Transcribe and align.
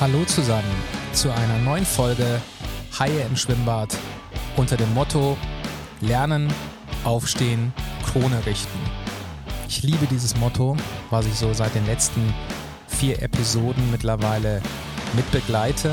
Hallo 0.00 0.24
zusammen 0.26 0.62
zu 1.12 1.28
einer 1.28 1.58
neuen 1.58 1.84
Folge 1.84 2.40
Haie 3.00 3.20
im 3.22 3.34
Schwimmbad 3.34 3.96
unter 4.56 4.76
dem 4.76 4.94
Motto 4.94 5.36
Lernen, 6.00 6.54
Aufstehen, 7.02 7.72
Krone 8.06 8.46
richten. 8.46 8.78
Ich 9.68 9.82
liebe 9.82 10.06
dieses 10.06 10.36
Motto, 10.36 10.76
was 11.10 11.26
ich 11.26 11.34
so 11.34 11.52
seit 11.52 11.74
den 11.74 11.84
letzten 11.86 12.32
vier 12.86 13.20
Episoden 13.20 13.90
mittlerweile 13.90 14.62
mitbegleite. 15.14 15.92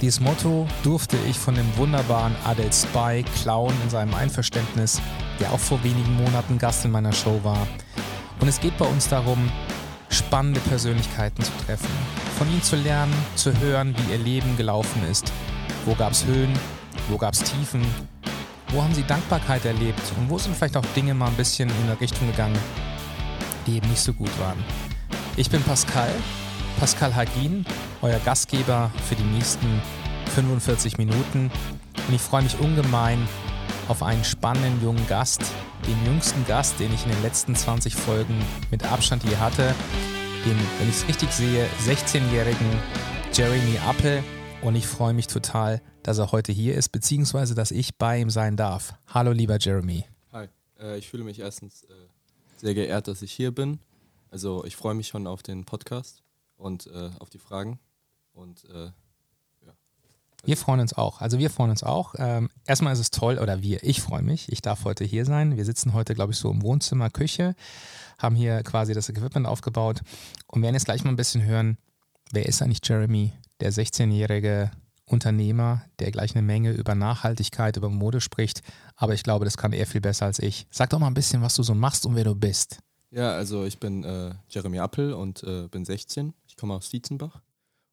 Dieses 0.00 0.18
Motto 0.18 0.66
durfte 0.82 1.16
ich 1.30 1.38
von 1.38 1.54
dem 1.54 1.76
wunderbaren 1.76 2.34
Adel 2.44 2.72
Spy 2.72 3.24
klauen 3.40 3.74
in 3.84 3.90
seinem 3.90 4.14
Einverständnis, 4.14 5.00
der 5.38 5.52
auch 5.52 5.60
vor 5.60 5.84
wenigen 5.84 6.16
Monaten 6.16 6.58
Gast 6.58 6.84
in 6.84 6.90
meiner 6.90 7.12
Show 7.12 7.38
war. 7.44 7.68
Und 8.40 8.48
es 8.48 8.58
geht 8.58 8.76
bei 8.76 8.86
uns 8.86 9.08
darum, 9.08 9.52
spannende 10.08 10.58
Persönlichkeiten 10.60 11.44
zu 11.44 11.52
treffen, 11.64 11.94
von 12.36 12.48
ihnen 12.50 12.62
zu 12.62 12.76
lernen, 12.76 13.14
zu 13.34 13.58
hören, 13.60 13.94
wie 13.96 14.12
ihr 14.12 14.18
Leben 14.18 14.56
gelaufen 14.56 15.02
ist. 15.10 15.32
Wo 15.86 15.94
gab 15.94 16.12
es 16.12 16.24
Höhen, 16.26 16.52
wo 17.08 17.16
gab 17.16 17.32
es 17.32 17.42
Tiefen, 17.42 17.82
wo 18.68 18.82
haben 18.82 18.94
sie 18.94 19.04
Dankbarkeit 19.04 19.64
erlebt 19.64 20.00
und 20.18 20.28
wo 20.28 20.38
sind 20.38 20.54
vielleicht 20.54 20.76
auch 20.76 20.84
Dinge 20.94 21.14
mal 21.14 21.28
ein 21.28 21.36
bisschen 21.36 21.70
in 21.70 21.90
eine 21.90 22.00
Richtung 22.00 22.26
gegangen, 22.26 22.58
die 23.66 23.76
eben 23.76 23.88
nicht 23.88 24.00
so 24.00 24.12
gut 24.12 24.38
waren. 24.38 24.62
Ich 25.36 25.48
bin 25.48 25.62
Pascal, 25.62 26.10
Pascal 26.78 27.14
Hagin, 27.14 27.64
euer 28.02 28.18
Gastgeber 28.18 28.90
für 29.08 29.14
die 29.14 29.22
nächsten 29.22 29.80
45 30.34 30.98
Minuten 30.98 31.50
und 32.06 32.14
ich 32.14 32.20
freue 32.20 32.42
mich 32.42 32.58
ungemein 32.58 33.26
auf 33.88 34.02
einen 34.02 34.24
spannenden 34.24 34.82
jungen 34.82 35.06
Gast, 35.06 35.42
den 35.86 36.04
jüngsten 36.04 36.44
Gast, 36.46 36.78
den 36.80 36.92
ich 36.92 37.04
in 37.04 37.12
den 37.12 37.22
letzten 37.22 37.54
20 37.54 37.94
Folgen 37.94 38.44
mit 38.70 38.84
Abstand 38.84 39.24
je 39.24 39.36
hatte, 39.36 39.74
den, 40.46 40.56
wenn 40.78 40.88
ich 40.88 40.94
es 40.94 41.08
richtig 41.08 41.32
sehe, 41.32 41.66
16-jährigen 41.86 42.80
Jeremy 43.32 43.78
Appel. 43.78 44.22
Und 44.62 44.76
ich 44.76 44.86
freue 44.86 45.12
mich 45.12 45.26
total, 45.26 45.82
dass 46.04 46.18
er 46.18 46.30
heute 46.30 46.52
hier 46.52 46.76
ist, 46.76 46.90
beziehungsweise 46.90 47.56
dass 47.56 47.72
ich 47.72 47.96
bei 47.96 48.20
ihm 48.20 48.30
sein 48.30 48.56
darf. 48.56 48.94
Hallo, 49.08 49.32
lieber 49.32 49.58
Jeremy. 49.58 50.04
Hi, 50.32 50.46
äh, 50.78 50.98
ich 50.98 51.08
fühle 51.08 51.24
mich 51.24 51.40
erstens 51.40 51.82
äh, 51.84 51.94
sehr 52.58 52.74
geehrt, 52.74 53.08
dass 53.08 53.22
ich 53.22 53.32
hier 53.32 53.50
bin. 53.50 53.80
Also 54.30 54.64
ich 54.64 54.76
freue 54.76 54.94
mich 54.94 55.08
schon 55.08 55.26
auf 55.26 55.42
den 55.42 55.64
Podcast 55.64 56.22
und 56.56 56.86
äh, 56.86 57.10
auf 57.18 57.28
die 57.28 57.38
Fragen. 57.38 57.80
Und 58.32 58.66
äh, 58.66 58.90
wir 60.46 60.56
freuen 60.56 60.80
uns 60.80 60.94
auch. 60.94 61.20
Also 61.20 61.38
wir 61.38 61.50
freuen 61.50 61.70
uns 61.70 61.82
auch. 61.82 62.14
Ähm, 62.18 62.48
erstmal 62.66 62.92
ist 62.92 63.00
es 63.00 63.10
toll, 63.10 63.38
oder 63.38 63.62
wir, 63.62 63.82
ich 63.82 64.00
freue 64.00 64.22
mich. 64.22 64.50
Ich 64.50 64.62
darf 64.62 64.84
heute 64.84 65.04
hier 65.04 65.24
sein. 65.24 65.56
Wir 65.56 65.64
sitzen 65.64 65.92
heute, 65.92 66.14
glaube 66.14 66.32
ich, 66.32 66.38
so 66.38 66.50
im 66.50 66.62
Wohnzimmer, 66.62 67.10
Küche, 67.10 67.54
haben 68.18 68.36
hier 68.36 68.62
quasi 68.62 68.94
das 68.94 69.08
Equipment 69.08 69.46
aufgebaut 69.46 70.00
und 70.46 70.62
werden 70.62 70.74
jetzt 70.74 70.84
gleich 70.84 71.04
mal 71.04 71.10
ein 71.10 71.16
bisschen 71.16 71.44
hören, 71.44 71.78
wer 72.32 72.46
ist 72.46 72.62
eigentlich 72.62 72.80
Jeremy, 72.82 73.32
der 73.60 73.72
16-jährige 73.72 74.70
Unternehmer, 75.04 75.82
der 75.98 76.10
gleich 76.10 76.34
eine 76.34 76.42
Menge 76.42 76.72
über 76.72 76.94
Nachhaltigkeit, 76.94 77.76
über 77.76 77.88
Mode 77.88 78.20
spricht. 78.20 78.62
Aber 78.96 79.14
ich 79.14 79.22
glaube, 79.22 79.44
das 79.44 79.56
kann 79.56 79.72
er 79.72 79.86
viel 79.86 80.00
besser 80.00 80.26
als 80.26 80.38
ich. 80.38 80.66
Sag 80.70 80.90
doch 80.90 80.98
mal 80.98 81.06
ein 81.06 81.14
bisschen, 81.14 81.42
was 81.42 81.54
du 81.54 81.62
so 81.62 81.74
machst 81.74 82.06
und 82.06 82.16
wer 82.16 82.24
du 82.24 82.34
bist. 82.34 82.78
Ja, 83.10 83.32
also 83.32 83.64
ich 83.64 83.78
bin 83.78 84.04
äh, 84.04 84.34
Jeremy 84.48 84.78
Appel 84.78 85.12
und 85.12 85.42
äh, 85.44 85.68
bin 85.68 85.84
16. 85.84 86.34
Ich 86.46 86.56
komme 86.56 86.74
aus 86.74 86.90
Dietzenbach 86.90 87.40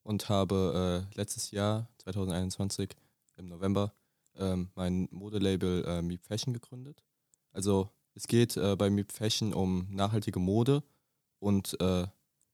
und 0.02 0.28
habe 0.30 1.06
äh, 1.14 1.17
letztes 1.17 1.52
Jahr, 1.52 1.88
2021, 2.04 2.96
im 3.38 3.48
November, 3.48 3.94
ähm, 4.36 4.70
mein 4.76 5.08
Modelabel 5.12 5.84
äh, 5.86 6.02
Meep 6.02 6.23
Fashion 6.26 6.54
gegründet. 6.54 7.04
Also 7.52 7.90
es 8.14 8.28
geht 8.28 8.58
äh, 8.58 8.76
bei 8.76 8.90
Meep 8.90 9.12
Fashion 9.12 9.54
um 9.54 9.88
nachhaltige 9.90 10.40
Mode 10.40 10.84
und 11.40 11.80
äh, 11.80 12.08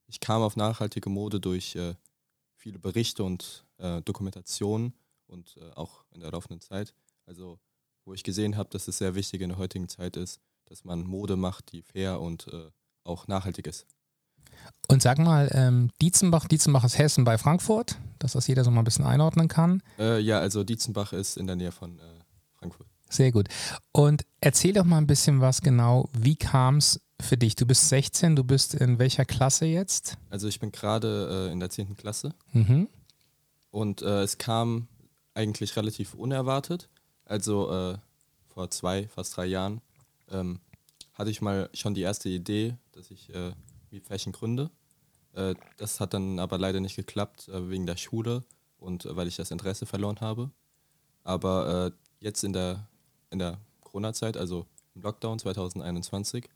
ich 0.07 0.19
kam 0.19 0.41
auf 0.41 0.55
nachhaltige 0.55 1.09
Mode 1.09 1.39
durch 1.39 1.75
äh, 1.75 1.95
viele 2.55 2.79
Berichte 2.79 3.23
und 3.23 3.65
äh, 3.77 4.01
Dokumentationen 4.01 4.93
und 5.27 5.57
äh, 5.57 5.71
auch 5.75 6.03
in 6.11 6.21
der 6.21 6.31
laufenden 6.31 6.61
Zeit. 6.61 6.93
Also 7.25 7.59
wo 8.05 8.13
ich 8.13 8.23
gesehen 8.23 8.57
habe, 8.57 8.69
dass 8.69 8.87
es 8.87 8.97
sehr 8.97 9.13
wichtig 9.13 9.41
in 9.41 9.49
der 9.49 9.57
heutigen 9.57 9.87
Zeit 9.87 10.17
ist, 10.17 10.39
dass 10.65 10.83
man 10.83 11.03
Mode 11.03 11.35
macht, 11.35 11.71
die 11.71 11.83
fair 11.83 12.19
und 12.19 12.47
auch 13.03 13.27
nachhaltig 13.27 13.67
ist. 13.67 13.85
Und 14.87 15.03
sag 15.03 15.19
mal, 15.19 15.49
ähm, 15.53 15.91
Dietzenbach, 16.01 16.47
Dietzenbach 16.47 16.83
ist 16.83 16.97
Hessen 16.97 17.23
bei 17.23 17.37
Frankfurt, 17.37 17.97
dass 18.17 18.33
das 18.33 18.47
jeder 18.47 18.63
so 18.63 18.71
mal 18.71 18.81
ein 18.81 18.85
bisschen 18.85 19.05
einordnen 19.05 19.47
kann. 19.47 19.83
Äh, 19.99 20.19
ja, 20.19 20.39
also 20.39 20.63
Dietzenbach 20.63 21.13
ist 21.13 21.37
in 21.37 21.45
der 21.45 21.55
Nähe 21.55 21.71
von 21.71 21.99
äh, 21.99 22.01
Frankfurt. 22.57 22.87
Sehr 23.09 23.31
gut. 23.31 23.49
Und 23.91 24.23
erzähl 24.41 24.73
doch 24.73 24.85
mal 24.85 24.97
ein 24.97 25.07
bisschen 25.07 25.41
was 25.41 25.61
genau, 25.61 26.09
wie 26.13 26.35
kam 26.35 26.77
es 26.77 27.01
für 27.21 27.37
dich? 27.37 27.55
Du 27.55 27.65
bist 27.65 27.89
16, 27.89 28.35
du 28.35 28.43
bist 28.43 28.73
in 28.73 28.97
welcher 28.97 29.25
Klasse 29.25 29.65
jetzt? 29.65 30.17
Also 30.29 30.47
ich 30.47 30.59
bin 30.59 30.71
gerade 30.71 31.47
äh, 31.49 31.51
in 31.51 31.59
der 31.59 31.69
10. 31.69 31.95
Klasse. 31.97 32.33
Mhm. 32.53 32.87
Und 33.71 34.01
äh, 34.01 34.23
es 34.23 34.37
kam 34.37 34.87
eigentlich 35.33 35.75
relativ 35.75 36.13
unerwartet. 36.13 36.89
Also 37.25 37.71
äh, 37.71 37.97
vor 38.47 38.71
zwei, 38.71 39.07
fast 39.07 39.37
drei 39.37 39.45
Jahren 39.45 39.81
ähm, 40.31 40.59
hatte 41.13 41.29
ich 41.29 41.41
mal 41.41 41.69
schon 41.73 41.93
die 41.93 42.01
erste 42.01 42.29
Idee, 42.29 42.75
dass 42.93 43.11
ich 43.11 43.33
wie 43.91 43.99
Fashion 43.99 44.33
gründe. 44.33 44.69
Äh, 45.33 45.55
das 45.77 45.99
hat 45.99 46.13
dann 46.13 46.39
aber 46.39 46.57
leider 46.57 46.79
nicht 46.79 46.95
geklappt 46.95 47.47
äh, 47.49 47.69
wegen 47.69 47.85
der 47.85 47.97
Schule 47.97 48.43
und 48.77 49.05
äh, 49.05 49.15
weil 49.15 49.27
ich 49.27 49.35
das 49.35 49.51
Interesse 49.51 49.85
verloren 49.85 50.19
habe. 50.21 50.51
Aber 51.23 51.91
jetzt 52.21 52.43
in 52.43 52.53
der, 52.53 52.87
in 53.29 53.37
der 53.37 53.59
Corona-Zeit, 53.81 54.35
also 54.35 54.65
im 54.95 55.03
Lockdown 55.03 55.37
2021, 55.37 56.49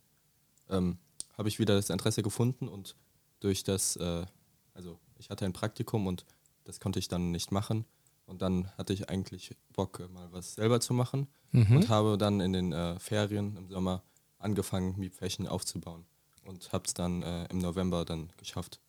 ähm, 0.69 0.97
habe 1.37 1.49
ich 1.49 1.59
wieder 1.59 1.75
das 1.75 1.91
Interesse 1.91 2.23
gefunden 2.23 2.67
und 2.67 2.95
durch 3.39 3.63
das, 3.63 3.97
also 3.97 4.99
ich 5.19 5.29
hatte 5.29 5.45
ein 5.45 5.53
Praktikum 5.53 6.07
und 6.07 6.25
das 6.63 6.79
konnte 6.79 6.97
ich 6.97 7.07
dann 7.07 7.29
nicht 7.29 7.51
machen. 7.51 7.85
Und 8.25 8.41
dann 8.41 8.71
hatte 8.77 8.93
ich 8.93 9.09
eigentlich 9.09 9.55
Bock, 9.73 10.09
mal 10.11 10.31
was 10.31 10.55
selber 10.55 10.79
zu 10.79 10.93
machen 10.93 11.27
mhm. 11.51 11.75
und 11.75 11.89
habe 11.89 12.17
dann 12.17 12.39
in 12.39 12.53
den 12.53 12.71
äh, 12.71 12.97
Ferien 12.99 13.57
im 13.57 13.69
Sommer 13.69 14.01
angefangen, 14.39 14.97
Meep 14.97 15.13
Fashion 15.13 15.45
aufzubauen 15.45 16.05
und 16.45 16.71
habe 16.71 16.83
es 16.85 16.93
dann 16.93 17.23
äh, 17.23 17.45
im 17.45 17.59
November 17.59 18.05
dann 18.05 18.31
geschafft, 18.37 18.79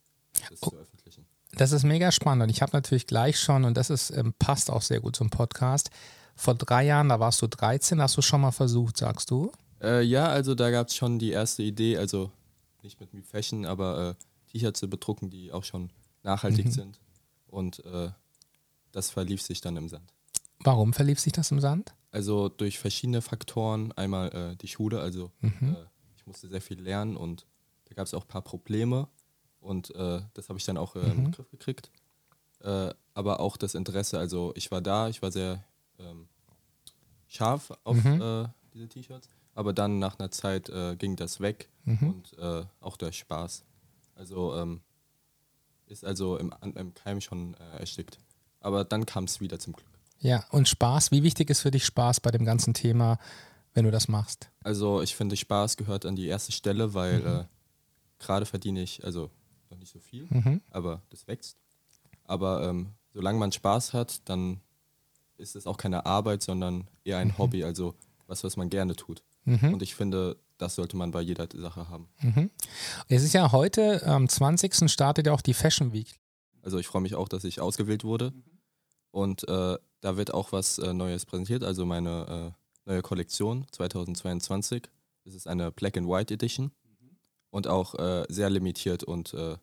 das 0.51 0.63
oh. 0.63 0.67
zu 0.67 0.71
veröffentlichen. 0.71 1.27
Das 1.53 1.73
ist 1.73 1.85
mega 1.85 2.11
spannend 2.11 2.43
und 2.43 2.51
ich 2.51 2.63
habe 2.63 2.73
natürlich 2.73 3.07
gleich 3.07 3.39
schon, 3.39 3.65
und 3.65 3.77
das 3.77 3.91
ist, 3.91 4.11
ähm, 4.11 4.35
passt 4.39 4.71
auch 4.71 4.83
sehr 4.83 5.01
gut 5.01 5.17
zum 5.17 5.31
Podcast, 5.31 5.91
vor 6.37 6.55
drei 6.55 6.85
Jahren, 6.85 7.09
da 7.09 7.21
warst 7.21 7.41
du 7.43 7.47
13, 7.47 8.01
hast 8.01 8.17
du 8.17 8.23
schon 8.23 8.41
mal 8.41 8.51
versucht, 8.51 8.97
sagst 8.97 9.31
du? 9.31 9.53
Äh, 9.81 10.03
ja, 10.03 10.27
also 10.27 10.55
da 10.55 10.71
gab 10.71 10.89
es 10.89 10.97
schon 10.97 11.19
die 11.19 11.31
erste 11.31 11.63
Idee, 11.63 11.97
also 11.97 12.33
nicht 12.83 13.01
mit 13.01 13.11
Fashion, 13.27 13.67
aber 13.67 14.11
äh, 14.11 14.51
T-Shirts 14.51 14.81
zu 14.81 14.89
bedrucken, 14.89 15.31
die 15.31 15.53
auch 15.53 15.65
schon 15.65 15.91
nachhaltig 16.23 16.67
mhm. 16.67 16.71
sind. 16.71 17.01
Und 17.47 17.85
äh, 17.85 18.11
das 18.93 19.11
verlief 19.11 19.43
sich 19.43 19.61
dann 19.61 19.77
im 19.77 19.89
Sand. 19.89 20.13
Warum 20.61 20.93
verlief 20.93 21.21
sich 21.21 21.33
das 21.33 21.51
im 21.51 21.61
Sand? 21.61 21.95
Also 22.11 22.49
durch 22.49 22.79
verschiedene 22.79 23.23
Faktoren. 23.23 23.93
Einmal 23.93 24.29
äh, 24.33 24.57
die 24.57 24.69
Schule, 24.69 25.01
also 25.01 25.31
mhm. 25.41 25.77
Ich 26.25 26.27
musste 26.27 26.49
sehr 26.49 26.63
viel 26.63 26.81
lernen 26.81 27.19
und 27.19 27.45
da 27.85 27.95
gab 27.95 28.07
es 28.07 28.15
auch 28.15 28.23
ein 28.23 28.29
paar 28.29 28.41
Probleme 28.41 29.09
und 29.61 29.95
äh, 29.95 30.23
das 30.33 30.49
habe 30.49 30.59
ich 30.59 30.65
dann 30.65 30.79
auch 30.79 30.97
äh, 30.97 31.01
mhm. 31.01 31.05
in 31.05 31.17
den 31.17 31.33
Griff 31.33 31.51
gekriegt. 31.51 31.91
Äh, 32.61 32.95
aber 33.13 33.41
auch 33.41 33.59
das 33.59 33.75
Interesse, 33.75 34.19
also 34.19 34.55
ich 34.57 34.71
war 34.71 34.81
da, 34.81 35.11
ich 35.11 35.21
war 35.21 35.31
sehr 35.31 35.63
ähm, 35.99 36.27
scharf 37.29 37.73
auf 37.85 38.03
mhm. 38.03 38.23
Äh, 38.23 38.49
diese 38.73 38.89
T-Shirts, 38.89 39.29
aber 39.55 39.75
dann 39.75 39.99
nach 39.99 40.19
einer 40.19 40.31
Zeit 40.31 40.71
äh, 40.71 40.97
ging 40.97 41.15
das 41.17 41.41
weg 41.41 41.69
mhm. 41.85 42.09
und 42.09 42.39
äh, 42.39 42.65
auch 42.81 42.97
der 42.97 43.13
Spaß. 43.13 43.63
Also 44.15 44.57
ähm, 44.57 44.81
ist 45.85 46.07
also 46.07 46.39
im, 46.39 46.55
im 46.63 46.95
Keim 46.95 47.21
schon 47.21 47.53
erstickt. 47.53 48.19
Aber 48.61 48.85
dann 48.85 49.05
kam 49.05 49.25
es 49.25 49.43
wieder 49.43 49.59
zum 49.59 49.75
Glück. 49.75 49.91
Ja, 50.21 50.47
und 50.53 50.71
Spaß, 50.71 51.11
wie 51.11 51.23
wichtig 51.23 51.51
ist 51.51 51.61
für 51.61 51.71
dich 51.71 51.85
Spaß 51.85 52.21
bei 52.21 52.31
dem 52.31 52.47
ganzen 52.47 52.73
Thema 52.73 53.19
wenn 53.75 53.85
du 53.85 53.91
das 53.91 54.09
machst? 54.09 54.51
Also 54.63 55.03
ich 55.03 55.15
finde, 55.15 55.37
Spaß 55.37 55.77
gehört 55.77 56.07
an 56.07 56.17
die 56.17 56.27
erste 56.27 56.53
Stelle, 56.53 56.95
weil 56.95 57.21
mhm. 57.21 57.27
äh, 57.27 57.45
gerade 58.19 58.47
verdiene 58.47 58.83
ich, 58.83 59.05
also 59.05 59.31
noch 59.71 59.79
nicht 59.79 59.93
so 59.93 59.99
viel, 59.99 60.27
mhm. 60.31 60.63
aber 60.71 61.03
das 61.11 61.27
wächst. 61.27 61.59
Aber 62.25 62.67
ähm, 62.69 62.95
solange 63.13 63.39
man 63.39 63.53
Spaß 63.53 63.93
hat, 63.93 64.29
dann 64.29 64.61
ist 65.37 65.57
es 65.57 65.67
auch 65.67 65.77
keine 65.77 66.07
Arbeit, 66.07 66.43
sondern 66.43 66.89
eher 67.05 67.19
ein 67.19 67.29
mhm. 67.29 67.39
Hobby, 67.39 67.65
also 67.65 67.95
was, 68.27 68.45
was 68.45 68.57
man 68.57 68.71
gerne 68.71 68.97
tut. 68.97 69.23
Mhm. 69.45 69.75
Und 69.75 69.83
ich 69.83 69.95
finde, 69.95 70.39
das 70.57 70.77
sollte 70.77 70.97
man 70.97 71.11
bei 71.11 71.21
jeder 71.21 71.49
Sache 71.53 71.89
haben. 71.89 72.09
Mhm. 72.21 72.51
Es 73.09 73.23
ist 73.23 73.35
ja 73.35 73.53
heute, 73.53 74.07
am 74.07 74.29
20. 74.29 74.91
startet 74.91 75.27
ja 75.27 75.33
auch 75.33 75.43
die 75.43 75.55
Fashion 75.55 75.93
Week. 75.93 76.19
Also 76.63 76.79
ich 76.79 76.87
freue 76.87 77.03
mich 77.03 77.15
auch, 77.15 77.29
dass 77.29 77.45
ich 77.45 77.61
ausgewählt 77.61 78.05
wurde. 78.05 78.31
Mhm. 78.31 78.43
Und 79.11 79.49
äh, 79.49 79.79
da 80.01 80.17
wird 80.17 80.33
auch 80.33 80.53
was 80.53 80.79
äh, 80.79 80.93
Neues 80.93 81.25
präsentiert, 81.25 81.63
also 81.63 81.87
meine 81.87 82.55
äh, 82.55 82.64
neue 82.87 83.03
Kollektion 83.03 83.67
2022. 83.73 84.85
Es 85.25 85.35
ist 85.35 85.47
eine 85.47 85.71
Black 85.73 85.97
and 85.97 86.09
White 86.09 86.35
Edition 86.35 86.67
mhm. 86.67 87.17
und 87.51 87.67
auch 87.67 87.95
äh, 87.95 88.25
sehr 88.29 88.51
limitiert 88.51 89.05
und 89.05 89.35
äh, 89.35 89.57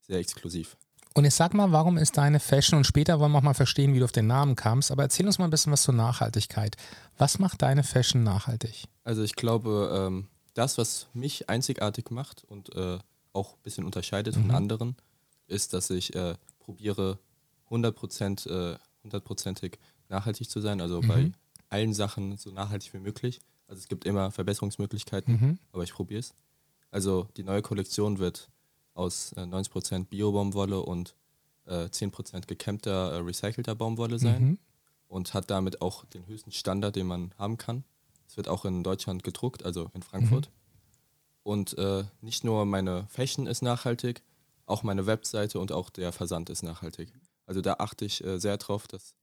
sehr 0.00 0.18
exklusiv. 0.18 0.76
Und 1.14 1.24
ich 1.24 1.34
sag 1.34 1.54
mal, 1.54 1.72
warum 1.72 1.98
ist 1.98 2.16
deine 2.16 2.38
Fashion 2.38 2.76
und 2.76 2.84
später 2.84 3.18
wollen 3.18 3.32
wir 3.32 3.38
auch 3.38 3.42
mal 3.42 3.54
verstehen, 3.54 3.94
wie 3.94 3.98
du 3.98 4.04
auf 4.04 4.12
den 4.12 4.26
Namen 4.26 4.56
kamst, 4.56 4.90
aber 4.90 5.02
erzähl 5.02 5.26
uns 5.26 5.38
mal 5.38 5.46
ein 5.46 5.50
bisschen 5.50 5.72
was 5.72 5.82
zur 5.82 5.94
Nachhaltigkeit. 5.94 6.76
Was 7.16 7.38
macht 7.38 7.62
deine 7.62 7.82
Fashion 7.82 8.22
nachhaltig? 8.22 8.84
Also 9.04 9.22
ich 9.22 9.34
glaube, 9.34 9.90
ähm, 9.92 10.28
das, 10.54 10.78
was 10.78 11.08
mich 11.14 11.48
einzigartig 11.48 12.10
macht 12.10 12.44
und 12.44 12.74
äh, 12.76 12.98
auch 13.32 13.54
ein 13.54 13.62
bisschen 13.62 13.84
unterscheidet 13.84 14.36
mhm. 14.36 14.42
von 14.42 14.50
anderen, 14.52 14.96
ist, 15.46 15.72
dass 15.72 15.90
ich 15.90 16.14
äh, 16.14 16.34
probiere 16.60 17.18
100%, 17.70 18.48
äh, 18.48 18.78
hundertprozentig 19.02 19.78
nachhaltig 20.08 20.50
zu 20.50 20.60
sein, 20.60 20.80
also 20.80 21.00
Mhm. 21.02 21.08
bei 21.08 21.32
allen 21.68 21.94
Sachen 21.94 22.36
so 22.36 22.50
nachhaltig 22.50 22.92
wie 22.94 22.98
möglich. 22.98 23.40
Also 23.66 23.80
es 23.80 23.88
gibt 23.88 24.04
immer 24.04 24.30
Verbesserungsmöglichkeiten, 24.30 25.34
Mhm. 25.34 25.58
aber 25.72 25.82
ich 25.84 25.92
probiere 25.92 26.20
es. 26.20 26.34
Also 26.90 27.28
die 27.36 27.42
neue 27.42 27.62
Kollektion 27.62 28.18
wird 28.18 28.48
aus 28.94 29.32
äh, 29.32 29.42
90% 29.46 30.06
Bio-Baumwolle 30.08 30.80
und 30.82 31.14
äh, 31.66 31.88
10% 31.90 32.46
gekämmter, 32.46 33.12
äh, 33.12 33.16
recycelter 33.18 33.74
Baumwolle 33.74 34.18
sein 34.18 34.42
Mhm. 34.42 34.58
und 35.06 35.34
hat 35.34 35.50
damit 35.50 35.82
auch 35.82 36.04
den 36.06 36.26
höchsten 36.26 36.50
Standard, 36.50 36.96
den 36.96 37.06
man 37.06 37.32
haben 37.38 37.58
kann. 37.58 37.84
Es 38.26 38.36
wird 38.36 38.48
auch 38.48 38.64
in 38.64 38.82
Deutschland 38.82 39.22
gedruckt, 39.22 39.64
also 39.64 39.90
in 39.94 40.02
Frankfurt. 40.02 40.50
Und 41.42 41.76
äh, 41.78 42.04
nicht 42.20 42.44
nur 42.44 42.64
meine 42.66 43.06
Fashion 43.08 43.46
ist 43.46 43.62
nachhaltig, 43.62 44.22
auch 44.66 44.82
meine 44.82 45.06
Webseite 45.06 45.60
und 45.60 45.72
auch 45.72 45.88
der 45.90 46.12
Versand 46.12 46.50
ist 46.50 46.62
nachhaltig. 46.62 47.12
Also 47.46 47.60
da 47.62 47.74
achte 47.78 48.04
ich 48.04 48.22
äh, 48.24 48.38
sehr 48.38 48.56
drauf, 48.58 48.86
dass 48.86 49.14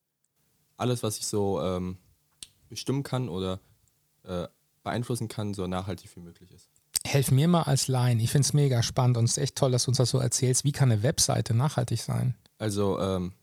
alles, 0.77 1.03
was 1.03 1.17
ich 1.17 1.27
so 1.27 1.61
ähm, 1.61 1.97
bestimmen 2.75 3.03
kann 3.03 3.29
oder 3.29 3.59
äh, 4.23 4.47
beeinflussen 4.83 5.27
kann, 5.27 5.53
so 5.53 5.67
nachhaltig 5.67 6.15
wie 6.15 6.21
möglich 6.21 6.51
ist. 6.51 6.69
Helf 7.05 7.31
mir 7.31 7.47
mal 7.47 7.63
als 7.63 7.87
Laien. 7.87 8.19
Ich 8.19 8.31
finde 8.31 8.45
es 8.45 8.53
mega 8.53 8.81
spannend 8.83 9.17
und 9.17 9.25
es 9.25 9.31
ist 9.31 9.43
echt 9.43 9.55
toll, 9.55 9.71
dass 9.71 9.85
du 9.85 9.91
uns 9.91 9.97
das 9.97 10.09
so 10.09 10.19
erzählst. 10.19 10.63
Wie 10.63 10.71
kann 10.71 10.91
eine 10.91 11.03
Webseite 11.03 11.53
nachhaltig 11.53 12.01
sein? 12.01 12.35
Also 12.57 12.99
ähm, 12.99 13.33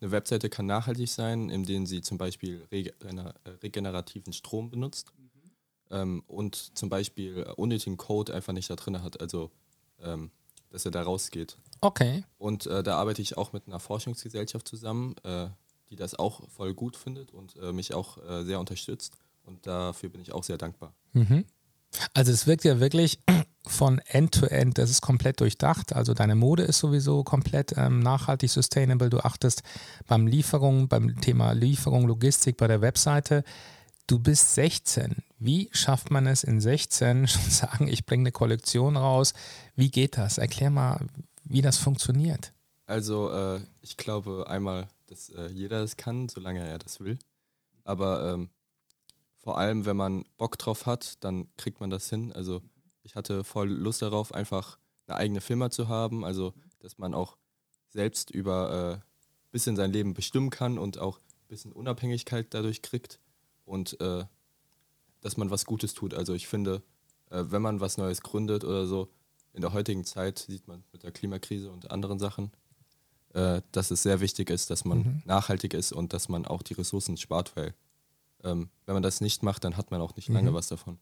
eine 0.00 0.10
Webseite 0.10 0.48
kann 0.48 0.66
nachhaltig 0.66 1.08
sein, 1.08 1.50
indem 1.50 1.86
sie 1.86 2.00
zum 2.00 2.18
Beispiel 2.18 2.66
regener 2.70 3.34
äh, 3.44 3.50
regenerativen 3.62 4.32
Strom 4.32 4.70
benutzt 4.70 5.12
ähm, 5.90 6.22
und 6.26 6.76
zum 6.76 6.88
Beispiel 6.88 7.44
unnötigen 7.56 7.96
Code 7.96 8.34
einfach 8.34 8.52
nicht 8.52 8.70
da 8.70 8.76
drin 8.76 9.02
hat, 9.02 9.20
also 9.20 9.50
ähm, 10.02 10.30
dass 10.70 10.84
er 10.84 10.90
da 10.90 11.02
rausgeht. 11.02 11.56
Okay. 11.80 12.24
Und 12.36 12.66
äh, 12.66 12.82
da 12.82 12.96
arbeite 12.96 13.22
ich 13.22 13.36
auch 13.36 13.52
mit 13.52 13.66
einer 13.66 13.80
Forschungsgesellschaft 13.80 14.68
zusammen, 14.68 15.14
äh, 15.24 15.48
die 15.90 15.96
das 15.96 16.14
auch 16.14 16.48
voll 16.48 16.74
gut 16.74 16.96
findet 16.96 17.32
und 17.32 17.56
äh, 17.56 17.72
mich 17.72 17.94
auch 17.94 18.18
äh, 18.18 18.44
sehr 18.44 18.60
unterstützt. 18.60 19.14
Und 19.44 19.66
dafür 19.66 20.10
bin 20.10 20.20
ich 20.20 20.32
auch 20.32 20.44
sehr 20.44 20.58
dankbar. 20.58 20.92
Mhm. 21.12 21.44
Also 22.14 22.32
es 22.32 22.46
wirkt 22.46 22.64
ja 22.64 22.80
wirklich 22.80 23.18
von 23.66 23.98
End 24.06 24.34
to 24.34 24.46
End, 24.46 24.78
das 24.78 24.90
ist 24.90 25.00
komplett 25.00 25.40
durchdacht. 25.40 25.94
Also 25.94 26.14
deine 26.14 26.34
Mode 26.34 26.62
ist 26.64 26.78
sowieso 26.78 27.24
komplett 27.24 27.74
ähm, 27.76 28.00
nachhaltig, 28.00 28.50
sustainable. 28.50 29.10
Du 29.10 29.20
achtest 29.20 29.62
beim 30.06 30.26
Lieferung, 30.26 30.88
beim 30.88 31.20
Thema 31.20 31.52
Lieferung, 31.52 32.06
Logistik, 32.06 32.56
bei 32.56 32.66
der 32.66 32.80
Webseite. 32.80 33.44
Du 34.06 34.18
bist 34.18 34.54
16. 34.54 35.16
Wie 35.38 35.68
schafft 35.72 36.10
man 36.10 36.26
es 36.26 36.44
in 36.44 36.60
16 36.60 37.26
schon 37.28 37.50
sagen, 37.50 37.88
ich 37.88 38.06
bringe 38.06 38.22
eine 38.22 38.32
Kollektion 38.32 38.96
raus? 38.96 39.34
Wie 39.76 39.90
geht 39.90 40.16
das? 40.16 40.38
Erklär 40.38 40.70
mal, 40.70 41.06
wie 41.44 41.62
das 41.62 41.78
funktioniert. 41.78 42.52
Also 42.86 43.30
äh, 43.30 43.60
ich 43.82 43.96
glaube 43.98 44.46
einmal, 44.48 44.88
dass 45.08 45.30
äh, 45.30 45.48
jeder 45.48 45.80
das 45.80 45.96
kann, 45.96 46.28
solange 46.28 46.66
er 46.66 46.78
das 46.78 47.00
will. 47.00 47.18
Aber 47.84 48.32
ähm, 48.32 48.50
vor 49.36 49.58
allem, 49.58 49.86
wenn 49.86 49.96
man 49.96 50.24
Bock 50.36 50.58
drauf 50.58 50.86
hat, 50.86 51.22
dann 51.24 51.48
kriegt 51.56 51.80
man 51.80 51.90
das 51.90 52.08
hin. 52.10 52.32
Also 52.32 52.62
ich 53.02 53.16
hatte 53.16 53.44
voll 53.44 53.68
Lust 53.70 54.02
darauf, 54.02 54.32
einfach 54.32 54.78
eine 55.06 55.16
eigene 55.16 55.40
Firma 55.40 55.70
zu 55.70 55.88
haben. 55.88 56.24
Also 56.24 56.54
dass 56.80 56.98
man 56.98 57.14
auch 57.14 57.36
selbst 57.88 58.30
über 58.30 58.70
ein 58.70 58.98
äh, 58.98 59.02
bisschen 59.50 59.76
sein 59.76 59.92
Leben 59.92 60.14
bestimmen 60.14 60.50
kann 60.50 60.78
und 60.78 60.98
auch 60.98 61.18
ein 61.18 61.48
bisschen 61.48 61.72
Unabhängigkeit 61.72 62.48
dadurch 62.50 62.82
kriegt 62.82 63.18
und 63.64 64.00
äh, 64.00 64.24
dass 65.20 65.36
man 65.36 65.50
was 65.50 65.64
Gutes 65.64 65.94
tut. 65.94 66.14
Also 66.14 66.34
ich 66.34 66.46
finde, 66.46 66.82
äh, 67.30 67.44
wenn 67.48 67.62
man 67.62 67.80
was 67.80 67.96
Neues 67.96 68.20
gründet 68.22 68.64
oder 68.64 68.86
so, 68.86 69.08
in 69.52 69.62
der 69.62 69.72
heutigen 69.72 70.04
Zeit 70.04 70.38
sieht 70.38 70.68
man 70.68 70.84
mit 70.92 71.02
der 71.02 71.10
Klimakrise 71.10 71.70
und 71.70 71.90
anderen 71.90 72.18
Sachen, 72.18 72.52
äh, 73.38 73.62
dass 73.72 73.90
es 73.90 74.02
sehr 74.02 74.20
wichtig 74.20 74.50
ist, 74.50 74.70
dass 74.70 74.84
man 74.84 74.98
Mhm. 74.98 75.22
nachhaltig 75.24 75.74
ist 75.74 75.92
und 75.92 76.12
dass 76.12 76.28
man 76.28 76.44
auch 76.46 76.62
die 76.62 76.74
Ressourcen 76.74 77.16
spart, 77.16 77.52
weil 77.56 77.74
ähm, 78.44 78.68
wenn 78.86 78.94
man 78.94 79.02
das 79.02 79.20
nicht 79.20 79.42
macht, 79.42 79.64
dann 79.64 79.76
hat 79.76 79.90
man 79.90 80.00
auch 80.00 80.14
nicht 80.16 80.28
lange 80.28 80.50
Mhm. 80.50 80.54
was 80.54 80.68
davon. 80.68 80.98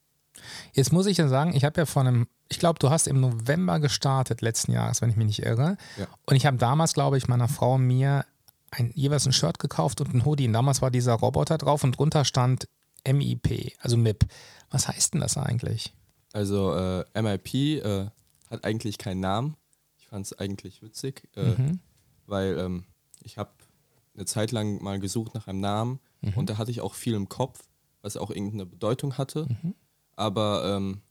Jetzt 0.75 0.93
muss 0.93 1.06
ich 1.06 1.17
ja 1.19 1.29
sagen, 1.29 1.55
ich 1.55 1.65
habe 1.65 1.81
ja 1.81 1.87
vor 1.87 2.03
einem, 2.03 2.27
ich 2.49 2.59
glaube, 2.59 2.79
du 2.79 2.91
hast 2.91 3.06
im 3.09 3.21
November 3.21 3.81
gestartet 3.81 4.41
letzten 4.43 4.73
Jahres, 4.73 5.00
wenn 5.00 5.09
ich 5.11 5.17
mich 5.17 5.27
nicht 5.27 5.43
irre. 5.43 5.77
Ja. 5.99 6.06
Und 6.27 6.37
ich 6.37 6.44
habe 6.47 6.56
damals, 6.59 6.93
glaube 6.93 7.17
ich, 7.19 7.27
meiner 7.29 7.49
Frau 7.49 7.79
mir 7.79 8.25
ein, 8.71 8.91
jeweils 8.94 9.27
ein 9.27 9.33
Shirt 9.33 9.59
gekauft 9.59 10.00
und 10.03 10.12
ein 10.15 10.25
Hoodie. 10.27 10.47
Und 10.47 10.53
damals 10.53 10.83
war 10.83 10.91
dieser 10.91 11.15
Roboter 11.15 11.56
drauf 11.56 11.85
und 11.85 11.93
drunter 11.99 12.25
stand 12.27 12.69
MIP, 13.06 13.73
also 13.81 13.97
MIP. 13.97 14.27
Was 14.71 14.88
heißt 14.88 15.15
denn 15.15 15.21
das 15.21 15.37
eigentlich? 15.38 15.94
Also 16.33 16.75
äh, 16.75 17.05
MIP 17.23 17.55
äh, 17.83 18.06
hat 18.50 18.65
eigentlich 18.65 18.99
keinen 18.99 19.21
Namen. 19.21 19.56
Ich 19.99 20.09
fand 20.09 20.27
es 20.27 20.38
eigentlich 20.38 20.83
witzig, 20.83 21.29
äh, 21.37 21.55
Mhm. 21.55 21.81
Weil 22.26 22.58
ähm, 22.58 22.84
ich 23.23 23.38
habe 23.38 23.50
eine 24.14 24.25
Zeit 24.25 24.52
lang 24.52 24.82
mal 24.82 24.99
gesucht 24.99 25.34
nach 25.34 25.46
einem 25.46 25.61
Namen 25.61 26.00
Mhm. 26.23 26.32
und 26.34 26.50
da 26.50 26.58
hatte 26.58 26.70
ich 26.70 26.81
auch 26.81 26.94
viel 26.94 27.14
im 27.14 27.28
Kopf, 27.28 27.69
was 28.02 28.17
auch 28.17 28.31
irgendeine 28.31 28.67
Bedeutung 28.67 29.19
hatte. 29.19 29.46
Mhm. 29.49 29.75
Aber 30.17 30.64
ähm, 30.76 31.02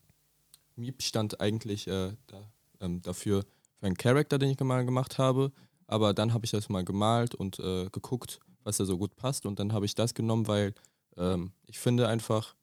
Miep 0.76 1.02
stand 1.04 1.40
eigentlich 1.40 1.88
äh, 1.88 2.14
da, 2.28 2.42
ähm, 2.82 3.02
dafür 3.02 3.44
für 3.80 3.86
einen 3.86 3.98
Charakter, 3.98 4.38
den 4.40 4.50
ich 4.50 4.60
mal 4.60 4.84
gemacht 4.86 5.18
habe. 5.18 5.52
Aber 5.88 6.14
dann 6.14 6.34
habe 6.34 6.46
ich 6.46 6.52
das 6.52 6.70
mal 6.70 6.84
gemalt 6.84 7.36
und 7.36 7.60
äh, 7.60 7.88
geguckt, 7.92 8.40
was 8.64 8.78
da 8.78 8.86
so 8.86 8.98
gut 8.98 9.16
passt. 9.16 9.46
Und 9.46 9.60
dann 9.60 9.74
habe 9.74 9.86
ich 9.86 9.94
das 9.94 10.16
genommen, 10.16 10.48
weil 10.48 10.74
ähm, 11.18 11.52
ich 11.68 11.78
finde 11.78 12.08
einfach, 12.08 12.56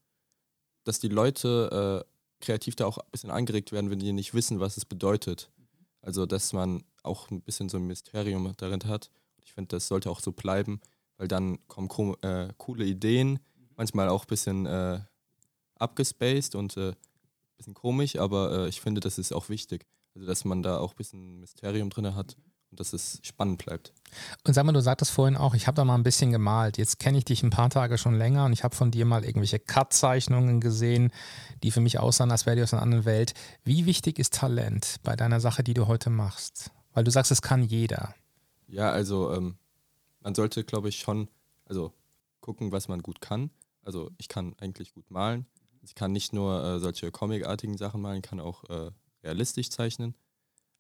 dass 0.85 0.99
die 0.99 1.09
Leute 1.09 2.05
äh, 2.05 2.45
kreativ 2.45 2.75
da 2.75 2.87
auch 2.87 2.99
ein 2.99 3.11
bisschen 3.13 3.31
angeregt 3.31 3.71
werden, 3.71 3.91
wenn 3.91 4.01
die 4.01 4.13
nicht 4.13 4.35
wissen, 4.35 4.59
was 4.59 4.77
es 4.77 4.85
bedeutet. 4.85 5.49
Also, 6.01 6.27
dass 6.27 6.53
man 6.53 6.83
auch 7.03 7.31
ein 7.31 7.43
bisschen 7.43 7.69
so 7.69 7.79
ein 7.79 7.87
Mysterium 7.87 8.53
darin 8.57 8.85
hat. 8.85 9.11
Ich 9.45 9.53
finde, 9.53 9.69
das 9.77 9.89
sollte 9.89 10.11
auch 10.11 10.21
so 10.21 10.33
bleiben, 10.33 10.81
weil 11.19 11.29
dann 11.29 11.59
kommen 11.69 11.89
ko- 11.89 12.17
äh, 12.23 12.49
coole 12.59 12.85
Ideen, 12.85 13.39
manchmal 13.77 14.09
auch 14.09 14.25
ein 14.25 14.29
bisschen 14.29 14.67
äh, 14.67 15.01
abgespaced 15.77 16.55
und 16.55 16.77
äh, 16.77 16.91
ein 16.91 16.97
bisschen 17.57 17.75
komisch, 17.75 18.17
aber 18.17 18.65
äh, 18.65 18.69
ich 18.69 18.81
finde, 18.81 19.01
das 19.01 19.19
ist 19.19 19.33
auch 19.33 19.49
wichtig. 19.49 19.87
Also, 20.15 20.27
dass 20.27 20.45
man 20.45 20.63
da 20.63 20.79
auch 20.79 20.93
ein 20.93 20.97
bisschen 20.97 21.41
Mysterium 21.41 21.91
drin 21.91 22.15
hat 22.15 22.37
und 22.71 22.81
dass 22.81 22.93
es 22.93 23.19
spannend 23.23 23.65
bleibt. 23.65 23.93
Und 24.47 24.55
sag 24.55 24.65
mal, 24.65 24.73
du 24.73 24.81
sagtest 24.81 25.11
vorhin 25.11 25.37
auch, 25.37 25.55
ich 25.55 25.67
habe 25.67 25.75
da 25.75 25.85
mal 25.85 25.95
ein 25.95 26.03
bisschen 26.03 26.33
gemalt. 26.33 26.79
Jetzt 26.79 26.99
kenne 26.99 27.19
ich 27.19 27.25
dich 27.25 27.43
ein 27.43 27.51
paar 27.51 27.71
Tage 27.71 27.99
schon 27.99 28.15
länger 28.15 28.45
und 28.45 28.53
ich 28.53 28.63
habe 28.63 28.77
von 28.77 28.91
dir 28.91 29.07
mal 29.07 29.25
irgendwelche 29.25 29.59
Cut-Zeichnungen 29.59 30.61
gesehen, 30.61 31.13
die 31.63 31.71
für 31.71 31.81
mich 31.81 31.99
aussahen, 31.99 32.31
als 32.31 32.47
wäre 32.47 32.57
die 32.57 32.63
aus 32.63 32.75
einer 32.75 32.83
anderen 32.83 33.05
Welt. 33.05 33.35
Wie 33.65 33.87
wichtig 33.87 34.19
ist 34.19 34.35
Talent 34.35 34.97
bei 35.03 35.17
deiner 35.17 35.41
Sache, 35.41 35.65
die 35.65 35.75
du 35.75 35.87
heute 35.87 36.11
machst? 36.11 36.71
Weil 36.93 37.05
du 37.05 37.11
sagst, 37.11 37.31
es 37.31 37.43
kann 37.43 37.63
jeder. 37.63 38.15
Ja, 38.69 38.91
also 38.91 39.33
ähm, 39.33 39.57
man 40.21 40.35
sollte, 40.35 40.65
glaube 40.65 40.89
ich, 40.89 40.99
schon 40.99 41.29
also 41.65 41.93
gucken, 42.41 42.73
was 42.73 42.89
man 42.89 43.03
gut 43.03 43.21
kann. 43.21 43.51
Also 43.83 44.11
ich 44.19 44.29
kann 44.29 44.55
eigentlich 44.59 44.93
gut 44.93 45.11
malen. 45.11 45.47
Ich 45.83 45.95
kann 45.95 46.13
nicht 46.13 46.33
nur 46.33 46.63
äh, 46.63 46.79
solche 46.81 47.11
comicartigen 47.11 47.77
Sachen 47.77 48.01
malen, 48.01 48.19
ich 48.19 48.23
kann 48.23 48.41
auch 48.41 48.65
äh, 48.71 48.91
realistisch 49.25 49.71
zeichnen. 49.71 50.15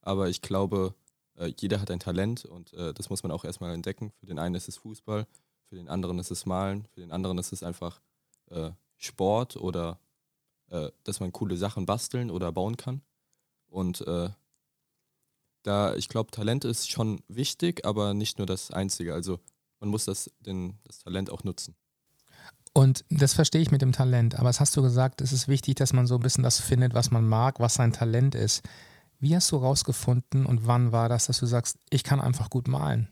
Aber 0.00 0.28
ich 0.28 0.42
glaube, 0.42 0.94
äh, 1.36 1.52
jeder 1.58 1.80
hat 1.80 1.90
ein 1.90 2.00
Talent 2.00 2.44
und 2.44 2.72
äh, 2.74 2.92
das 2.94 3.10
muss 3.10 3.22
man 3.22 3.32
auch 3.32 3.44
erstmal 3.44 3.74
entdecken. 3.74 4.12
Für 4.20 4.26
den 4.26 4.38
einen 4.38 4.54
ist 4.54 4.68
es 4.68 4.76
Fußball, 4.76 5.26
für 5.68 5.76
den 5.76 5.88
anderen 5.88 6.18
ist 6.18 6.30
es 6.30 6.46
Malen, 6.46 6.86
für 6.92 7.00
den 7.00 7.10
anderen 7.10 7.38
ist 7.38 7.52
es 7.52 7.62
einfach 7.62 8.00
äh, 8.50 8.70
Sport 8.96 9.56
oder 9.56 9.98
äh, 10.70 10.90
dass 11.04 11.20
man 11.20 11.32
coole 11.32 11.56
Sachen 11.56 11.86
basteln 11.86 12.30
oder 12.30 12.52
bauen 12.52 12.76
kann. 12.76 13.02
Und 13.68 14.04
da, 15.62 15.94
ich 15.94 16.08
glaube, 16.08 16.30
Talent 16.30 16.64
ist 16.64 16.90
schon 16.90 17.20
wichtig, 17.28 17.84
aber 17.86 18.14
nicht 18.14 18.38
nur 18.38 18.46
das 18.46 18.70
Einzige. 18.70 19.14
Also 19.14 19.38
man 19.80 19.90
muss 19.90 20.04
das, 20.04 20.30
den, 20.40 20.78
das 20.84 20.98
Talent 21.00 21.30
auch 21.30 21.44
nutzen. 21.44 21.74
Und 22.74 23.04
das 23.10 23.34
verstehe 23.34 23.60
ich 23.60 23.70
mit 23.70 23.82
dem 23.82 23.92
Talent. 23.92 24.38
Aber 24.38 24.48
es 24.48 24.58
hast 24.60 24.76
du 24.76 24.82
gesagt, 24.82 25.20
es 25.20 25.32
ist 25.32 25.46
wichtig, 25.46 25.74
dass 25.76 25.92
man 25.92 26.06
so 26.06 26.14
ein 26.14 26.20
bisschen 26.22 26.42
das 26.42 26.58
findet, 26.60 26.94
was 26.94 27.10
man 27.10 27.26
mag, 27.28 27.60
was 27.60 27.74
sein 27.74 27.92
Talent 27.92 28.34
ist. 28.34 28.62
Wie 29.20 29.36
hast 29.36 29.52
du 29.52 29.56
rausgefunden 29.56 30.46
und 30.46 30.66
wann 30.66 30.90
war 30.90 31.08
das, 31.08 31.26
dass 31.26 31.38
du 31.38 31.46
sagst, 31.46 31.78
ich 31.90 32.02
kann 32.02 32.20
einfach 32.20 32.48
gut 32.50 32.68
malen? 32.68 33.08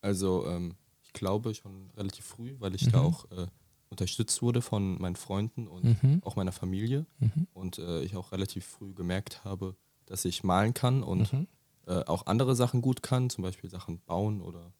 Also 0.00 0.46
ähm, 0.46 0.74
ich 1.02 1.12
glaube 1.12 1.54
schon 1.54 1.90
relativ 1.96 2.24
früh, 2.24 2.54
weil 2.60 2.74
ich 2.74 2.88
da 2.88 3.00
Mhm. 3.00 3.04
auch 3.04 3.24
äh, 3.32 3.46
unterstützt 3.90 4.42
wurde 4.42 4.62
von 4.62 5.00
meinen 5.00 5.16
Freunden 5.16 5.66
und 5.66 6.02
Mhm. 6.02 6.20
auch 6.24 6.36
meiner 6.36 6.52
Familie. 6.52 7.04
Mhm. 7.18 7.46
Und 7.52 7.78
äh, 7.78 8.02
ich 8.02 8.16
auch 8.16 8.32
relativ 8.32 8.64
früh 8.64 8.94
gemerkt 8.94 9.44
habe, 9.44 9.76
dass 10.06 10.24
ich 10.24 10.44
malen 10.44 10.72
kann 10.72 11.02
und 11.02 11.32
Mhm. 11.32 11.46
Äh, 11.86 12.04
auch 12.04 12.26
andere 12.26 12.54
Sachen 12.56 12.82
gut 12.82 13.02
kann, 13.02 13.30
zum 13.30 13.42
Beispiel 13.42 13.70
Sachen 13.70 14.00
bauen 14.00 14.40
oder 14.40 14.72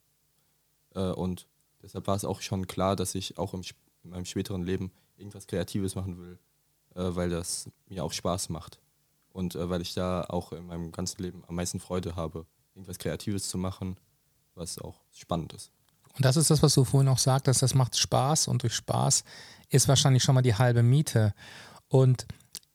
äh, 0.95 1.11
und 1.11 1.47
deshalb 1.81 2.07
war 2.07 2.15
es 2.15 2.25
auch 2.25 2.41
schon 2.41 2.67
klar, 2.67 2.95
dass 2.95 3.15
ich 3.15 3.37
auch 3.37 3.53
im, 3.53 3.61
in 4.03 4.09
meinem 4.11 4.25
späteren 4.25 4.63
Leben 4.63 4.91
irgendwas 5.17 5.47
Kreatives 5.47 5.95
machen 5.95 6.17
will, 6.17 6.39
äh, 6.95 7.15
weil 7.15 7.29
das 7.29 7.69
mir 7.87 8.03
auch 8.03 8.13
Spaß 8.13 8.49
macht 8.49 8.79
und 9.29 9.55
äh, 9.55 9.69
weil 9.69 9.81
ich 9.81 9.93
da 9.93 10.23
auch 10.23 10.51
in 10.53 10.65
meinem 10.65 10.91
ganzen 10.91 11.21
Leben 11.21 11.43
am 11.47 11.55
meisten 11.55 11.79
Freude 11.79 12.15
habe, 12.15 12.45
irgendwas 12.73 12.97
Kreatives 12.97 13.49
zu 13.49 13.57
machen, 13.57 13.97
was 14.55 14.79
auch 14.79 15.01
spannend 15.11 15.53
ist. 15.53 15.71
Und 16.15 16.23
das 16.23 16.37
ist 16.37 16.49
das, 16.49 16.63
was 16.63 16.73
du 16.73 16.85
vorhin 16.85 17.09
auch 17.09 17.17
sagtest, 17.17 17.61
das 17.61 17.73
macht 17.73 17.97
Spaß 17.97 18.47
und 18.47 18.63
durch 18.63 18.73
Spaß 18.73 19.23
ist 19.69 19.87
wahrscheinlich 19.87 20.23
schon 20.23 20.35
mal 20.35 20.41
die 20.41 20.55
halbe 20.55 20.81
Miete. 20.81 21.33
Und 21.89 22.25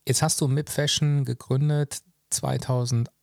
jetzt 0.06 0.22
hast 0.22 0.40
du 0.40 0.49
MIP 0.49 0.68
Fashion 0.68 1.25
gegründet 1.25 2.02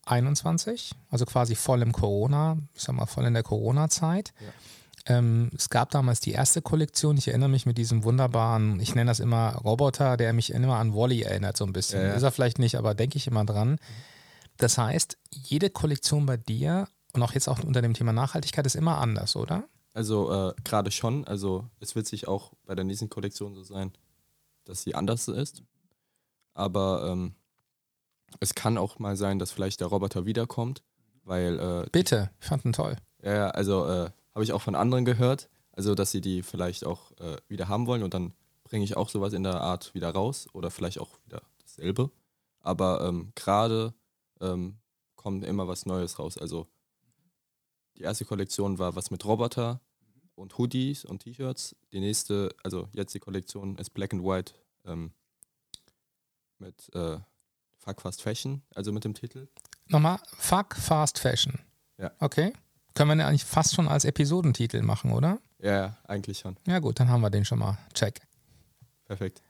21, 0.07 0.91
also 1.09 1.25
quasi 1.25 1.55
voll 1.55 1.81
im 1.81 1.91
Corona, 1.91 2.57
ich 2.73 2.83
sag 2.83 2.95
mal 2.95 3.05
voll 3.05 3.25
in 3.25 3.33
der 3.33 3.43
Corona-Zeit. 3.43 4.33
Ja. 4.39 5.17
Ähm, 5.17 5.49
es 5.55 5.69
gab 5.69 5.91
damals 5.91 6.19
die 6.19 6.31
erste 6.31 6.61
Kollektion, 6.61 7.17
ich 7.17 7.27
erinnere 7.29 7.49
mich 7.49 7.65
mit 7.65 7.77
diesem 7.77 8.03
wunderbaren, 8.03 8.79
ich 8.79 8.95
nenne 8.95 9.09
das 9.09 9.19
immer 9.19 9.55
Roboter, 9.55 10.17
der 10.17 10.33
mich 10.33 10.51
immer 10.51 10.77
an 10.77 10.93
Wally 10.93 11.21
erinnert 11.21 11.55
so 11.57 11.65
ein 11.65 11.73
bisschen. 11.73 12.01
Ja, 12.01 12.07
ja. 12.09 12.13
Ist 12.13 12.23
er 12.23 12.31
vielleicht 12.31 12.59
nicht, 12.59 12.75
aber 12.75 12.93
denke 12.93 13.17
ich 13.17 13.27
immer 13.27 13.45
dran. 13.45 13.77
Das 14.57 14.77
heißt, 14.77 15.17
jede 15.31 15.69
Kollektion 15.69 16.25
bei 16.25 16.37
dir 16.37 16.87
und 17.13 17.23
auch 17.23 17.33
jetzt 17.33 17.47
auch 17.47 17.63
unter 17.63 17.81
dem 17.81 17.93
Thema 17.93 18.11
Nachhaltigkeit 18.11 18.65
ist 18.65 18.75
immer 18.75 18.97
anders, 18.97 19.35
oder? 19.35 19.63
Also 19.93 20.31
äh, 20.31 20.53
gerade 20.63 20.91
schon. 20.91 21.25
Also 21.25 21.65
es 21.79 21.95
wird 21.95 22.05
sich 22.05 22.27
auch 22.27 22.53
bei 22.65 22.75
der 22.75 22.85
nächsten 22.85 23.09
Kollektion 23.09 23.55
so 23.55 23.63
sein, 23.63 23.93
dass 24.65 24.83
sie 24.83 24.93
anders 24.93 25.27
ist. 25.27 25.63
Aber 26.53 27.07
ähm, 27.11 27.33
es 28.39 28.55
kann 28.55 28.77
auch 28.77 29.00
mal 29.00 29.15
sein, 29.15 29.39
dass 29.39 29.51
vielleicht 29.51 29.79
der 29.79 29.88
Roboter 29.88 30.25
wiederkommt, 30.25 30.84
weil. 31.24 31.60
Äh, 31.60 31.89
Bitte, 31.91 32.31
ich 32.41 32.48
fand 32.48 32.65
ihn 32.65 32.74
toll. 32.74 32.98
Ja, 33.24 33.50
also 33.50 33.86
äh, 33.86 34.10
habe 34.34 34.43
ich 34.43 34.53
auch 34.53 34.62
von 34.62 34.75
anderen 34.75 35.05
gehört, 35.05 35.50
also 35.72 35.96
dass 35.96 36.12
sie 36.12 36.22
die 36.22 36.43
vielleicht 36.43 36.86
auch 36.86 37.12
äh, 37.19 37.38
wieder 37.48 37.67
haben 37.67 37.88
wollen 37.88 38.03
und 38.03 38.13
dann 38.13 38.34
bringe 38.63 38.84
ich 38.84 38.98
auch 38.98 39.10
sowas 39.10 39.34
in 39.34 39.43
der 39.43 39.62
Art 39.62 39.93
wieder 39.93 40.10
raus 40.10 40.48
oder 40.53 40.69
vielleicht 40.69 41.00
auch 41.00 41.17
wieder 41.25 41.41
dasselbe. 41.60 42.12
Aber 42.60 43.01
ähm, 43.07 43.31
gerade 43.36 43.93
ähm, 44.41 44.77
kommt 45.15 45.46
immer 45.46 45.67
was 45.67 45.86
Neues 45.86 46.19
raus. 46.19 46.38
Also 46.38 46.67
die 47.98 48.03
erste 48.03 48.25
Kollektion 48.25 48.77
war 48.77 48.96
was 48.96 49.10
mit 49.10 49.25
Roboter 49.25 49.81
und 50.36 50.57
Hoodies 50.57 51.05
und 51.05 51.19
T-Shirts. 51.24 51.75
Die 51.91 52.00
nächste, 52.00 52.53
also 52.63 52.89
jetzt 52.91 53.15
die 53.15 53.19
Kollektion 53.19 53.77
ist 53.77 53.91
Black 53.91 54.13
and 54.13 54.24
White 54.24 54.53
ähm, 54.86 55.12
mit 56.60 56.93
äh, 56.93 57.17
Fuck 57.88 58.01
Fast 58.01 58.22
Fashion, 58.22 58.62
also 58.75 58.91
mit 58.91 59.06
dem 59.06 59.13
Titel. 59.13 59.48
Nochmal, 59.88 60.20
Fuck 60.38 60.75
Fast 60.75 61.20
Fashion. 61.20 61.60
Ja. 61.98 62.12
Okay. 62.20 62.51
Können 62.94 63.12
wir 63.12 63.15
den 63.15 63.22
eigentlich 63.22 63.46
fast 63.46 63.75
schon 63.75 63.88
als 63.88 64.03
Episodentitel 64.03 64.82
machen, 64.82 65.13
oder? 65.13 65.39
Ja, 65.60 65.96
eigentlich 66.03 66.39
schon. 66.39 66.58
Ja, 66.67 66.79
gut, 66.79 67.00
dann 67.00 67.08
haben 67.08 67.22
wir 67.22 67.29
den 67.29 67.46
schon 67.46 67.60
mal. 67.60 67.77
Check. 67.94 68.20
Perfekt. 69.06 69.41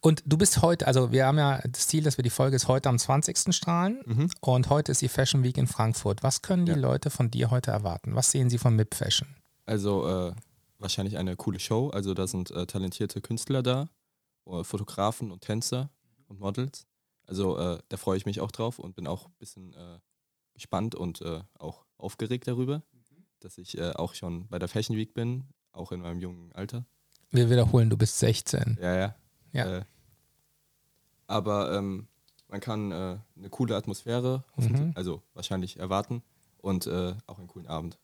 Und 0.00 0.24
du 0.26 0.36
bist 0.36 0.60
heute, 0.60 0.88
also 0.88 1.12
wir 1.12 1.24
haben 1.24 1.38
ja 1.38 1.60
das 1.64 1.86
Ziel, 1.86 2.02
dass 2.02 2.18
wir 2.18 2.24
die 2.24 2.30
Folge 2.30 2.56
ist 2.56 2.66
heute 2.66 2.88
am 2.88 2.98
20. 2.98 3.54
strahlen 3.54 4.02
mhm. 4.06 4.30
und 4.40 4.68
heute 4.68 4.90
ist 4.90 5.00
die 5.00 5.08
Fashion 5.08 5.44
Week 5.44 5.56
in 5.56 5.68
Frankfurt. 5.68 6.24
Was 6.24 6.42
können 6.42 6.66
die 6.66 6.72
ja. 6.72 6.78
Leute 6.78 7.10
von 7.10 7.30
dir 7.30 7.52
heute 7.52 7.70
erwarten? 7.70 8.16
Was 8.16 8.32
sehen 8.32 8.50
sie 8.50 8.58
von 8.58 8.74
MIP 8.74 8.94
Fashion? 8.96 9.28
Also 9.66 10.08
äh, 10.08 10.34
wahrscheinlich 10.80 11.16
eine 11.16 11.36
coole 11.36 11.60
Show. 11.60 11.90
Also 11.90 12.12
da 12.12 12.26
sind 12.26 12.50
äh, 12.50 12.66
talentierte 12.66 13.20
Künstler 13.20 13.62
da, 13.62 13.88
äh, 14.46 14.64
Fotografen 14.64 15.30
und 15.30 15.42
Tänzer 15.42 15.90
und 16.26 16.40
Models. 16.40 16.86
Also 17.26 17.58
äh, 17.58 17.78
da 17.88 17.96
freue 17.96 18.16
ich 18.16 18.26
mich 18.26 18.40
auch 18.40 18.50
drauf 18.50 18.78
und 18.78 18.94
bin 18.94 19.06
auch 19.06 19.26
ein 19.26 19.34
bisschen 19.38 19.72
äh, 19.74 19.98
gespannt 20.54 20.94
und 20.94 21.20
äh, 21.22 21.40
auch 21.58 21.84
aufgeregt 21.96 22.46
darüber, 22.48 22.78
mhm. 22.92 23.24
dass 23.40 23.58
ich 23.58 23.78
äh, 23.78 23.92
auch 23.92 24.14
schon 24.14 24.48
bei 24.48 24.58
der 24.58 24.68
Fashion 24.68 24.96
Week 24.96 25.14
bin, 25.14 25.44
auch 25.72 25.92
in 25.92 26.00
meinem 26.00 26.20
jungen 26.20 26.52
Alter. 26.52 26.84
Wir 27.30 27.48
wiederholen, 27.48 27.88
du 27.88 27.96
bist 27.96 28.18
16. 28.18 28.78
Ja, 28.80 28.94
ja. 28.94 29.14
ja. 29.52 29.78
Äh, 29.78 29.84
aber 31.26 31.76
ähm, 31.76 32.08
man 32.48 32.60
kann 32.60 32.92
äh, 32.92 33.18
eine 33.36 33.50
coole 33.50 33.76
Atmosphäre, 33.76 34.44
mhm. 34.56 34.92
also 34.94 35.22
wahrscheinlich 35.32 35.78
erwarten 35.78 36.22
und 36.58 36.86
auch 37.26 37.38
einen 37.38 37.48
coolen 37.48 37.66
Abend. 37.66 37.98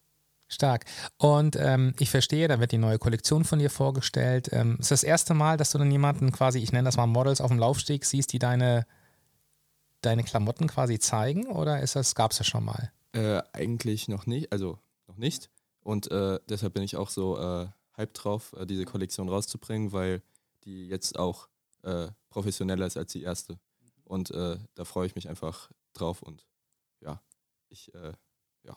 Stark. 0.49 0.87
Und 1.19 1.57
ähm, 1.57 1.95
ich 1.99 2.11
verstehe, 2.11 2.49
da 2.49 2.59
wird 2.59 2.73
die 2.73 2.79
neue 2.79 2.99
Kollektion 2.99 3.45
von 3.45 3.59
dir 3.59 3.71
vorgestellt. 3.71 4.49
Ähm, 4.53 4.79
ist 4.81 4.91
das 4.91 5.05
erste 5.05 5.35
Mal, 5.35 5.59
dass 5.59 5.71
du 5.71 5.79
dann 5.79 5.91
jemanden 5.91 6.33
quasi, 6.33 6.59
ich 6.59 6.73
nenne 6.73 6.87
das 6.87 6.97
mal 6.97 7.07
Models 7.07 7.41
auf 7.41 7.51
dem 7.51 7.59
Laufsteg, 7.59 8.05
siehst, 8.05 8.33
die 8.33 8.39
deine 8.39 8.87
deine 10.01 10.25
Klamotten 10.25 10.69
quasi 10.69 10.99
zeigen 10.99 11.47
oder 11.47 11.81
ist 11.81 11.97
das, 11.97 12.15
gab 12.15 12.33
es 12.33 12.39
ja 12.39 12.45
schon 12.45 12.65
mal? 12.65 12.93
Äh, 13.13 13.43
eigentlich 13.53 14.09
noch 14.09 14.27
nicht, 14.27 14.53
also 14.53 14.79
noch 15.07 15.17
nicht. 15.17 15.51
Und 15.81 16.11
äh, 16.11 16.39
deshalb 16.49 16.75
bin 16.75 16.83
ich 16.83 16.97
auch 16.97 17.11
so 17.11 17.39
äh, 17.39 17.69
hyped 17.97 18.23
drauf, 18.23 18.55
äh, 18.59 18.67
diese 18.67 18.85
Kollektion 18.85 19.29
rauszubringen, 19.29 19.93
weil 19.93 20.23
die 20.65 20.87
jetzt 20.87 21.19
auch 21.19 21.49
äh, 21.83 22.09
professioneller 22.31 22.87
ist 22.87 22.97
als 22.97 23.13
die 23.13 23.23
erste. 23.23 23.59
Und 24.05 24.31
äh, 24.31 24.59
da 24.75 24.85
freue 24.85 25.07
ich 25.07 25.15
mich 25.15 25.29
einfach 25.29 25.71
drauf 25.93 26.23
und 26.23 26.47
ja, 27.01 27.21
ich, 27.69 27.93
ja. 28.65 28.77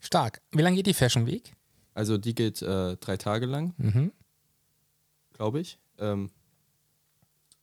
Stark. 0.00 0.42
Wie 0.52 0.62
lange 0.62 0.76
geht 0.76 0.86
die 0.86 0.94
Fashion 0.94 1.26
Week? 1.26 1.54
Also 1.94 2.18
die 2.18 2.34
geht 2.34 2.62
drei 2.62 3.16
Tage 3.16 3.46
lang, 3.46 3.74
mhm. 3.78 4.12
glaube 5.32 5.60
ich. 5.60 5.78
Ähm, 5.98 6.30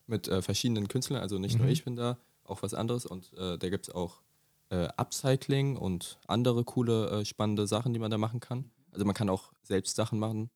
mit 0.08 0.28
verschiedenen 0.28 0.88
Künstlern, 0.88 1.22
also 1.22 1.40
nicht 1.40 1.56
mhm. 1.56 1.62
nur 1.62 1.70
ich 1.70 1.84
bin 1.84 1.96
da, 1.96 2.18
auch 2.46 2.64
was 2.64 2.74
anderes 2.74 3.06
und 3.06 3.34
äh, 3.34 3.58
da 3.58 3.70
gibt 3.70 3.88
es 3.88 3.96
auch 3.96 4.22
äh, 4.70 4.88
Upcycling 4.98 5.78
und 5.78 6.20
andere 6.28 6.64
coole, 6.64 7.10
äh, 7.10 7.26
spannende 7.26 7.68
Sachen, 7.68 7.94
die 7.94 8.00
man 8.00 8.12
da 8.12 8.18
machen 8.18 8.40
kann. 8.40 8.72
Also 8.92 9.06
man 9.06 9.16
kann 9.16 9.30
auch 9.30 9.52
selbst 9.62 9.96
Sachen 9.96 10.20
machen. 10.20 10.50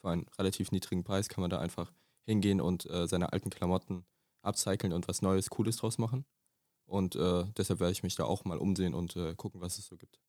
Für 0.00 0.10
einen 0.10 0.26
relativ 0.38 0.72
niedrigen 0.72 1.04
Preis 1.04 1.28
kann 1.28 1.40
man 1.40 1.50
da 1.50 1.58
einfach 1.58 1.92
hingehen 2.24 2.60
und 2.60 2.88
äh, 2.90 3.06
seine 3.06 3.32
alten 3.32 3.50
Klamotten 3.50 4.04
upcyclen 4.42 4.92
und 4.92 5.08
was 5.08 5.22
Neues, 5.22 5.50
Cooles 5.50 5.76
draus 5.76 5.98
machen. 5.98 6.24
Und 6.86 7.16
äh, 7.16 7.44
deshalb 7.56 7.80
werde 7.80 7.92
ich 7.92 8.02
mich 8.02 8.14
da 8.14 8.24
auch 8.24 8.44
mal 8.44 8.58
umsehen 8.58 8.94
und 8.94 9.16
äh, 9.16 9.34
gucken, 9.34 9.60
was 9.60 9.78
es 9.78 9.86
so 9.86 9.96
gibt. 9.96 10.20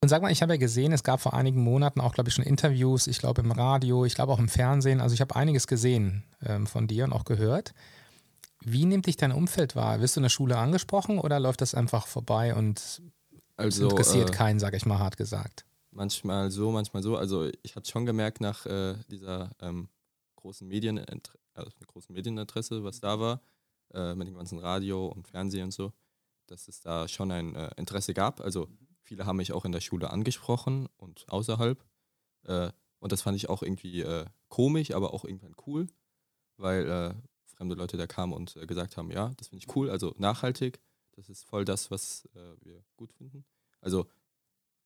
Und 0.00 0.08
sag 0.08 0.22
mal, 0.22 0.30
ich 0.30 0.42
habe 0.42 0.52
ja 0.52 0.58
gesehen, 0.58 0.92
es 0.92 1.02
gab 1.02 1.20
vor 1.20 1.34
einigen 1.34 1.62
Monaten 1.62 2.00
auch, 2.00 2.14
glaube 2.14 2.28
ich, 2.28 2.34
schon 2.34 2.44
Interviews, 2.44 3.08
ich 3.08 3.18
glaube 3.18 3.42
im 3.42 3.50
Radio, 3.50 4.04
ich 4.04 4.14
glaube 4.14 4.32
auch 4.32 4.38
im 4.38 4.48
Fernsehen. 4.48 5.00
Also 5.00 5.14
ich 5.14 5.20
habe 5.20 5.34
einiges 5.34 5.66
gesehen 5.66 6.22
ähm, 6.40 6.66
von 6.66 6.86
dir 6.86 7.04
und 7.04 7.12
auch 7.12 7.24
gehört. 7.24 7.74
Wie 8.64 8.84
nimmt 8.84 9.06
dich 9.06 9.16
dein 9.16 9.32
Umfeld 9.32 9.76
wahr? 9.76 10.00
Wirst 10.00 10.16
du 10.16 10.20
in 10.20 10.24
der 10.24 10.30
Schule 10.30 10.58
angesprochen 10.58 11.18
oder 11.18 11.38
läuft 11.38 11.60
das 11.60 11.74
einfach 11.74 12.06
vorbei 12.06 12.54
und 12.54 13.02
also, 13.56 13.88
interessiert 13.88 14.30
äh, 14.30 14.32
keinen, 14.32 14.58
sage 14.58 14.76
ich 14.76 14.86
mal 14.86 14.98
hart 14.98 15.16
gesagt? 15.16 15.64
Manchmal 15.90 16.50
so, 16.50 16.70
manchmal 16.70 17.02
so. 17.02 17.16
Also 17.16 17.50
ich 17.62 17.76
hatte 17.76 17.90
schon 17.90 18.06
gemerkt 18.06 18.40
nach 18.40 18.66
äh, 18.66 18.94
dieser 19.10 19.50
ähm, 19.60 19.88
großen, 20.36 20.66
Medien, 20.66 21.04
also 21.54 21.70
großen 21.86 22.14
Medieninteresse, 22.14 22.84
was 22.84 23.00
da 23.00 23.18
war, 23.18 23.40
äh, 23.94 24.14
mit 24.14 24.28
dem 24.28 24.34
ganzen 24.34 24.58
Radio 24.58 25.06
und 25.06 25.28
Fernsehen 25.28 25.64
und 25.64 25.72
so, 25.72 25.92
dass 26.46 26.68
es 26.68 26.80
da 26.80 27.08
schon 27.08 27.30
ein 27.30 27.54
äh, 27.54 27.70
Interesse 27.76 28.14
gab. 28.14 28.40
Also 28.40 28.68
viele 29.02 29.24
haben 29.24 29.36
mich 29.36 29.52
auch 29.52 29.64
in 29.64 29.72
der 29.72 29.80
Schule 29.80 30.10
angesprochen 30.10 30.88
und 30.96 31.26
außerhalb. 31.28 31.84
Äh, 32.44 32.70
und 33.00 33.12
das 33.12 33.22
fand 33.22 33.36
ich 33.36 33.48
auch 33.48 33.62
irgendwie 33.62 34.02
äh, 34.02 34.26
komisch, 34.48 34.92
aber 34.92 35.14
auch 35.14 35.24
irgendwann 35.24 35.54
cool, 35.66 35.86
weil 36.56 37.14
fremde 37.58 37.74
Leute 37.74 37.96
da 37.96 38.06
kamen 38.06 38.32
und 38.32 38.56
äh, 38.56 38.66
gesagt 38.66 38.96
haben, 38.96 39.10
ja, 39.10 39.32
das 39.36 39.48
finde 39.48 39.64
ich 39.64 39.76
cool, 39.76 39.90
also 39.90 40.14
nachhaltig, 40.16 40.80
das 41.16 41.28
ist 41.28 41.44
voll 41.44 41.64
das, 41.64 41.90
was 41.90 42.28
äh, 42.36 42.54
wir 42.64 42.84
gut 42.96 43.12
finden. 43.12 43.44
Also 43.80 44.06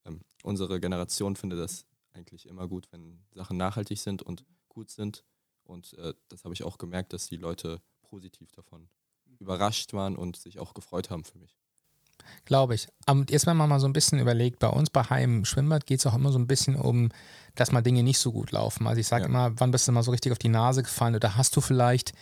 ähm, 0.05 0.21
unsere 0.41 0.79
Generation 0.79 1.35
findet 1.35 1.59
das 1.59 1.85
eigentlich 2.13 2.47
immer 2.47 2.67
gut, 2.67 2.87
wenn 2.91 3.23
Sachen 3.33 3.57
nachhaltig 3.57 3.99
sind 3.99 4.23
und 4.23 4.43
gut 4.69 4.89
sind. 4.89 5.23
Und 5.63 5.93
äh, 5.93 6.13
das 6.29 6.43
habe 6.43 6.53
ich 6.53 6.63
auch 6.63 6.79
gemerkt, 6.79 7.13
dass 7.13 7.27
die 7.27 7.37
Leute 7.37 7.79
positiv 8.01 8.51
davon 8.51 8.89
überrascht 9.39 9.93
waren 9.93 10.15
und 10.15 10.35
sich 10.35 10.59
auch 10.59 10.73
gefreut 10.73 11.09
haben 11.09 11.23
für 11.23 11.37
mich. 11.37 11.55
Glaube 12.45 12.75
ich. 12.75 12.87
Aber 13.05 13.25
jetzt, 13.29 13.45
wenn 13.45 13.57
man 13.57 13.69
mal 13.69 13.79
so 13.79 13.87
ein 13.87 13.93
bisschen 13.93 14.19
überlegt, 14.19 14.59
bei 14.59 14.67
uns 14.67 14.89
bei 14.89 15.03
Heim 15.03 15.45
Schwimmbad 15.45 15.85
geht 15.85 15.99
es 15.99 16.07
auch 16.07 16.15
immer 16.15 16.31
so 16.31 16.39
ein 16.39 16.47
bisschen 16.47 16.75
um, 16.75 17.09
dass 17.55 17.71
mal 17.71 17.81
Dinge 17.81 18.03
nicht 18.03 18.19
so 18.19 18.31
gut 18.31 18.51
laufen. 18.51 18.87
Also 18.87 18.99
ich 18.99 19.07
sage 19.07 19.23
ja. 19.23 19.29
immer, 19.29 19.59
wann 19.59 19.71
bist 19.71 19.87
du 19.87 19.91
mal 19.91 20.03
so 20.03 20.11
richtig 20.11 20.31
auf 20.31 20.39
die 20.39 20.49
Nase 20.49 20.83
gefallen 20.83 21.15
oder 21.15 21.37
hast 21.37 21.55
du 21.55 21.61
vielleicht 21.61 22.13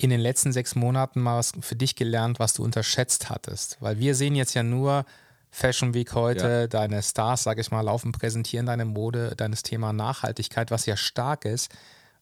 in 0.00 0.10
den 0.10 0.20
letzten 0.20 0.52
sechs 0.52 0.76
Monaten 0.76 1.20
mal 1.20 1.38
was 1.38 1.52
für 1.60 1.74
dich 1.76 1.96
gelernt, 1.96 2.38
was 2.38 2.54
du 2.54 2.62
unterschätzt 2.62 3.30
hattest? 3.30 3.78
Weil 3.80 3.98
wir 3.98 4.14
sehen 4.14 4.36
jetzt 4.36 4.54
ja 4.54 4.62
nur 4.62 5.04
Fashion 5.50 5.92
Week 5.92 6.14
heute, 6.14 6.46
ja. 6.46 6.66
deine 6.66 7.02
Stars, 7.02 7.42
sage 7.42 7.60
ich 7.60 7.70
mal, 7.70 7.80
laufen, 7.80 8.12
präsentieren 8.12 8.66
deine 8.66 8.84
Mode, 8.84 9.34
deines 9.36 9.62
Thema 9.62 9.92
Nachhaltigkeit, 9.92 10.70
was 10.70 10.86
ja 10.86 10.96
stark 10.96 11.44
ist. 11.44 11.74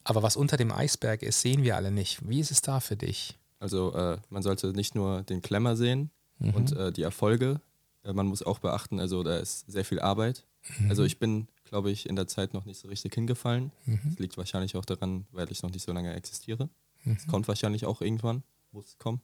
Aber 0.05 0.23
was 0.23 0.37
unter 0.37 0.57
dem 0.57 0.73
Eisberg 0.73 1.23
ist, 1.23 1.43
sehen 1.43 1.65
wir 1.65 1.77
alle 1.77 1.91
nicht. 1.91 2.27
Wie 2.27 2.41
ist 2.41 2.51
es 2.51 2.63
da 2.63 2.81
für 2.81 2.97
dich? 2.97 3.37
Also 3.59 3.93
äh, 3.95 4.19
man 4.31 4.43
sollte 4.43 4.69
nicht 4.69 4.95
nur 4.95 5.23
den 5.23 5.43
Klemmer 5.43 5.77
sehen 5.77 6.11
mhm. 6.39 6.51
und 6.55 6.73
äh, 6.73 6.93
die 6.93 7.03
Erfolge. 7.03 7.61
Äh, 8.05 8.13
man 8.13 8.27
muss 8.27 8.43
auch 8.43 8.61
beachten, 8.61 9.01
also 9.01 9.23
da 9.23 9.37
ist 9.39 9.71
sehr 9.71 9.85
viel 9.85 10.01
Arbeit. 10.01 10.47
Mhm. 10.79 10.91
Also 10.91 11.05
ich 11.05 11.19
bin, 11.19 11.49
glaube 11.65 11.91
ich, 11.91 12.09
in 12.09 12.17
der 12.17 12.29
Zeit 12.29 12.55
noch 12.55 12.65
nicht 12.65 12.81
so 12.81 12.89
richtig 12.89 13.15
hingefallen. 13.15 13.73
Mhm. 13.85 14.01
Das 14.05 14.19
liegt 14.19 14.37
wahrscheinlich 14.39 14.77
auch 14.77 14.85
daran, 14.85 15.27
weil 15.33 15.51
ich 15.51 15.63
noch 15.63 15.71
nicht 15.71 15.85
so 15.85 15.93
lange 15.93 16.15
existiere. 16.15 16.69
Es 17.07 17.27
mhm. 17.27 17.31
kommt 17.31 17.49
wahrscheinlich 17.49 17.87
auch 17.87 18.01
irgendwann, 18.01 18.43
muss 18.73 18.89
es 18.89 18.99
kommen. 18.99 19.21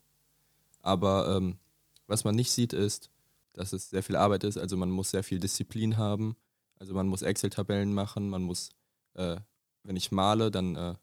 Aber 0.81 1.37
ähm, 1.37 1.59
was 2.07 2.25
man 2.25 2.35
nicht 2.35 2.51
sieht, 2.51 2.73
ist, 2.73 3.11
dass 3.53 3.73
es 3.73 3.91
sehr 3.91 4.03
viel 4.03 4.17
Arbeit 4.17 4.45
ist. 4.45 4.59
Also 4.59 4.77
man 4.77 4.91
muss 4.91 5.11
sehr 5.11 5.25
viel 5.25 5.39
Disziplin 5.39 5.97
haben. 5.97 6.37
Also 6.77 6.95
man 6.95 7.07
muss 7.07 7.23
Excel-Tabellen 7.23 7.93
machen. 7.93 8.29
Man 8.29 8.43
muss, 8.43 8.71
äh, 9.15 9.37
wenn 9.83 9.97
ich 9.97 10.11
male, 10.11 10.51
dann 10.51 10.77
äh, 10.77 10.95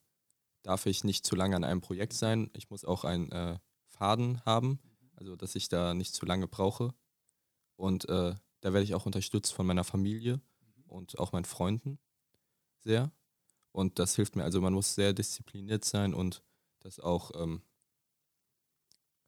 darf 0.64 0.86
ich 0.86 1.04
nicht 1.04 1.26
zu 1.26 1.36
lange 1.36 1.56
an 1.56 1.64
einem 1.64 1.82
Projekt 1.82 2.14
sein. 2.14 2.50
Ich 2.54 2.70
muss 2.70 2.86
auch 2.86 3.04
einen 3.04 3.32
äh, 3.32 3.60
Faden 3.88 4.44
haben, 4.46 4.80
also 5.16 5.36
dass 5.36 5.56
ich 5.56 5.70
da 5.70 5.94
nicht 5.94 6.14
zu 6.14 6.26
lange 6.26 6.48
brauche. 6.48 6.94
Und 7.76 8.10
äh, 8.10 8.36
da 8.62 8.74
werde 8.74 8.84
ich 8.84 8.94
auch 8.94 9.06
unterstützt 9.06 9.54
von 9.54 9.66
meiner 9.66 9.84
Familie 9.84 10.42
und 10.88 11.18
auch 11.18 11.32
meinen 11.32 11.46
Freunden 11.46 11.98
sehr. 12.80 13.12
Und 13.72 14.00
das 14.00 14.16
hilft 14.16 14.36
mir. 14.36 14.44
Also 14.44 14.60
man 14.62 14.74
muss 14.74 14.96
sehr 14.96 15.14
diszipliniert 15.14 15.86
sein 15.86 16.14
und 16.14 16.44
das 16.80 17.00
auch 17.00 17.32
ähm, 17.36 17.62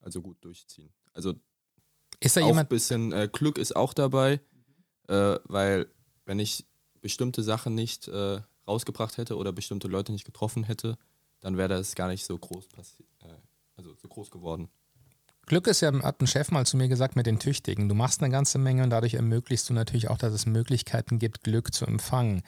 also 0.01 0.21
gut 0.21 0.43
durchziehen. 0.43 0.91
Also 1.13 1.33
Ist 2.19 2.37
da 2.37 2.41
auch 2.41 2.47
jemand? 2.47 2.67
ein 2.67 2.69
bisschen 2.69 3.11
äh, 3.11 3.29
Glück 3.31 3.57
ist 3.57 3.75
auch 3.75 3.93
dabei, 3.93 4.39
äh, 5.07 5.37
weil 5.43 5.87
wenn 6.25 6.39
ich 6.39 6.65
bestimmte 7.01 7.43
Sachen 7.43 7.75
nicht 7.75 8.07
äh, 8.07 8.41
rausgebracht 8.67 9.17
hätte 9.17 9.37
oder 9.37 9.51
bestimmte 9.51 9.87
Leute 9.87 10.11
nicht 10.11 10.25
getroffen 10.25 10.63
hätte, 10.63 10.97
dann 11.39 11.57
wäre 11.57 11.69
das 11.69 11.95
gar 11.95 12.07
nicht 12.07 12.25
so 12.25 12.37
groß 12.37 12.67
passiert, 12.67 13.09
äh, 13.23 13.33
also 13.75 13.95
so 13.95 14.07
groß 14.07 14.31
geworden. 14.31 14.69
Glück 15.47 15.67
ist 15.67 15.81
ja, 15.81 15.91
hat 16.03 16.21
ein 16.21 16.27
Chef 16.27 16.51
mal 16.51 16.65
zu 16.65 16.77
mir 16.77 16.87
gesagt, 16.87 17.15
mit 17.15 17.25
den 17.25 17.39
Tüchtigen. 17.39 17.89
Du 17.89 17.95
machst 17.95 18.21
eine 18.21 18.31
ganze 18.31 18.57
Menge 18.57 18.83
und 18.83 18.91
dadurch 18.91 19.15
ermöglichst 19.15 19.67
du 19.69 19.73
natürlich 19.73 20.09
auch, 20.09 20.17
dass 20.17 20.33
es 20.33 20.45
Möglichkeiten 20.45 21.19
gibt, 21.19 21.43
Glück 21.43 21.73
zu 21.73 21.85
empfangen. 21.85 22.43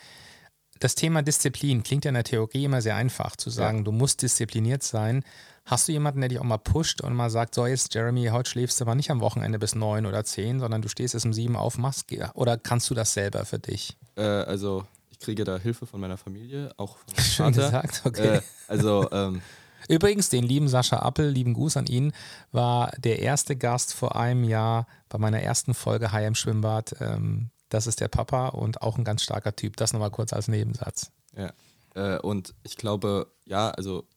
Das 0.80 0.96
Thema 0.96 1.22
Disziplin 1.22 1.84
klingt 1.84 2.06
ja 2.06 2.10
in 2.10 2.16
der 2.16 2.24
Theorie 2.24 2.66
immer 2.66 2.82
sehr 2.82 2.96
einfach, 2.96 3.36
zu 3.36 3.50
sagen, 3.50 3.80
ja. 3.80 3.84
du 3.84 3.92
musst 3.92 4.22
diszipliniert 4.22 4.84
sein. 4.84 5.24
Hast 5.66 5.88
du 5.88 5.94
jemanden, 5.94 6.20
der 6.20 6.30
dich 6.30 6.40
auch 6.40 6.44
mal 6.44 6.58
pusht 6.58 7.02
und 7.02 7.16
mal 7.16 7.30
sagt, 7.30 7.56
so 7.56 7.66
jetzt, 7.66 7.94
Jeremy, 7.94 8.28
heute 8.28 8.50
schläfst 8.50 8.80
du 8.80 8.86
aber 8.86 8.96
nicht 8.96 9.10
am 9.12 9.22
Wochenende 9.22 9.60
bis 9.60 9.76
neun 9.76 10.06
oder 10.06 10.26
zehn, 10.26 10.60
sondern 10.60 10.82
du 10.82 10.90
stehst 10.90 11.14
erst 11.14 11.26
um 11.26 11.32
sieben 11.32 11.56
auf, 11.56 11.78
machst, 11.78 12.08
oder 12.34 12.58
kannst 12.58 12.90
du 12.90 12.94
das 12.94 13.14
selber 13.14 13.46
für 13.46 13.60
dich? 13.60 13.98
Äh, 14.16 14.24
also 14.24 14.86
ich 15.10 15.20
kriege 15.20 15.46
da 15.46 15.58
Hilfe 15.58 15.86
von 15.86 16.02
meiner 16.02 16.18
Familie, 16.18 16.72
auch 16.76 16.98
von 16.98 17.16
meinem 17.16 17.24
Schön 17.24 17.54
Vater. 17.54 17.66
gesagt, 17.66 18.02
okay. 18.04 18.38
Äh, 18.38 18.42
also 18.68 19.10
ähm, 19.12 19.42
Übrigens, 19.88 20.30
den 20.30 20.44
lieben 20.44 20.68
Sascha 20.68 21.00
Appel, 21.00 21.30
lieben 21.30 21.54
Gruß 21.54 21.78
an 21.78 21.88
ihn, 21.88 22.14
war 22.52 22.92
der 22.98 23.20
erste 23.20 23.56
Gast 23.56 23.94
vor 23.94 24.16
einem 24.16 24.44
Jahr 24.44 24.88
bei 25.10 25.18
meiner 25.18 25.42
ersten 25.42 25.74
Folge 25.74 26.12
High 26.12 26.28
im 26.28 26.36
Schwimmbad. 26.36 26.96
Ähm, 27.00 27.50
das 27.74 27.88
ist 27.88 28.00
der 28.00 28.08
Papa 28.08 28.50
und 28.50 28.82
auch 28.82 28.98
ein 28.98 29.04
ganz 29.04 29.24
starker 29.24 29.56
Typ. 29.56 29.78
Das 29.78 29.94
nochmal 29.94 30.12
kurz 30.12 30.32
als 30.32 30.48
Nebensatz. 30.48 31.12
Ja. 31.36 31.54
Äh, 31.96 32.20
und 32.20 32.54
ich 32.64 32.78
glaube, 32.78 33.34
ja, 33.46 33.72
also 33.72 34.08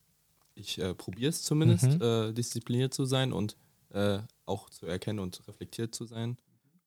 ich 0.54 0.78
äh, 0.78 0.94
probiere 0.94 1.30
es 1.30 1.42
zumindest, 1.42 1.84
mhm. 1.84 2.02
äh, 2.02 2.32
diszipliniert 2.32 2.92
zu 2.92 3.06
sein 3.06 3.32
und 3.32 3.56
äh, 3.90 4.18
auch 4.44 4.68
zu 4.68 4.86
erkennen 4.86 5.20
und 5.20 5.46
reflektiert 5.48 5.94
zu 5.94 6.04
sein 6.04 6.36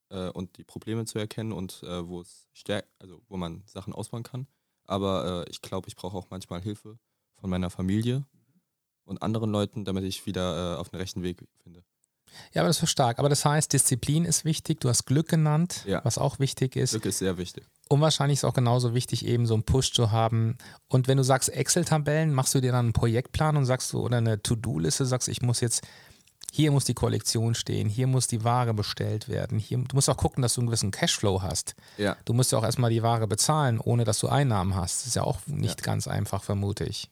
äh, 0.09 0.29
und 0.29 0.57
die 0.57 0.63
Probleme 0.63 1.05
zu 1.05 1.17
erkennen 1.17 1.51
und 1.51 1.81
äh, 1.83 2.07
wo 2.07 2.21
es 2.21 2.47
stärkt, 2.53 2.89
also 2.99 3.21
wo 3.27 3.37
man 3.37 3.63
Sachen 3.65 3.93
ausbauen 3.93 4.23
kann. 4.23 4.47
Aber 4.85 5.45
ich 5.49 5.61
glaube, 5.61 5.87
ich 5.87 5.95
brauche 5.95 6.17
auch 6.17 6.31
manchmal 6.31 6.61
Hilfe 6.61 6.97
von 7.35 7.51
meiner 7.51 7.69
Familie 7.69 8.25
und 9.05 9.21
anderen 9.21 9.51
Leuten, 9.51 9.85
damit 9.85 10.03
ich 10.03 10.25
wieder 10.25 10.79
auf 10.79 10.89
den 10.89 10.97
rechten 10.99 11.21
Weg 11.21 11.47
finde. 11.61 11.83
Ja, 12.53 12.61
aber 12.61 12.69
das 12.69 12.81
ist 12.81 12.89
stark. 12.89 13.19
Aber 13.19 13.29
das 13.29 13.45
heißt, 13.45 13.71
Disziplin 13.71 14.25
ist 14.25 14.45
wichtig. 14.45 14.79
Du 14.79 14.89
hast 14.89 15.05
Glück 15.05 15.27
genannt, 15.27 15.83
ja. 15.85 16.01
was 16.03 16.17
auch 16.17 16.39
wichtig 16.39 16.75
ist. 16.75 16.91
Glück 16.91 17.05
ist 17.05 17.19
sehr 17.19 17.37
wichtig. 17.37 17.65
Und 17.89 18.01
wahrscheinlich 18.01 18.39
ist 18.39 18.45
auch 18.45 18.53
genauso 18.53 18.93
wichtig, 18.93 19.25
eben 19.25 19.47
so 19.47 19.55
einen 19.55 19.63
Push 19.63 19.93
zu 19.93 20.11
haben. 20.11 20.57
Und 20.87 21.07
wenn 21.07 21.17
du 21.17 21.23
sagst 21.23 21.49
Excel-Tabellen, 21.49 22.33
machst 22.33 22.53
du 22.53 22.61
dir 22.61 22.71
dann 22.71 22.85
einen 22.85 22.93
Projektplan 22.93 23.57
und 23.57 23.65
sagst 23.65 23.91
du, 23.93 23.99
oder 23.99 24.17
eine 24.17 24.41
To-Do-Liste, 24.41 25.05
sagst, 25.05 25.27
ich 25.27 25.41
muss 25.41 25.59
jetzt, 25.59 25.87
hier 26.51 26.71
muss 26.71 26.85
die 26.85 26.93
Kollektion 26.93 27.55
stehen, 27.55 27.89
hier 27.89 28.05
muss 28.05 28.27
die 28.27 28.43
Ware 28.43 28.75
bestellt 28.75 29.27
werden. 29.27 29.57
Hier, 29.57 29.79
du 29.79 29.95
musst 29.95 30.07
auch 30.07 30.17
gucken, 30.17 30.43
dass 30.43 30.53
du 30.53 30.61
einen 30.61 30.67
gewissen 30.67 30.91
Cashflow 30.91 31.41
hast. 31.41 31.75
Ja. 31.97 32.15
Du 32.25 32.33
musst 32.33 32.51
ja 32.51 32.59
auch 32.59 32.63
erstmal 32.63 32.91
die 32.91 33.01
Ware 33.01 33.27
bezahlen, 33.27 33.79
ohne 33.79 34.03
dass 34.03 34.19
du 34.19 34.27
Einnahmen 34.27 34.75
hast. 34.75 35.01
Das 35.01 35.07
ist 35.07 35.15
ja 35.15 35.23
auch 35.23 35.39
nicht 35.47 35.79
ja. 35.79 35.85
ganz 35.85 36.07
einfach, 36.07 36.43
vermute 36.43 36.83
ich. 36.85 37.09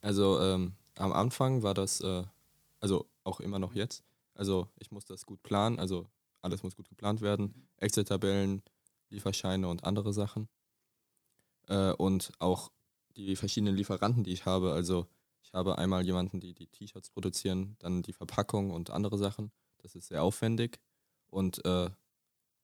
Also 0.00 0.40
ähm, 0.40 0.72
am 0.96 1.12
Anfang 1.12 1.62
war 1.62 1.74
das, 1.74 2.00
äh, 2.00 2.22
also 2.80 3.06
auch 3.22 3.40
immer 3.40 3.58
noch 3.58 3.74
jetzt, 3.74 4.02
also 4.34 4.68
ich 4.78 4.90
muss 4.90 5.04
das 5.04 5.26
gut 5.26 5.42
planen, 5.42 5.78
also 5.78 6.08
alles 6.42 6.62
muss 6.62 6.76
gut 6.76 6.88
geplant 6.88 7.20
werden. 7.20 7.68
Excel-Tabellen, 7.78 8.62
Lieferscheine 9.08 9.68
und 9.68 9.84
andere 9.84 10.12
Sachen. 10.12 10.48
Äh, 11.68 11.92
und 11.92 12.32
auch 12.38 12.70
die 13.16 13.36
verschiedenen 13.36 13.76
Lieferanten, 13.76 14.24
die 14.24 14.32
ich 14.32 14.44
habe. 14.44 14.72
Also 14.72 15.06
ich 15.42 15.52
habe 15.54 15.78
einmal 15.78 16.04
jemanden, 16.04 16.40
die 16.40 16.54
die 16.54 16.66
T-Shirts 16.66 17.10
produzieren, 17.10 17.76
dann 17.78 18.02
die 18.02 18.12
Verpackung 18.12 18.70
und 18.70 18.90
andere 18.90 19.18
Sachen. 19.18 19.52
Das 19.78 19.94
ist 19.94 20.08
sehr 20.08 20.22
aufwendig. 20.22 20.80
Und 21.28 21.64
äh, 21.64 21.90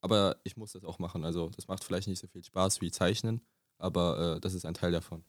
aber 0.03 0.37
ich 0.45 0.57
muss 0.57 0.73
das 0.73 0.85
auch 0.85 0.99
machen. 0.99 1.25
Also 1.25 1.51
das 1.51 1.69
macht 1.69 1.85
vielleicht 1.85 2.09
nicht 2.09 2.21
so 2.21 2.27
viel 2.27 2.43
Spaß 2.43 2.81
wie 2.81 2.91
Zeichnen, 2.91 3.47
aber 3.79 4.37
äh, 4.37 4.41
das 4.41 4.55
ist 4.55 4.65
ein 4.65 4.75
Teil 4.75 4.93
davon. 4.93 5.25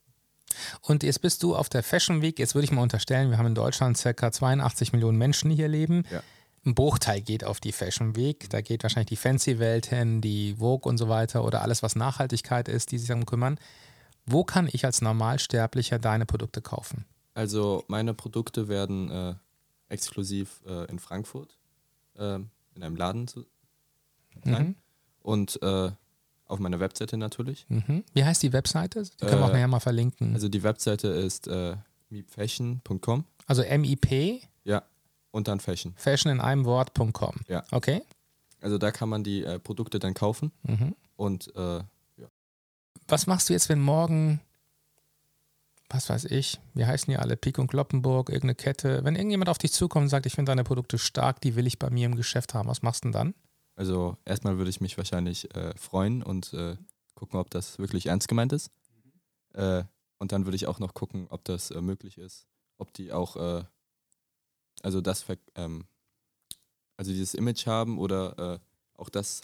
Und 0.82 1.04
jetzt 1.04 1.22
bist 1.22 1.44
du 1.44 1.56
auf 1.56 1.70
der 1.70 1.84
Fashion 1.84 2.22
Week. 2.22 2.40
Jetzt 2.40 2.56
würde 2.56 2.66
ich 2.66 2.72
mal 2.72 2.82
unterstellen, 2.82 3.30
wir 3.30 3.38
haben 3.38 3.48
in 3.48 3.56
Deutschland 3.56 4.02
ca. 4.02 4.32
82 4.32 4.94
Millionen 4.94 5.18
Menschen 5.18 5.52
hier 5.52 5.68
leben. 5.68 6.04
Ja. 6.12 6.22
Ein 6.64 6.76
Bruchteil 6.76 7.22
geht 7.22 7.44
auf 7.44 7.60
die 7.60 7.72
Fashion 7.72 8.16
Week. 8.16 8.50
Da 8.50 8.62
geht 8.62 8.84
wahrscheinlich 8.84 9.10
die 9.10 9.16
Fancy-Welt 9.16 9.88
hin, 9.88 10.22
die 10.22 10.56
Vogue 10.60 10.90
und 10.90 10.98
so 10.98 11.10
weiter 11.10 11.44
oder 11.44 11.64
alles, 11.64 11.82
was 11.82 11.96
Nachhaltigkeit 11.96 12.68
ist, 12.68 12.92
die 12.92 13.00
sich 13.00 13.08
darum 13.08 13.26
kümmern. 13.26 13.58
Wo 14.28 14.44
kann 14.44 14.70
ich 14.72 14.86
als 14.86 15.02
Normalsterblicher 15.02 15.98
deine 15.98 16.28
Produkte 16.28 16.62
kaufen? 16.62 17.06
Also 17.34 17.84
meine 17.88 18.14
Produkte 18.14 18.68
werden 18.68 19.10
äh, 19.10 19.34
exklusiv 19.90 20.62
äh, 20.68 20.90
in 20.90 21.00
Frankfurt 21.00 21.58
äh, 22.16 22.36
in 22.36 22.84
einem 22.84 22.96
Laden 22.96 23.28
zu 23.28 23.46
sein. 24.44 24.68
Mhm. 24.68 24.76
Und 25.22 25.62
äh, 25.62 25.92
auf 26.52 26.60
meiner 26.60 26.80
Webseite 26.80 27.18
natürlich. 27.18 27.66
Mhm. 27.70 28.04
Wie 28.14 28.24
heißt 28.24 28.44
die 28.44 28.54
Webseite? 28.54 29.04
Die 29.04 29.26
können 29.26 29.40
wir 29.40 29.46
auch 29.46 29.50
äh, 29.50 29.54
nachher 29.54 29.68
mal 29.68 29.80
verlinken. 29.80 30.34
Also 30.34 30.50
die 30.50 30.64
Webseite 30.64 31.08
ist 31.08 31.48
äh, 31.48 31.76
meepfashion.com. 32.10 33.26
Also 33.48 33.62
M-I-P? 33.62 34.42
Ja, 34.64 34.84
und 35.32 35.48
dann 35.48 35.60
Fashion. 35.60 35.94
Fashion 35.96 36.32
in 36.32 36.40
einem 36.40 36.66
Wort.com. 36.66 37.36
Ja. 37.48 37.64
Okay. 37.72 38.04
Also 38.60 38.78
da 38.78 38.92
kann 38.92 39.10
man 39.10 39.24
die 39.24 39.44
äh, 39.44 39.60
Produkte 39.60 39.98
dann 39.98 40.14
kaufen. 40.14 40.52
Mhm. 40.64 40.96
Und 41.16 41.56
äh, 41.56 41.78
ja. 41.78 42.28
Was 43.08 43.28
machst 43.28 43.50
du 43.50 43.54
jetzt, 43.54 43.70
wenn 43.70 43.80
morgen, 43.80 44.42
was 45.90 46.10
weiß 46.10 46.26
ich, 46.26 46.60
wie 46.74 46.86
heißen 46.86 47.12
die 47.12 47.18
alle, 47.18 47.38
Pik 47.38 47.58
und 47.58 47.68
Kloppenburg, 47.68 48.30
irgendeine 48.30 48.56
Kette, 48.56 49.04
wenn 49.04 49.16
irgendjemand 49.16 49.50
auf 49.50 49.58
dich 49.58 49.72
zukommt 49.72 50.04
und 50.04 50.10
sagt, 50.10 50.26
ich 50.26 50.34
finde 50.34 50.52
deine 50.52 50.64
Produkte 50.64 50.98
stark, 50.98 51.42
die 51.42 51.56
will 51.56 51.66
ich 51.66 51.80
bei 51.80 51.90
mir 51.90 52.06
im 52.06 52.16
Geschäft 52.16 52.54
haben, 52.54 52.70
was 52.70 52.82
machst 52.82 53.04
du 53.04 53.08
denn 53.08 53.14
dann? 53.14 53.34
Also 53.75 54.17
erstmal 54.25 54.57
würde 54.57 54.69
ich 54.69 54.81
mich 54.81 54.97
wahrscheinlich 54.97 55.53
äh, 55.55 55.75
freuen 55.77 56.23
und 56.23 56.53
äh, 56.53 56.77
gucken, 57.15 57.39
ob 57.39 57.49
das 57.49 57.79
wirklich 57.79 58.07
ernst 58.07 58.27
gemeint 58.27 58.53
ist. 58.53 58.71
Mhm. 59.53 59.88
und 60.17 60.31
dann 60.31 60.45
würde 60.45 60.55
ich 60.55 60.67
auch 60.67 60.79
noch 60.79 60.93
gucken, 60.93 61.27
ob 61.29 61.43
das 61.45 61.71
äh, 61.71 61.81
möglich 61.81 62.17
ist, 62.17 62.47
ob 62.77 62.93
die 62.93 63.12
auch, 63.12 63.36
äh, 63.38 63.63
also 64.84 65.01
das, 65.01 65.25
ähm, 65.55 65.86
also 66.97 67.12
dieses 67.12 67.34
Image 67.34 67.65
haben 67.67 67.97
oder 67.97 68.60
auch 68.95 69.10
das, 69.10 69.41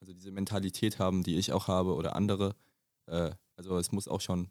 also 0.00 0.14
diese 0.14 0.30
Mentalität 0.30 0.98
haben, 0.98 1.22
die 1.22 1.36
ich 1.36 1.52
auch 1.52 1.68
habe 1.68 1.94
oder 1.94 2.16
andere. 2.16 2.54
also 3.06 3.76
es 3.76 3.92
muss 3.92 4.08
auch 4.08 4.22
schon 4.22 4.44
ein 4.44 4.50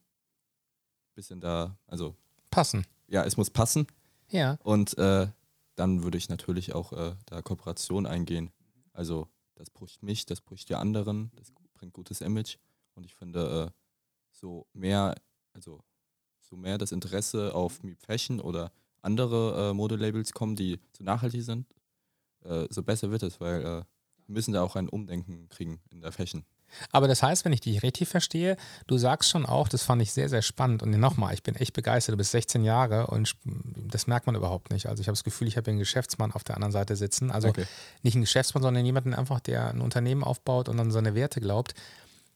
bisschen 1.15 1.41
da, 1.41 1.75
also 1.88 2.15
passen. 2.51 2.86
Ja, 3.08 3.23
es 3.23 3.38
muss 3.38 3.49
passen. 3.49 3.88
Ja. 4.30 4.60
Und 4.63 4.95
dann 4.95 6.03
würde 6.03 6.19
ich 6.19 6.30
natürlich 6.30 6.73
auch 6.73 6.93
da 7.25 7.41
Kooperation 7.41 8.06
eingehen 8.06 8.51
also 8.98 9.28
das 9.54 9.70
pusht 9.70 10.02
mich, 10.02 10.26
das 10.26 10.42
pusht 10.42 10.70
die 10.70 10.76
anderen, 10.76 11.32
das 11.36 11.52
bringt 11.74 11.94
gutes 11.94 12.20
Image. 12.22 12.58
Und 12.96 13.06
ich 13.06 13.14
finde, 13.16 13.68
äh, 13.68 13.72
so 14.32 14.68
mehr, 14.74 15.16
also 15.54 15.84
so 16.42 16.58
mehr 16.58 16.78
das 16.78 16.92
Interesse 16.92 17.54
auf 17.54 17.84
Meep 17.84 18.02
Fashion 18.02 18.40
oder 18.40 18.72
andere 19.02 19.70
äh, 19.70 19.74
Modelabels 19.74 20.34
kommen, 20.34 20.56
die 20.56 20.80
zu 20.94 21.04
nachhaltig 21.04 21.44
sind, 21.44 21.68
äh, 22.44 22.68
so 22.72 22.82
besser 22.82 23.12
wird 23.12 23.22
es, 23.22 23.40
weil 23.40 23.62
äh, 23.62 23.66
wir 23.66 23.86
müssen 24.34 24.54
da 24.54 24.64
auch 24.64 24.76
ein 24.76 24.90
Umdenken 24.90 25.48
kriegen 25.50 25.80
in 25.92 26.02
der 26.02 26.12
Fashion. 26.12 26.44
Aber 26.91 27.08
das 27.08 27.23
heißt, 27.23 27.45
wenn 27.45 27.53
ich 27.53 27.62
dich 27.62 27.84
richtig 27.84 28.08
verstehe, 28.08 28.58
du 28.88 28.97
sagst 28.97 29.30
schon 29.30 29.45
auch, 29.45 29.67
das 29.67 29.84
fand 29.84 30.01
ich 30.01 30.12
sehr, 30.12 30.30
sehr 30.30 30.41
spannend. 30.41 30.84
Und 30.84 30.91
nochmal, 30.91 31.34
ich 31.34 31.43
bin 31.43 31.56
echt 31.56 31.73
begeistert. 31.73 32.13
Du 32.13 32.17
bist 32.17 32.32
16 32.32 32.63
Jahre 32.63 33.08
und 33.08 33.36
das 33.45 34.08
merkt 34.08 34.25
man 34.25 34.36
überhaupt 34.36 34.71
nicht. 34.71 34.88
Also 34.88 35.01
ich 35.01 35.08
habe 35.08 35.15
das 35.15 35.23
Gefühl, 35.23 35.47
ich 35.47 35.58
habe 35.58 35.69
einen 35.69 35.80
Geschäftsmann 35.80 36.32
auf 36.32 36.43
der 36.43 36.56
anderen 36.56 36.71
Seite 36.71 36.95
sitzen. 36.95 37.32
Also 37.32 37.49
okay. 37.49 37.65
nicht 38.03 38.15
einen 38.15 38.23
Geschäftsmann, 38.23 38.63
sondern 38.63 38.86
jemanden 38.86 39.13
einfach, 39.13 39.39
der 39.39 39.69
ein 39.69 39.82
Unternehmen 39.82 40.23
aufbaut 40.23 40.69
und 40.69 40.80
an 40.80 40.91
seine 40.91 41.15
Werte 41.15 41.41
glaubt. 41.41 41.73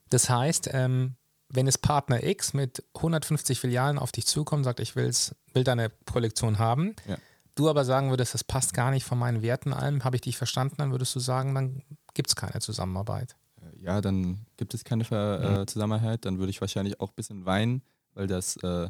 Das 0.09 0.29
heißt, 0.29 0.69
ähm, 0.73 1.15
wenn 1.49 1.67
es 1.67 1.77
Partner 1.77 2.23
X 2.23 2.53
mit 2.53 2.83
150 2.95 3.59
Filialen 3.59 3.99
auf 3.99 4.11
dich 4.11 4.25
zukommt 4.25 4.65
sagt, 4.65 4.79
ich 4.79 4.95
will's, 4.95 5.35
will 5.53 5.63
deine 5.63 5.91
Kollektion 6.11 6.59
haben, 6.59 6.95
ja. 7.07 7.17
du 7.55 7.69
aber 7.69 7.83
sagen 7.83 8.09
würdest, 8.09 8.33
das 8.33 8.43
passt 8.43 8.73
gar 8.73 8.91
nicht 8.91 9.03
von 9.03 9.19
meinen 9.19 9.41
Werten 9.41 9.73
allem, 9.73 10.03
habe 10.03 10.15
ich 10.15 10.21
dich 10.21 10.37
verstanden, 10.37 10.75
dann 10.77 10.91
würdest 10.91 11.13
du 11.15 11.19
sagen, 11.19 11.53
dann 11.53 11.83
gibt 12.13 12.29
es 12.29 12.35
keine 12.35 12.59
Zusammenarbeit 12.61 13.35
ja, 13.81 14.01
dann 14.01 14.45
gibt 14.57 14.73
es 14.73 14.83
keine 14.83 15.03
Ver 15.03 15.61
äh, 15.61 15.65
Zusammenhalt, 15.65 16.25
dann 16.25 16.37
würde 16.37 16.51
ich 16.51 16.61
wahrscheinlich 16.61 16.99
auch 16.99 17.09
ein 17.09 17.15
bisschen 17.15 17.45
weinen, 17.45 17.81
weil 18.13 18.27
das 18.27 18.57
äh, 18.57 18.89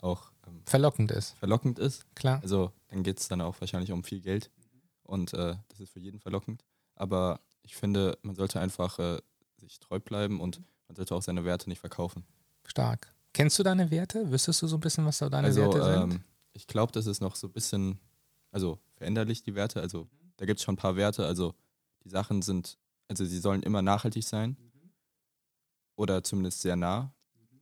auch 0.00 0.32
ähm, 0.46 0.62
verlockend 0.66 1.10
ist. 1.10 1.34
Verlockend 1.38 1.78
ist. 1.78 2.04
Klar. 2.14 2.40
Also 2.42 2.72
dann 2.88 3.02
geht 3.02 3.18
es 3.18 3.28
dann 3.28 3.40
auch 3.40 3.60
wahrscheinlich 3.60 3.92
um 3.92 4.04
viel 4.04 4.20
Geld 4.20 4.50
und 5.04 5.32
äh, 5.32 5.56
das 5.68 5.80
ist 5.80 5.92
für 5.92 6.00
jeden 6.00 6.20
verlockend. 6.20 6.64
Aber 6.94 7.40
ich 7.62 7.74
finde, 7.74 8.18
man 8.22 8.34
sollte 8.34 8.60
einfach 8.60 8.98
äh, 8.98 9.18
sich 9.58 9.80
treu 9.80 9.98
bleiben 9.98 10.40
und 10.40 10.60
man 10.88 10.96
sollte 10.96 11.14
auch 11.14 11.22
seine 11.22 11.44
Werte 11.44 11.68
nicht 11.68 11.80
verkaufen. 11.80 12.24
Stark. 12.66 13.14
Kennst 13.32 13.58
du 13.58 13.62
deine 13.62 13.90
Werte? 13.90 14.30
Wüsstest 14.30 14.60
du 14.60 14.66
so 14.66 14.76
ein 14.76 14.80
bisschen, 14.80 15.06
was 15.06 15.18
da 15.18 15.30
deine 15.30 15.48
also, 15.48 15.62
Werte 15.62 15.82
sind? 15.82 16.12
Ähm, 16.12 16.24
ich 16.52 16.66
glaube, 16.66 16.92
das 16.92 17.06
ist 17.06 17.22
noch 17.22 17.34
so 17.34 17.46
ein 17.46 17.52
bisschen, 17.52 17.98
also 18.50 18.78
veränderlich, 18.96 19.42
die 19.42 19.54
Werte. 19.54 19.80
Also 19.80 20.06
da 20.36 20.44
gibt 20.44 20.58
es 20.60 20.64
schon 20.64 20.74
ein 20.74 20.78
paar 20.78 20.96
Werte. 20.96 21.24
Also 21.24 21.54
die 22.04 22.10
Sachen 22.10 22.42
sind 22.42 22.76
also 23.08 23.24
sie 23.24 23.38
sollen 23.38 23.62
immer 23.62 23.82
nachhaltig 23.82 24.24
sein 24.24 24.56
mhm. 24.58 24.90
oder 25.96 26.22
zumindest 26.24 26.60
sehr 26.60 26.76
nah. 26.76 27.12
Mhm. 27.34 27.60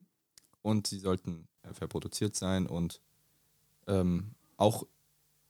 Und 0.62 0.87
sie 0.87 0.98
sollten 0.98 1.48
äh, 1.62 1.72
verproduziert 1.72 2.37
sein 2.37 2.66
und 2.66 3.00
ähm, 3.87 4.35
auch 4.57 4.87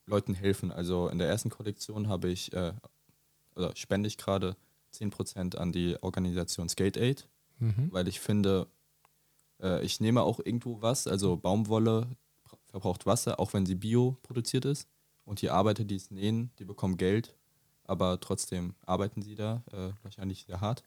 Leuten 0.06 0.34
helfen. 0.34 0.72
Also 0.72 1.08
in 1.08 1.18
der 1.18 1.28
ersten 1.28 1.50
Kollektion 1.50 2.08
habe 2.08 2.28
ich 2.28 2.52
äh, 2.52 2.72
oder 3.54 3.74
spende 3.76 4.06
ich 4.06 4.16
gerade 4.16 4.56
10% 4.94 5.56
an 5.56 5.72
die 5.72 5.96
Organisation 6.02 6.68
Skate 6.68 6.96
Aid, 6.96 7.28
mhm. 7.58 7.88
weil 7.92 8.08
ich 8.08 8.20
finde, 8.20 8.66
äh, 9.60 9.84
ich 9.84 10.00
nehme 10.00 10.22
auch 10.22 10.40
irgendwo 10.40 10.82
was, 10.82 11.06
also 11.06 11.36
Baumwolle 11.36 12.08
verbraucht 12.66 13.06
Wasser, 13.06 13.38
auch 13.38 13.52
wenn 13.52 13.66
sie 13.66 13.74
bio 13.74 14.16
produziert 14.22 14.64
ist. 14.64 14.88
Und 15.24 15.42
die 15.42 15.50
Arbeiter, 15.50 15.84
die 15.84 15.96
es 15.96 16.10
nähen, 16.10 16.50
die 16.58 16.64
bekommen 16.64 16.96
Geld, 16.96 17.36
aber 17.90 18.20
trotzdem 18.20 18.74
arbeiten 18.86 19.22
sie 19.22 19.34
da 19.34 19.62
äh, 19.72 19.90
wahrscheinlich 20.02 20.44
sehr 20.46 20.60
hart. 20.60 20.84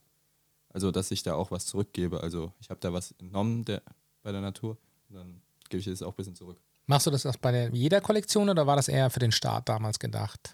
Also, 0.69 0.89
dass 0.89 1.11
ich 1.11 1.21
da 1.21 1.35
auch 1.35 1.51
was 1.51 1.65
zurückgebe. 1.67 2.21
Also, 2.21 2.51
ich 2.59 2.69
habe 2.69 2.79
da 2.79 2.93
was 2.93 3.11
entnommen 3.19 3.65
der, 3.65 3.83
bei 4.23 4.31
der 4.31 4.41
Natur 4.41 4.77
dann 5.09 5.41
gebe 5.69 5.79
ich 5.79 5.87
es 5.87 6.01
auch 6.01 6.13
ein 6.13 6.15
bisschen 6.15 6.35
zurück. 6.35 6.59
Machst 6.85 7.07
du 7.07 7.11
das 7.11 7.23
bei 7.37 7.51
der, 7.51 7.69
jeder 7.69 8.01
Kollektion 8.01 8.49
oder 8.49 8.67
war 8.67 8.75
das 8.75 8.87
eher 8.87 9.09
für 9.09 9.19
den 9.19 9.31
Start 9.31 9.69
damals 9.69 9.99
gedacht? 9.99 10.53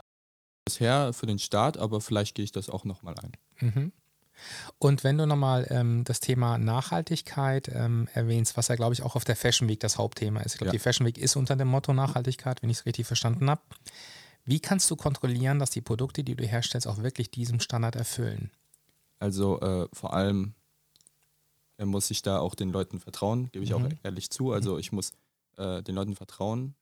Bisher 0.65 1.13
für 1.13 1.25
den 1.25 1.39
Start, 1.39 1.77
aber 1.77 2.01
vielleicht 2.01 2.35
gehe 2.35 2.45
ich 2.45 2.51
das 2.51 2.69
auch 2.69 2.83
nochmal 2.83 3.15
ein. 3.19 3.31
Mhm. 3.59 3.91
Und 4.77 5.03
wenn 5.03 5.17
du 5.17 5.25
nochmal 5.25 5.67
ähm, 5.69 6.03
das 6.05 6.19
Thema 6.19 6.57
Nachhaltigkeit 6.57 7.69
ähm, 7.73 8.07
erwähnst, 8.13 8.55
was 8.55 8.69
ja, 8.69 8.75
glaube 8.75 8.93
ich, 8.93 9.03
auch 9.03 9.15
auf 9.15 9.25
der 9.25 9.35
Fashion 9.35 9.67
Week 9.67 9.79
das 9.79 9.97
Hauptthema 9.97 10.41
ist. 10.41 10.53
Ich 10.53 10.59
glaube, 10.59 10.69
ja. 10.69 10.73
die 10.73 10.79
Fashion 10.79 11.05
Week 11.05 11.17
ist 11.17 11.35
unter 11.35 11.55
dem 11.55 11.67
Motto 11.67 11.93
Nachhaltigkeit, 11.93 12.61
wenn 12.61 12.69
ich 12.69 12.77
es 12.77 12.85
richtig 12.85 13.05
verstanden 13.05 13.49
habe. 13.49 13.61
Wie 14.49 14.59
kannst 14.59 14.89
du 14.89 14.95
kontrollieren, 14.95 15.59
dass 15.59 15.69
die 15.69 15.81
Produkte, 15.81 16.23
die 16.23 16.35
du 16.35 16.43
herstellst, 16.43 16.87
auch 16.87 17.03
wirklich 17.03 17.29
diesem 17.29 17.59
Standard 17.59 17.95
erfüllen? 17.95 18.49
Also 19.19 19.59
äh, 19.59 19.87
vor 19.93 20.13
allem 20.13 20.55
äh, 21.77 21.85
muss 21.85 22.09
ich 22.09 22.23
da 22.23 22.39
auch 22.39 22.55
den 22.55 22.71
Leuten 22.71 22.99
vertrauen, 22.99 23.51
gebe 23.51 23.63
ich 23.63 23.69
mhm. 23.69 23.75
auch 23.75 23.89
ehrlich 24.01 24.31
zu. 24.31 24.51
Also 24.51 24.79
ich 24.79 24.91
muss 24.91 25.11
äh, 25.57 25.83
den 25.83 25.93
Leuten 25.93 26.15
vertrauen. 26.15 26.73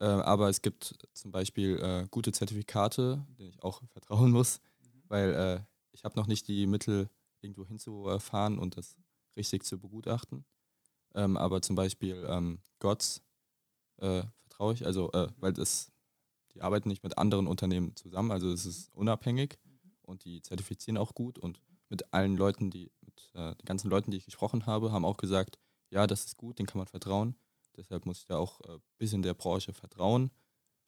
Äh, 0.00 0.06
aber 0.06 0.48
es 0.48 0.60
gibt 0.60 0.98
zum 1.14 1.30
Beispiel 1.30 1.78
äh, 1.78 2.08
gute 2.10 2.32
Zertifikate, 2.32 3.24
denen 3.38 3.50
ich 3.50 3.62
auch 3.62 3.80
vertrauen 3.92 4.32
muss, 4.32 4.60
weil 5.06 5.34
äh, 5.34 5.60
ich 5.92 6.02
habe 6.02 6.18
noch 6.18 6.26
nicht 6.26 6.48
die 6.48 6.66
Mittel, 6.66 7.08
irgendwo 7.42 7.64
hinzufahren 7.64 8.58
und 8.58 8.76
das 8.76 8.96
richtig 9.36 9.62
zu 9.64 9.78
begutachten. 9.78 10.44
Ähm, 11.14 11.36
aber 11.36 11.62
zum 11.62 11.76
Beispiel 11.76 12.26
ähm, 12.28 12.58
GOTS 12.80 13.22
vertraue 13.98 14.74
ich, 14.74 14.84
also 14.84 15.12
weil 15.38 15.52
das, 15.52 15.91
die 16.54 16.62
arbeiten 16.62 16.88
nicht 16.88 17.02
mit 17.02 17.18
anderen 17.18 17.46
Unternehmen 17.46 17.96
zusammen, 17.96 18.30
also 18.30 18.50
es 18.50 18.66
ist 18.66 18.94
unabhängig 18.94 19.58
und 20.02 20.24
die 20.24 20.42
zertifizieren 20.42 20.98
auch 20.98 21.14
gut 21.14 21.38
und 21.38 21.60
mit 21.88 22.12
allen 22.12 22.36
Leuten, 22.36 22.70
die, 22.70 22.90
mit 23.02 23.30
äh, 23.34 23.54
den 23.54 23.66
ganzen 23.66 23.90
Leuten, 23.90 24.10
die 24.10 24.16
ich 24.16 24.24
gesprochen 24.24 24.66
habe, 24.66 24.92
haben 24.92 25.04
auch 25.04 25.18
gesagt, 25.18 25.58
ja, 25.90 26.06
das 26.06 26.24
ist 26.24 26.38
gut, 26.38 26.58
den 26.58 26.66
kann 26.66 26.78
man 26.78 26.86
vertrauen. 26.86 27.36
Deshalb 27.76 28.06
muss 28.06 28.20
ich 28.20 28.24
da 28.24 28.38
auch 28.38 28.60
ein 28.62 28.76
äh, 28.76 28.78
bisschen 28.96 29.20
der 29.20 29.34
Branche 29.34 29.74
vertrauen. 29.74 30.30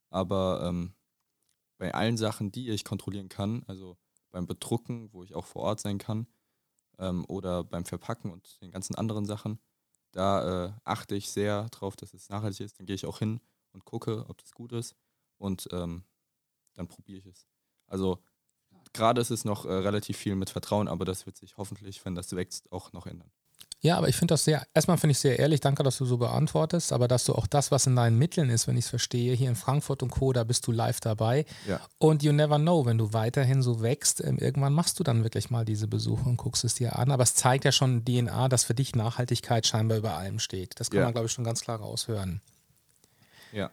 Aber 0.08 0.64
ähm, 0.64 0.94
bei 1.76 1.92
allen 1.92 2.16
Sachen, 2.16 2.52
die 2.52 2.70
ich 2.70 2.84
kontrollieren 2.84 3.28
kann, 3.28 3.64
also 3.66 3.98
beim 4.30 4.46
Bedrucken, 4.46 5.12
wo 5.12 5.22
ich 5.22 5.34
auch 5.34 5.44
vor 5.44 5.62
Ort 5.62 5.80
sein 5.80 5.98
kann, 5.98 6.26
ähm, 6.98 7.26
oder 7.28 7.64
beim 7.64 7.84
Verpacken 7.84 8.30
und 8.30 8.60
den 8.62 8.70
ganzen 8.70 8.94
anderen 8.94 9.26
Sachen, 9.26 9.58
da 10.12 10.66
äh, 10.66 10.72
achte 10.84 11.16
ich 11.16 11.30
sehr 11.30 11.68
drauf, 11.68 11.96
dass 11.96 12.14
es 12.14 12.30
nachhaltig 12.30 12.60
ist. 12.60 12.78
Dann 12.78 12.86
gehe 12.86 12.94
ich 12.94 13.04
auch 13.04 13.18
hin 13.18 13.40
und 13.72 13.84
gucke, 13.84 14.24
ob 14.28 14.38
das 14.38 14.52
gut 14.52 14.72
ist 14.72 14.94
und 15.38 15.68
ähm, 15.72 16.04
dann 16.74 16.88
probiere 16.88 17.18
ich 17.18 17.26
es. 17.26 17.46
Also 17.86 18.18
gerade 18.92 19.20
ist 19.20 19.30
es 19.30 19.44
noch 19.44 19.64
äh, 19.64 19.72
relativ 19.72 20.16
viel 20.16 20.36
mit 20.36 20.50
Vertrauen, 20.50 20.88
aber 20.88 21.04
das 21.04 21.26
wird 21.26 21.36
sich 21.36 21.56
hoffentlich, 21.56 22.04
wenn 22.04 22.14
das 22.14 22.34
wächst, 22.34 22.70
auch 22.72 22.92
noch 22.92 23.06
ändern. 23.06 23.30
Ja, 23.84 23.98
aber 23.98 24.08
ich 24.08 24.16
finde 24.16 24.32
das 24.32 24.44
sehr, 24.44 24.66
erstmal 24.72 24.96
finde 24.96 25.10
ich 25.12 25.18
sehr 25.18 25.38
ehrlich, 25.38 25.60
danke, 25.60 25.82
dass 25.82 25.98
du 25.98 26.06
so 26.06 26.16
beantwortest, 26.16 26.90
aber 26.90 27.06
dass 27.06 27.24
du 27.24 27.34
auch 27.34 27.46
das, 27.46 27.70
was 27.70 27.86
in 27.86 27.94
deinen 27.94 28.16
Mitteln 28.16 28.48
ist, 28.48 28.66
wenn 28.66 28.78
ich 28.78 28.86
es 28.86 28.88
verstehe, 28.88 29.34
hier 29.34 29.50
in 29.50 29.56
Frankfurt 29.56 30.02
und 30.02 30.08
Co., 30.08 30.32
da 30.32 30.42
bist 30.42 30.66
du 30.66 30.72
live 30.72 31.00
dabei. 31.00 31.44
Ja. 31.68 31.80
Und 31.98 32.22
you 32.22 32.32
never 32.32 32.58
know, 32.58 32.86
wenn 32.86 32.96
du 32.96 33.12
weiterhin 33.12 33.60
so 33.60 33.82
wächst, 33.82 34.24
ähm, 34.24 34.38
irgendwann 34.38 34.72
machst 34.72 34.98
du 34.98 35.04
dann 35.04 35.22
wirklich 35.22 35.50
mal 35.50 35.66
diese 35.66 35.86
Besuche 35.86 36.26
und 36.26 36.38
guckst 36.38 36.64
es 36.64 36.72
dir 36.72 36.98
an. 36.98 37.10
Aber 37.10 37.24
es 37.24 37.34
zeigt 37.34 37.66
ja 37.66 37.72
schon 37.72 38.06
DNA, 38.06 38.48
dass 38.48 38.64
für 38.64 38.74
dich 38.74 38.96
Nachhaltigkeit 38.96 39.66
scheinbar 39.66 39.98
über 39.98 40.14
allem 40.14 40.38
steht. 40.38 40.80
Das 40.80 40.88
kann 40.88 41.00
ja. 41.00 41.04
man, 41.04 41.12
glaube 41.12 41.26
ich, 41.26 41.32
schon 41.32 41.44
ganz 41.44 41.60
klar 41.60 41.78
raushören. 41.78 42.40
Ja. 43.52 43.70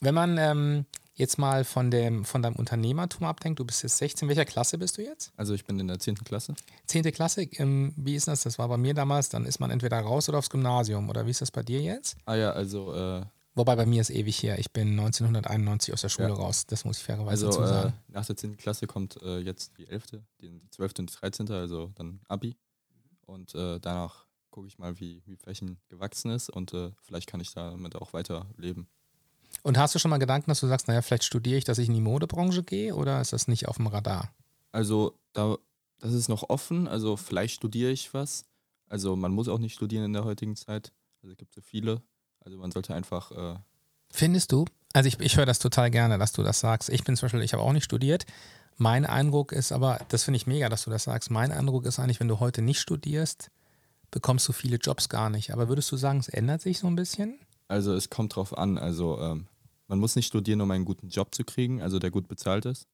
Wenn 0.00 0.14
man 0.14 0.38
ähm, 0.38 0.86
jetzt 1.14 1.38
mal 1.38 1.64
von, 1.64 1.90
dem, 1.90 2.24
von 2.24 2.40
deinem 2.42 2.56
Unternehmertum 2.56 3.26
abdenkt, 3.26 3.60
du 3.60 3.66
bist 3.66 3.82
jetzt 3.82 3.98
16, 3.98 4.28
welcher 4.28 4.46
Klasse 4.46 4.78
bist 4.78 4.96
du 4.96 5.02
jetzt? 5.02 5.30
Also 5.36 5.52
ich 5.52 5.66
bin 5.66 5.78
in 5.78 5.88
der 5.88 5.98
10. 5.98 6.16
Klasse. 6.16 6.54
10. 6.86 7.02
Klasse, 7.12 7.42
ähm, 7.42 7.92
wie 7.96 8.16
ist 8.16 8.26
das? 8.26 8.42
Das 8.42 8.58
war 8.58 8.68
bei 8.68 8.78
mir 8.78 8.94
damals, 8.94 9.28
dann 9.28 9.44
ist 9.44 9.60
man 9.60 9.70
entweder 9.70 10.00
raus 10.00 10.28
oder 10.30 10.38
aufs 10.38 10.48
Gymnasium, 10.48 11.10
oder 11.10 11.26
wie 11.26 11.30
ist 11.30 11.42
das 11.42 11.50
bei 11.50 11.62
dir 11.62 11.80
jetzt? 11.80 12.16
Ah 12.24 12.34
ja, 12.34 12.50
also... 12.50 12.94
Äh 12.94 13.22
Wobei 13.56 13.74
bei 13.74 13.84
mir 13.84 14.00
ist 14.00 14.10
ewig 14.10 14.42
her, 14.42 14.58
ich 14.58 14.70
bin 14.70 14.90
1991 14.90 15.92
aus 15.92 16.00
der 16.00 16.08
Schule 16.08 16.28
ja. 16.28 16.34
raus, 16.34 16.66
das 16.66 16.84
muss 16.84 16.98
ich 16.98 17.04
fairerweise 17.04 17.46
also, 17.46 17.60
dazu 17.60 17.70
sagen. 17.70 17.92
Äh, 18.08 18.12
nach 18.12 18.24
der 18.24 18.36
10. 18.36 18.56
Klasse 18.56 18.86
kommt 18.86 19.20
äh, 19.22 19.38
jetzt 19.40 19.76
die 19.76 19.88
11., 19.88 20.06
die, 20.40 20.48
die 20.48 20.70
12. 20.70 20.92
und 21.00 21.10
die 21.10 21.16
13., 21.16 21.50
also 21.50 21.90
dann 21.96 22.20
Abi. 22.28 22.56
Und 23.26 23.54
äh, 23.54 23.78
danach 23.80 24.26
gucke 24.50 24.68
ich 24.68 24.78
mal, 24.78 24.98
wie, 24.98 25.20
wie 25.26 25.36
Flächen 25.36 25.78
gewachsen 25.88 26.30
ist 26.30 26.48
und 26.48 26.72
äh, 26.72 26.92
vielleicht 27.02 27.28
kann 27.28 27.40
ich 27.40 27.52
damit 27.52 27.96
auch 27.96 28.12
weiter 28.12 28.46
leben. 28.56 28.88
Und 29.62 29.78
hast 29.78 29.94
du 29.94 29.98
schon 29.98 30.10
mal 30.10 30.18
Gedanken, 30.18 30.50
dass 30.50 30.60
du 30.60 30.66
sagst, 30.66 30.88
naja, 30.88 31.02
vielleicht 31.02 31.24
studiere 31.24 31.58
ich, 31.58 31.64
dass 31.64 31.78
ich 31.78 31.88
in 31.88 31.94
die 31.94 32.00
Modebranche 32.00 32.62
gehe 32.62 32.94
oder 32.94 33.20
ist 33.20 33.32
das 33.32 33.48
nicht 33.48 33.68
auf 33.68 33.76
dem 33.76 33.86
Radar? 33.86 34.32
Also, 34.72 35.18
da, 35.32 35.56
das 35.98 36.12
ist 36.12 36.28
noch 36.28 36.48
offen. 36.48 36.88
Also, 36.88 37.16
vielleicht 37.16 37.54
studiere 37.54 37.90
ich 37.90 38.14
was. 38.14 38.44
Also, 38.88 39.16
man 39.16 39.32
muss 39.32 39.48
auch 39.48 39.58
nicht 39.58 39.74
studieren 39.74 40.04
in 40.04 40.12
der 40.12 40.24
heutigen 40.24 40.56
Zeit. 40.56 40.92
Also, 41.22 41.32
es 41.32 41.36
gibt 41.36 41.54
so 41.54 41.60
viele. 41.60 42.02
Also, 42.40 42.58
man 42.58 42.70
sollte 42.70 42.94
einfach. 42.94 43.32
Äh 43.32 43.56
Findest 44.12 44.52
du? 44.52 44.64
Also, 44.92 45.08
ich, 45.08 45.20
ich 45.20 45.36
höre 45.36 45.46
das 45.46 45.58
total 45.58 45.90
gerne, 45.90 46.18
dass 46.18 46.32
du 46.32 46.42
das 46.42 46.60
sagst. 46.60 46.88
Ich 46.88 47.04
bin 47.04 47.16
zum 47.16 47.26
Beispiel, 47.26 47.42
ich 47.42 47.52
habe 47.52 47.62
auch 47.62 47.72
nicht 47.72 47.84
studiert. 47.84 48.26
Mein 48.76 49.04
Eindruck 49.04 49.52
ist 49.52 49.72
aber, 49.72 50.00
das 50.08 50.24
finde 50.24 50.36
ich 50.36 50.46
mega, 50.46 50.70
dass 50.70 50.84
du 50.84 50.90
das 50.90 51.04
sagst. 51.04 51.30
Mein 51.30 51.52
Eindruck 51.52 51.84
ist 51.84 51.98
eigentlich, 51.98 52.18
wenn 52.18 52.28
du 52.28 52.40
heute 52.40 52.62
nicht 52.62 52.80
studierst, 52.80 53.50
bekommst 54.10 54.48
du 54.48 54.52
viele 54.52 54.76
Jobs 54.76 55.10
gar 55.10 55.28
nicht. 55.28 55.52
Aber 55.52 55.68
würdest 55.68 55.92
du 55.92 55.96
sagen, 55.96 56.18
es 56.18 56.28
ändert 56.28 56.62
sich 56.62 56.78
so 56.78 56.86
ein 56.86 56.96
bisschen? 56.96 57.38
Also 57.70 57.94
es 57.94 58.10
kommt 58.10 58.34
drauf 58.34 58.58
an. 58.58 58.78
Also 58.78 59.20
ähm, 59.20 59.46
man 59.86 60.00
muss 60.00 60.16
nicht 60.16 60.26
studieren, 60.26 60.60
um 60.60 60.70
einen 60.72 60.84
guten 60.84 61.08
Job 61.08 61.32
zu 61.34 61.44
kriegen, 61.44 61.80
also 61.80 62.00
der 62.00 62.10
gut 62.10 62.26
bezahlt 62.26 62.64
ist. 62.64 62.88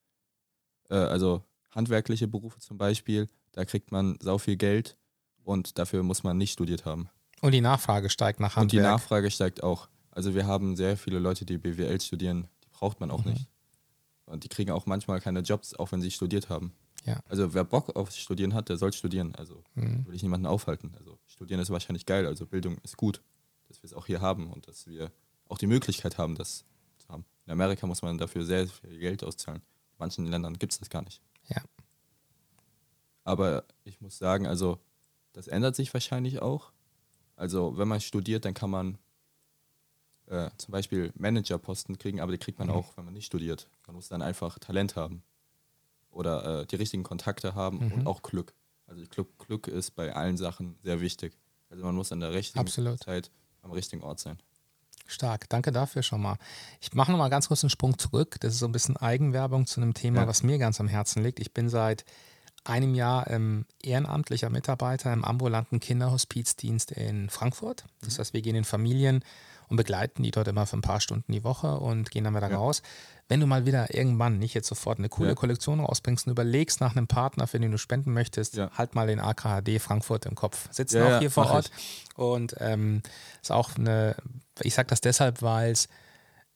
Äh, 0.90 0.96
also 0.96 1.42
handwerkliche 1.70 2.28
Berufe 2.28 2.58
zum 2.58 2.76
Beispiel, 2.76 3.30
da 3.52 3.64
kriegt 3.64 3.90
man 3.90 4.18
sau 4.20 4.36
viel 4.36 4.56
Geld 4.56 4.98
und 5.44 5.78
dafür 5.78 6.02
muss 6.02 6.24
man 6.24 6.36
nicht 6.36 6.52
studiert 6.52 6.84
haben. 6.84 7.08
Und 7.40 7.52
die 7.52 7.62
Nachfrage 7.62 8.10
steigt 8.10 8.38
nach 8.38 8.56
Handwerk. 8.56 8.62
Und 8.64 8.72
die 8.72 8.78
Nachfrage 8.78 9.30
steigt 9.30 9.62
auch. 9.62 9.88
Also 10.10 10.34
wir 10.34 10.46
haben 10.46 10.76
sehr 10.76 10.98
viele 10.98 11.20
Leute, 11.20 11.46
die 11.46 11.56
BWL 11.56 11.98
studieren, 12.02 12.48
die 12.62 12.68
braucht 12.68 13.00
man 13.00 13.10
auch 13.10 13.24
mhm. 13.24 13.32
nicht. 13.32 13.48
Und 14.26 14.44
die 14.44 14.48
kriegen 14.48 14.72
auch 14.72 14.84
manchmal 14.84 15.22
keine 15.22 15.40
Jobs, 15.40 15.72
auch 15.74 15.92
wenn 15.92 16.02
sie 16.02 16.10
studiert 16.10 16.50
haben. 16.50 16.72
Ja. 17.06 17.20
Also 17.28 17.54
wer 17.54 17.64
Bock 17.64 17.96
auf 17.96 18.10
Studieren 18.10 18.52
hat, 18.52 18.68
der 18.68 18.76
soll 18.76 18.92
studieren. 18.92 19.34
Also 19.36 19.62
mhm. 19.74 20.06
will 20.06 20.14
ich 20.14 20.22
niemanden 20.22 20.46
aufhalten. 20.46 20.94
Also 20.98 21.18
studieren 21.26 21.60
ist 21.60 21.70
wahrscheinlich 21.70 22.04
geil, 22.04 22.26
also 22.26 22.44
Bildung 22.44 22.76
ist 22.82 22.98
gut 22.98 23.22
dass 23.76 23.82
wir 23.82 23.88
es 23.88 23.94
auch 23.94 24.06
hier 24.06 24.20
haben 24.20 24.52
und 24.52 24.68
dass 24.68 24.86
wir 24.86 25.12
auch 25.48 25.58
die 25.58 25.66
Möglichkeit 25.66 26.18
haben, 26.18 26.34
das 26.34 26.64
zu 26.98 27.08
haben. 27.08 27.24
In 27.44 27.52
Amerika 27.52 27.86
muss 27.86 28.02
man 28.02 28.18
dafür 28.18 28.44
sehr 28.44 28.66
viel 28.66 28.98
Geld 28.98 29.22
auszahlen. 29.22 29.60
In 29.60 29.96
manchen 29.98 30.26
Ländern 30.26 30.58
gibt 30.58 30.72
es 30.72 30.78
das 30.78 30.90
gar 30.90 31.02
nicht. 31.02 31.20
Ja. 31.48 31.62
Aber 33.24 33.64
ich 33.84 34.00
muss 34.00 34.18
sagen, 34.18 34.46
also 34.46 34.78
das 35.32 35.48
ändert 35.48 35.76
sich 35.76 35.92
wahrscheinlich 35.92 36.40
auch. 36.40 36.72
Also 37.34 37.76
wenn 37.76 37.88
man 37.88 38.00
studiert, 38.00 38.44
dann 38.44 38.54
kann 38.54 38.70
man 38.70 38.98
äh, 40.26 40.50
zum 40.56 40.72
Beispiel 40.72 41.12
Managerposten 41.16 41.98
kriegen, 41.98 42.20
aber 42.20 42.32
die 42.32 42.38
kriegt 42.38 42.58
man 42.58 42.68
mhm. 42.68 42.74
auch, 42.74 42.96
wenn 42.96 43.04
man 43.04 43.14
nicht 43.14 43.26
studiert. 43.26 43.68
Man 43.86 43.96
muss 43.96 44.08
dann 44.08 44.22
einfach 44.22 44.58
Talent 44.58 44.96
haben 44.96 45.22
oder 46.10 46.62
äh, 46.62 46.66
die 46.66 46.76
richtigen 46.76 47.02
Kontakte 47.02 47.54
haben 47.54 47.84
mhm. 47.84 47.92
und 47.92 48.06
auch 48.06 48.22
Glück. 48.22 48.54
Also 48.86 49.04
Glück, 49.08 49.38
Glück 49.38 49.68
ist 49.68 49.92
bei 49.92 50.14
allen 50.14 50.36
Sachen 50.36 50.76
sehr 50.82 51.00
wichtig. 51.00 51.36
Also 51.68 51.84
man 51.84 51.94
muss 51.94 52.12
an 52.12 52.20
der 52.20 52.32
richtigen 52.32 52.60
Absolut. 52.60 53.00
Zeit 53.00 53.30
am 53.66 53.72
richtigen 53.72 54.02
Ort 54.02 54.20
sein. 54.20 54.38
Stark, 55.07 55.48
danke 55.48 55.70
dafür 55.70 56.02
schon 56.02 56.20
mal. 56.20 56.37
Ich 56.81 56.92
mache 56.94 57.12
noch 57.12 57.18
mal 57.18 57.29
ganz 57.29 57.48
kurz 57.48 57.62
einen 57.62 57.70
Sprung 57.70 57.98
zurück. 57.98 58.37
Das 58.40 58.55
ist 58.55 58.59
so 58.59 58.66
ein 58.66 58.72
bisschen 58.72 58.96
Eigenwerbung 58.96 59.66
zu 59.66 59.81
einem 59.81 59.94
Thema, 59.94 60.22
ja. 60.22 60.26
was 60.26 60.42
mir 60.42 60.59
ganz 60.59 60.81
am 60.81 60.88
Herzen 60.88 61.22
liegt. 61.22 61.38
Ich 61.38 61.55
bin 61.55 61.68
seit 61.68 62.05
einem 62.64 62.94
Jahr 62.94 63.31
ähm, 63.31 63.66
ehrenamtlicher 63.83 64.50
Mitarbeiter 64.50 65.12
im 65.12 65.24
ambulanten 65.24 65.79
Kinderhospizdienst 65.79 66.90
in 66.92 67.31
Frankfurt. 67.31 67.85
Das 68.00 68.14
mhm. 68.14 68.18
heißt, 68.18 68.35
wir 68.35 68.42
gehen 68.42 68.57
in 68.57 68.64
Familien 68.64 69.24
und 69.68 69.76
begleiten 69.76 70.22
die 70.22 70.31
dort 70.31 70.48
immer 70.48 70.66
für 70.66 70.76
ein 70.76 70.83
paar 70.83 71.00
Stunden 71.00 71.33
die 71.33 71.44
Woche 71.44 71.79
und 71.79 72.11
gehen 72.11 72.24
dann 72.24 72.35
wieder 72.35 72.50
ja. 72.50 72.57
raus. 72.57 72.83
Wenn 73.29 73.40
du 73.40 73.46
mal 73.46 73.66
wieder 73.66 73.92
irgendwann, 73.92 74.38
nicht 74.38 74.55
jetzt 74.55 74.68
sofort, 74.68 74.98
eine 74.98 75.09
coole 75.09 75.31
ja. 75.31 75.35
Kollektion 75.35 75.81
rausbringst 75.81 76.26
und 76.26 76.33
überlegst 76.33 76.81
nach 76.81 76.94
einem 76.94 77.09
Partner, 77.09 77.46
für 77.46 77.59
den 77.59 77.72
du 77.72 77.79
spenden 77.79 78.12
möchtest, 78.12 78.57
ja. 78.57 78.70
halt 78.72 78.94
mal 78.94 79.09
den 79.09 79.18
AKHD 79.18 79.81
Frankfurt 79.81 80.26
im 80.26 80.37
Kopf. 80.37 80.68
Sitzen 80.70 81.02
auch 81.02 81.18
hier 81.18 81.31
vor 81.31 81.50
Ort. 81.50 81.70
Ich. 81.76 82.18
Und 82.18 82.57
ähm, 82.61 83.02
ist 83.42 83.50
auch 83.50 83.76
eine, 83.76 84.16
ich 84.61 84.74
sage 84.74 84.88
das 84.88 85.00
deshalb, 85.00 85.42
weil 85.42 85.72
es 85.72 85.88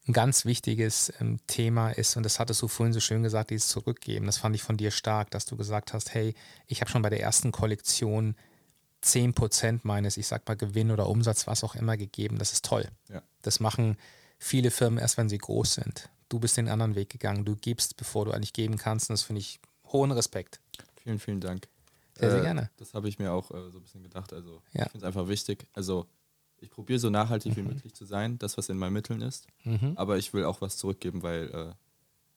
ein 0.06 0.12
ganz 0.12 0.44
wichtiges 0.44 1.12
ähm, 1.20 1.38
Thema 1.46 1.90
ist 1.90 2.16
und 2.16 2.22
das 2.24 2.38
hattest 2.38 2.62
du 2.62 2.68
vorhin 2.68 2.92
so 2.92 3.00
schön 3.00 3.22
gesagt, 3.22 3.50
dieses 3.50 3.68
Zurückgeben. 3.68 4.26
Das 4.26 4.38
fand 4.38 4.54
ich 4.54 4.62
von 4.62 4.76
dir 4.76 4.90
stark, 4.90 5.30
dass 5.30 5.46
du 5.46 5.56
gesagt 5.56 5.92
hast, 5.92 6.14
hey, 6.14 6.34
ich 6.66 6.80
habe 6.80 6.90
schon 6.90 7.02
bei 7.02 7.10
der 7.10 7.20
ersten 7.20 7.52
Kollektion 7.52 8.34
10% 9.02 9.80
meines, 9.82 10.16
ich 10.16 10.26
sag 10.26 10.46
mal, 10.46 10.56
Gewinn 10.56 10.90
oder 10.90 11.08
Umsatz, 11.08 11.46
was 11.46 11.64
auch 11.64 11.74
immer 11.74 11.96
gegeben. 11.96 12.38
Das 12.38 12.52
ist 12.52 12.64
toll. 12.64 12.86
Ja. 13.08 13.22
Das 13.42 13.60
machen 13.60 13.96
viele 14.38 14.70
Firmen 14.70 14.98
erst, 14.98 15.16
wenn 15.16 15.28
sie 15.28 15.38
groß 15.38 15.74
sind. 15.74 16.08
du 16.28 16.38
bist 16.38 16.56
den 16.56 16.68
anderen 16.68 16.94
Weg 16.94 17.10
gegangen. 17.10 17.44
Du 17.44 17.56
gibst, 17.56 17.96
bevor 17.96 18.24
du 18.24 18.30
eigentlich 18.30 18.52
geben 18.52 18.76
kannst. 18.76 19.10
Und 19.10 19.14
das 19.14 19.22
finde 19.22 19.40
ich 19.40 19.60
hohen 19.86 20.12
Respekt. 20.12 20.60
Vielen, 21.02 21.18
vielen 21.18 21.40
Dank. 21.40 21.68
Sehr, 22.18 22.30
sehr 22.30 22.40
äh, 22.40 22.42
gerne. 22.42 22.70
Das 22.76 22.94
habe 22.94 23.08
ich 23.08 23.18
mir 23.18 23.32
auch 23.32 23.50
äh, 23.50 23.70
so 23.70 23.78
ein 23.78 23.82
bisschen 23.82 24.02
gedacht. 24.02 24.32
Also 24.32 24.62
ja. 24.72 24.84
ich 24.84 24.92
finde 24.92 24.98
es 24.98 25.04
einfach 25.04 25.28
wichtig. 25.28 25.66
Also 25.72 26.06
ich 26.58 26.70
probiere 26.70 26.98
so 26.98 27.10
nachhaltig 27.10 27.52
mhm. 27.52 27.56
wie 27.56 27.62
möglich 27.62 27.94
zu 27.94 28.04
sein, 28.04 28.38
das, 28.38 28.58
was 28.58 28.68
in 28.68 28.76
meinen 28.76 28.92
Mitteln 28.92 29.22
ist. 29.22 29.46
Mhm. 29.64 29.94
Aber 29.96 30.18
ich 30.18 30.32
will 30.32 30.44
auch 30.44 30.60
was 30.60 30.76
zurückgeben, 30.76 31.22
weil, 31.22 31.50
äh, 31.50 31.72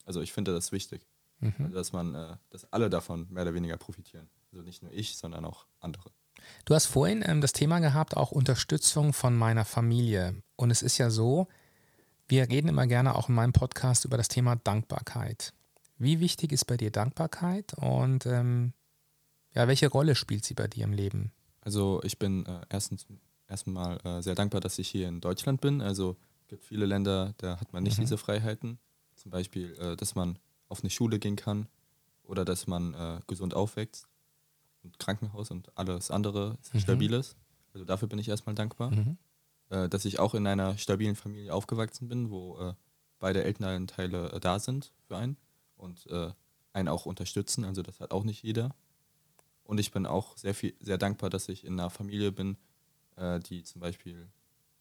also 0.04 0.20
ich 0.20 0.32
finde 0.32 0.52
das 0.52 0.72
wichtig. 0.72 1.06
Mhm. 1.40 1.72
Dass 1.72 1.92
man, 1.92 2.14
äh, 2.14 2.36
dass 2.50 2.72
alle 2.72 2.88
davon 2.88 3.26
mehr 3.30 3.42
oder 3.42 3.54
weniger 3.54 3.76
profitieren. 3.76 4.28
Also 4.50 4.64
nicht 4.64 4.82
nur 4.82 4.92
ich, 4.92 5.16
sondern 5.16 5.44
auch 5.44 5.66
andere. 5.80 6.10
Du 6.64 6.74
hast 6.74 6.86
vorhin 6.86 7.24
ähm, 7.26 7.40
das 7.40 7.52
Thema 7.52 7.78
gehabt, 7.80 8.16
auch 8.16 8.30
Unterstützung 8.32 9.12
von 9.12 9.36
meiner 9.36 9.64
Familie. 9.64 10.42
Und 10.56 10.70
es 10.70 10.82
ist 10.82 10.98
ja 10.98 11.10
so, 11.10 11.48
wir 12.26 12.48
reden 12.48 12.68
immer 12.68 12.86
gerne 12.86 13.14
auch 13.14 13.28
in 13.28 13.34
meinem 13.34 13.52
Podcast 13.52 14.04
über 14.04 14.16
das 14.16 14.28
Thema 14.28 14.56
Dankbarkeit. 14.56 15.52
Wie 15.98 16.20
wichtig 16.20 16.52
ist 16.52 16.64
bei 16.64 16.76
dir 16.76 16.90
Dankbarkeit 16.90 17.74
und 17.74 18.26
ähm, 18.26 18.72
ja, 19.54 19.68
welche 19.68 19.88
Rolle 19.88 20.14
spielt 20.14 20.44
sie 20.44 20.54
bei 20.54 20.66
dir 20.66 20.84
im 20.84 20.92
Leben? 20.92 21.32
Also 21.60 22.00
ich 22.02 22.18
bin 22.18 22.44
äh, 22.46 22.60
erstens 22.68 23.06
erstmal 23.48 23.98
äh, 24.04 24.22
sehr 24.22 24.34
dankbar, 24.34 24.60
dass 24.60 24.78
ich 24.78 24.88
hier 24.88 25.08
in 25.08 25.20
Deutschland 25.20 25.60
bin. 25.60 25.80
Also 25.80 26.16
es 26.42 26.48
gibt 26.48 26.64
viele 26.64 26.86
Länder, 26.86 27.34
da 27.38 27.60
hat 27.60 27.72
man 27.72 27.82
nicht 27.82 27.98
mhm. 27.98 28.02
diese 28.02 28.18
Freiheiten. 28.18 28.78
Zum 29.16 29.30
Beispiel, 29.30 29.74
äh, 29.78 29.96
dass 29.96 30.14
man 30.14 30.38
auf 30.68 30.80
eine 30.80 30.90
Schule 30.90 31.18
gehen 31.18 31.36
kann 31.36 31.68
oder 32.24 32.44
dass 32.44 32.66
man 32.66 32.94
äh, 32.94 33.20
gesund 33.26 33.54
aufwächst 33.54 34.08
und 34.84 34.98
Krankenhaus 34.98 35.50
und 35.50 35.76
alles 35.76 36.10
andere 36.10 36.58
mhm. 36.72 36.80
stabil 36.80 37.12
ist. 37.12 37.36
Also 37.72 37.84
dafür 37.84 38.08
bin 38.08 38.18
ich 38.18 38.28
erstmal 38.28 38.54
dankbar. 38.54 38.90
Mhm. 38.90 39.18
Äh, 39.70 39.88
dass 39.88 40.04
ich 40.04 40.18
auch 40.18 40.34
in 40.34 40.46
einer 40.46 40.78
stabilen 40.78 41.16
Familie 41.16 41.52
aufgewachsen 41.52 42.08
bin, 42.08 42.30
wo 42.30 42.58
äh, 42.58 42.74
beide 43.18 43.42
Elternteile 43.42 44.38
da 44.40 44.58
sind 44.58 44.92
für 45.06 45.16
einen 45.16 45.36
und 45.76 46.06
einen 46.74 46.88
auch 46.88 47.06
unterstützen. 47.06 47.64
Also 47.64 47.82
das 47.82 48.00
hat 48.00 48.10
auch 48.10 48.24
nicht 48.24 48.42
jeder. 48.42 48.74
Und 49.62 49.80
ich 49.80 49.92
bin 49.92 50.04
auch 50.06 50.36
sehr 50.36 50.54
viel, 50.54 50.74
sehr 50.80 50.98
dankbar, 50.98 51.30
dass 51.30 51.48
ich 51.48 51.64
in 51.64 51.80
einer 51.80 51.88
Familie 51.88 52.32
bin, 52.32 52.58
äh, 53.16 53.40
die 53.40 53.62
zum 53.62 53.80
Beispiel 53.80 54.28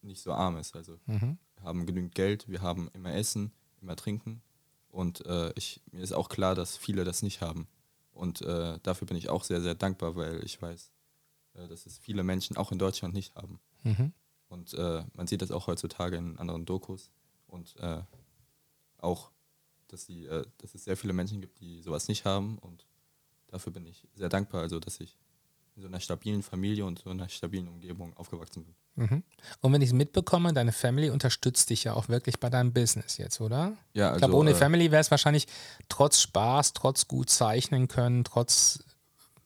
nicht 0.02 0.22
so 0.22 0.34
arm 0.34 0.58
ist. 0.58 0.76
Also 0.76 1.00
mhm. 1.06 1.38
wir 1.56 1.64
haben 1.64 1.86
genügend 1.86 2.16
Geld, 2.16 2.50
wir 2.50 2.62
haben 2.62 2.90
immer 2.94 3.14
Essen, 3.14 3.52
immer 3.82 3.96
Trinken. 3.96 4.42
Und 4.90 5.26
äh, 5.26 5.54
ich, 5.56 5.82
mir 5.92 6.02
ist 6.02 6.12
auch 6.12 6.30
klar, 6.30 6.54
dass 6.54 6.76
viele 6.76 7.06
das 7.06 7.22
nicht 7.22 7.42
haben. 7.42 7.68
Und 8.14 8.42
äh, 8.42 8.80
dafür 8.84 9.08
bin 9.08 9.18
ich 9.18 9.30
auch 9.30 9.44
sehr, 9.44 9.62
sehr 9.62 9.76
dankbar, 9.76 10.16
weil 10.16 10.44
ich 10.44 10.62
weiß, 10.62 10.92
äh, 11.56 11.68
dass 11.68 11.86
es 11.86 11.98
viele 11.98 12.24
Menschen 12.24 12.58
auch 12.58 12.72
in 12.72 12.80
Deutschland 12.80 13.14
nicht 13.14 13.36
haben. 13.36 13.60
Mhm. 13.84 14.14
Und 14.48 14.74
äh, 14.74 15.04
man 15.14 15.28
sieht 15.28 15.42
das 15.42 15.52
auch 15.52 15.68
heutzutage 15.68 16.18
in 16.18 16.38
anderen 16.38 16.66
Dokus. 16.66 17.12
Und 17.48 17.76
äh, 17.78 18.02
auch, 19.00 19.32
dass, 19.88 20.06
die, 20.06 20.28
dass 20.58 20.74
es 20.74 20.86
sehr 20.86 20.98
viele 20.98 21.14
Menschen 21.14 21.42
gibt, 21.42 21.60
die 21.60 21.82
sowas 21.82 22.08
nicht 22.08 22.26
haben. 22.26 22.58
Und 22.60 22.88
dafür 23.48 23.74
bin 23.74 23.86
ich 23.86 24.08
sehr 24.14 24.30
dankbar, 24.30 24.62
also 24.62 24.80
dass 24.80 25.00
ich 25.00 25.20
in 25.76 25.82
so 25.82 25.88
einer 25.88 26.00
stabilen 26.00 26.44
Familie 26.44 26.86
und 26.86 27.00
so 27.00 27.10
einer 27.10 27.30
stabilen 27.30 27.68
Umgebung 27.68 28.16
aufgewachsen 28.16 28.66
bin. 28.66 28.76
Mhm. 28.96 29.24
Und 29.62 29.74
wenn 29.74 29.82
ich 29.82 29.90
es 29.90 29.94
mitbekomme, 29.94 30.54
deine 30.54 30.72
Family 30.72 31.10
unterstützt 31.10 31.70
dich 31.70 31.84
ja 31.86 31.94
auch 31.94 32.10
wirklich 32.10 32.40
bei 32.40 32.50
deinem 32.50 32.74
Business 32.74 33.18
jetzt, 33.18 33.42
oder? 33.42 33.76
Ja, 33.94 34.08
also, 34.08 34.16
ich 34.16 34.20
glaube, 34.20 34.36
ohne 34.36 34.52
äh, 34.52 34.56
Family 34.56 34.92
wäre 34.92 35.02
es 35.02 35.10
wahrscheinlich 35.10 35.48
trotz 35.90 36.22
Spaß, 36.22 36.74
trotz 36.74 37.08
gut 37.08 37.30
zeichnen 37.30 37.88
können, 37.88 38.24
trotz 38.24 38.84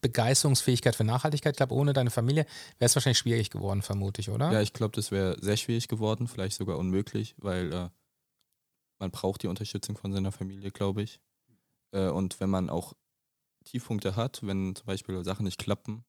Begeisterungsfähigkeit 0.01 0.95
für 0.95 1.03
Nachhaltigkeit, 1.03 1.53
ich 1.53 1.57
glaube, 1.57 1.73
ohne 1.73 1.93
deine 1.93 2.11
Familie 2.11 2.45
wäre 2.77 2.87
es 2.87 2.95
wahrscheinlich 2.95 3.17
schwierig 3.17 3.49
geworden, 3.49 3.81
vermute 3.81 4.21
ich, 4.21 4.29
oder? 4.29 4.51
Ja, 4.51 4.61
ich 4.61 4.73
glaube, 4.73 4.95
das 4.95 5.11
wäre 5.11 5.37
sehr 5.41 5.57
schwierig 5.57 5.87
geworden, 5.87 6.27
vielleicht 6.27 6.57
sogar 6.57 6.77
unmöglich, 6.77 7.35
weil 7.37 7.73
äh, 7.73 7.89
man 8.99 9.11
braucht 9.11 9.43
die 9.43 9.47
Unterstützung 9.47 9.97
von 9.97 10.11
seiner 10.11 10.31
Familie, 10.31 10.71
glaube 10.71 11.01
ich. 11.01 11.19
Äh, 11.91 12.09
und 12.09 12.39
wenn 12.39 12.49
man 12.49 12.69
auch 12.69 12.93
Tiefpunkte 13.63 14.15
hat, 14.15 14.39
wenn 14.43 14.75
zum 14.75 14.85
Beispiel 14.85 15.23
Sachen 15.23 15.45
nicht 15.45 15.57
klappen, 15.57 16.05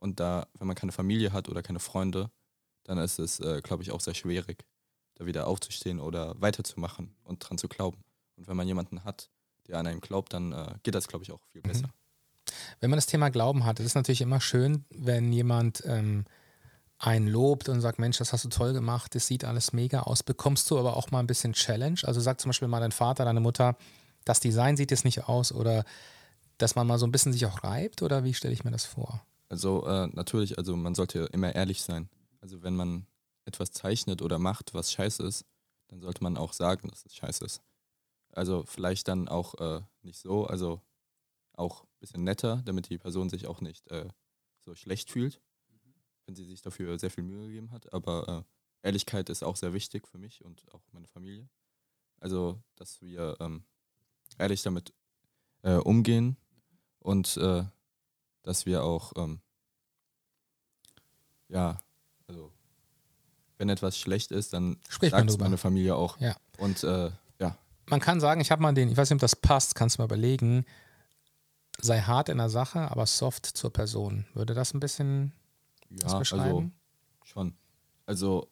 und 0.00 0.18
da, 0.18 0.48
wenn 0.58 0.66
man 0.66 0.76
keine 0.76 0.92
Familie 0.92 1.32
hat 1.32 1.48
oder 1.48 1.62
keine 1.62 1.78
Freunde, 1.78 2.30
dann 2.84 2.98
ist 2.98 3.18
es, 3.18 3.38
äh, 3.40 3.60
glaube 3.62 3.82
ich, 3.82 3.92
auch 3.92 4.00
sehr 4.00 4.14
schwierig, 4.14 4.64
da 5.14 5.26
wieder 5.26 5.46
aufzustehen 5.46 6.00
oder 6.00 6.34
weiterzumachen 6.40 7.14
und 7.22 7.38
dran 7.38 7.58
zu 7.58 7.68
glauben. 7.68 8.02
Und 8.36 8.48
wenn 8.48 8.56
man 8.56 8.66
jemanden 8.66 9.04
hat, 9.04 9.30
der 9.68 9.78
an 9.78 9.86
einem 9.86 10.00
glaubt, 10.00 10.32
dann 10.32 10.52
äh, 10.52 10.74
geht 10.82 10.94
das, 10.94 11.06
glaube 11.06 11.24
ich, 11.24 11.30
auch 11.30 11.40
viel 11.52 11.60
besser. 11.60 11.86
Mhm. 11.86 12.52
Wenn 12.80 12.90
man 12.90 12.96
das 12.96 13.06
Thema 13.06 13.28
Glauben 13.28 13.64
hat, 13.64 13.78
ist 13.78 13.86
es 13.86 13.94
natürlich 13.94 14.22
immer 14.22 14.40
schön, 14.40 14.84
wenn 14.90 15.32
jemand 15.32 15.82
ähm, 15.86 16.24
einen 16.98 17.28
lobt 17.28 17.68
und 17.68 17.80
sagt, 17.80 17.98
Mensch, 17.98 18.18
das 18.18 18.32
hast 18.32 18.44
du 18.44 18.48
toll 18.48 18.72
gemacht, 18.72 19.14
das 19.14 19.26
sieht 19.26 19.44
alles 19.44 19.72
mega 19.72 20.00
aus. 20.00 20.22
Bekommst 20.22 20.70
du 20.70 20.78
aber 20.78 20.96
auch 20.96 21.10
mal 21.10 21.20
ein 21.20 21.26
bisschen 21.26 21.52
Challenge? 21.52 22.00
Also 22.02 22.20
sag 22.20 22.40
zum 22.40 22.48
Beispiel 22.48 22.68
mal 22.68 22.80
dein 22.80 22.92
Vater, 22.92 23.24
deine 23.24 23.40
Mutter, 23.40 23.76
das 24.24 24.40
Design 24.40 24.76
sieht 24.76 24.90
jetzt 24.90 25.04
nicht 25.04 25.28
aus 25.28 25.52
oder 25.52 25.84
dass 26.58 26.74
man 26.74 26.86
mal 26.86 26.98
so 26.98 27.06
ein 27.06 27.12
bisschen 27.12 27.32
sich 27.32 27.46
auch 27.46 27.62
reibt 27.64 28.02
oder 28.02 28.24
wie 28.24 28.34
stelle 28.34 28.52
ich 28.52 28.64
mir 28.64 28.70
das 28.70 28.84
vor? 28.84 29.22
Also 29.50 29.84
äh, 29.84 30.06
natürlich, 30.12 30.58
also 30.58 30.76
man 30.76 30.94
sollte 30.94 31.24
immer 31.32 31.54
ehrlich 31.54 31.82
sein. 31.82 32.08
Also 32.40 32.62
wenn 32.62 32.76
man 32.76 33.06
etwas 33.44 33.72
zeichnet 33.72 34.22
oder 34.22 34.38
macht, 34.38 34.74
was 34.74 34.92
scheiße 34.92 35.24
ist, 35.24 35.44
dann 35.88 36.00
sollte 36.00 36.22
man 36.22 36.36
auch 36.36 36.52
sagen, 36.52 36.88
dass 36.88 37.04
es 37.04 37.14
scheiße 37.16 37.44
ist. 37.44 37.60
Also 38.32 38.62
vielleicht 38.64 39.08
dann 39.08 39.28
auch 39.28 39.54
äh, 39.56 39.82
nicht 40.02 40.20
so, 40.20 40.46
also 40.46 40.80
auch 41.52 41.82
ein 41.82 41.98
bisschen 41.98 42.22
netter, 42.22 42.62
damit 42.64 42.88
die 42.90 42.98
Person 42.98 43.28
sich 43.28 43.48
auch 43.48 43.60
nicht 43.60 43.90
äh, 43.90 44.08
so 44.60 44.76
schlecht 44.76 45.10
fühlt, 45.10 45.40
wenn 46.26 46.36
sie 46.36 46.44
sich 46.44 46.62
dafür 46.62 46.96
sehr 47.00 47.10
viel 47.10 47.24
Mühe 47.24 47.48
gegeben 47.48 47.72
hat. 47.72 47.92
Aber 47.92 48.46
äh, 48.82 48.86
Ehrlichkeit 48.86 49.28
ist 49.30 49.42
auch 49.42 49.56
sehr 49.56 49.72
wichtig 49.72 50.06
für 50.06 50.18
mich 50.18 50.44
und 50.44 50.64
auch 50.72 50.82
meine 50.92 51.08
Familie. 51.08 51.48
Also, 52.20 52.62
dass 52.76 53.02
wir 53.02 53.36
ähm, 53.40 53.64
ehrlich 54.38 54.62
damit 54.62 54.94
äh, 55.62 55.74
umgehen 55.74 56.36
und 57.00 57.36
äh, 57.36 57.64
dass 58.42 58.66
wir 58.66 58.82
auch, 58.82 59.12
ähm, 59.16 59.40
ja, 61.48 61.78
also 62.26 62.52
wenn 63.58 63.68
etwas 63.68 63.98
schlecht 63.98 64.30
ist, 64.30 64.52
dann 64.52 64.78
Sprich 64.88 65.10
sagt 65.10 65.38
meine 65.38 65.58
Familie 65.58 65.94
auch. 65.94 66.18
Ja. 66.18 66.34
Und 66.58 66.82
äh, 66.82 67.10
ja. 67.38 67.56
Man 67.86 68.00
kann 68.00 68.20
sagen, 68.20 68.40
ich 68.40 68.50
habe 68.50 68.62
mal 68.62 68.72
den, 68.72 68.90
ich 68.90 68.96
weiß 68.96 69.10
nicht, 69.10 69.16
ob 69.16 69.20
das 69.20 69.36
passt, 69.36 69.74
kannst 69.74 69.98
du 69.98 70.02
mal 70.02 70.06
überlegen, 70.06 70.64
sei 71.80 72.00
hart 72.00 72.28
in 72.28 72.38
der 72.38 72.48
Sache, 72.48 72.90
aber 72.90 73.06
soft 73.06 73.46
zur 73.46 73.72
Person. 73.72 74.26
Würde 74.34 74.54
das 74.54 74.74
ein 74.74 74.80
bisschen 74.80 75.32
ja, 75.90 76.06
was 76.06 76.18
beschreiben? 76.18 76.72
Also 77.20 77.24
schon. 77.24 77.54
Also 78.06 78.48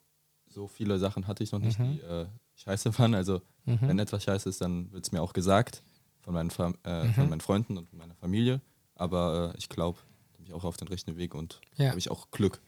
so 0.47 0.69
viele 0.69 0.99
Sachen 0.99 1.27
hatte 1.27 1.43
ich 1.43 1.53
noch 1.53 1.59
nicht, 1.59 1.79
mhm. 1.79 1.93
die 1.93 2.01
äh, 2.01 2.27
scheiße 2.57 2.99
waren. 2.99 3.15
Also 3.15 3.41
mhm. 3.65 3.79
wenn 3.83 3.99
etwas 3.99 4.25
scheiße 4.25 4.49
ist, 4.49 4.61
dann 4.61 4.93
wird 4.93 5.07
es 5.07 5.13
mir 5.13 5.23
auch 5.23 5.33
gesagt 5.33 5.83
von 6.21 6.35
meinen, 6.35 6.51
äh, 6.85 7.05
mhm. 7.05 7.15
von 7.15 7.29
meinen 7.31 7.41
Freunden 7.41 7.79
und 7.79 7.93
meiner 7.93 8.15
Familie. 8.15 8.61
Aber 8.99 9.53
äh, 9.55 9.59
ich 9.59 9.71
glaube, 9.71 9.99
bin 10.37 10.45
ich 10.45 10.53
auch 10.53 10.65
auf 10.65 10.77
den 10.77 10.89
richtigen 10.89 11.17
Weg 11.17 11.35
und 11.35 11.61
ja. 11.77 11.89
habe 11.89 11.99
ich 11.99 12.11
auch 12.11 12.31
Glück. 12.31 12.61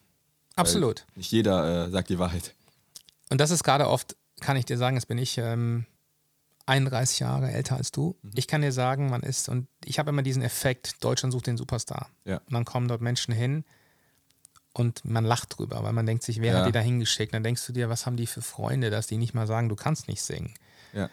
Absolut. 0.57 1.07
Nicht 1.15 1.31
jeder 1.31 1.87
äh, 1.87 1.91
sagt 1.91 2.09
die 2.09 2.19
Wahrheit. 2.19 2.55
Und 3.29 3.41
das 3.41 3.51
ist 3.51 3.63
gerade 3.63 3.89
oft, 3.89 4.17
kann 4.41 4.57
ich 4.57 4.65
dir 4.65 4.79
sagen, 4.79 4.97
jetzt 4.97 5.07
bin 5.07 5.19
ich 5.19 5.37
ähm, 5.39 5.87
31 6.67 7.21
Jahre 7.21 7.51
älter 7.51 7.77
als 7.77 7.93
du. 7.93 8.17
Mhm. 8.23 8.31
Ich 8.35 8.47
kann 8.47 8.63
dir 8.63 8.73
sagen, 8.73 9.11
man 9.11 9.23
ist, 9.23 9.49
und 9.49 9.69
ich 9.85 9.99
habe 9.99 10.11
immer 10.11 10.23
diesen 10.23 10.43
Effekt, 10.43 11.03
Deutschland 11.05 11.33
sucht 11.33 11.47
den 11.47 11.57
Superstar. 11.57 12.09
Ja. 12.25 12.39
Und 12.39 12.53
dann 12.53 12.65
kommen 12.65 12.89
dort 12.89 13.01
Menschen 13.01 13.35
hin 13.35 13.65
und 14.73 15.05
man 15.05 15.25
lacht 15.25 15.59
drüber, 15.59 15.83
weil 15.83 15.93
man 15.93 16.07
denkt 16.07 16.23
sich, 16.23 16.41
wer 16.41 16.53
ja. 16.53 16.59
hat 16.61 16.69
die 16.69 16.73
da 16.73 16.81
hingeschickt? 16.81 17.35
Dann 17.35 17.43
denkst 17.43 17.67
du 17.67 17.73
dir, 17.73 17.89
was 17.89 18.07
haben 18.07 18.17
die 18.17 18.27
für 18.27 18.43
Freunde, 18.43 18.91
dass 18.91 19.07
die 19.07 19.17
nicht 19.17 19.35
mal 19.35 19.47
sagen, 19.47 19.69
du 19.69 19.77
kannst 19.77 20.07
nicht 20.07 20.23
singen. 20.23 20.55
Ja. 20.93 21.11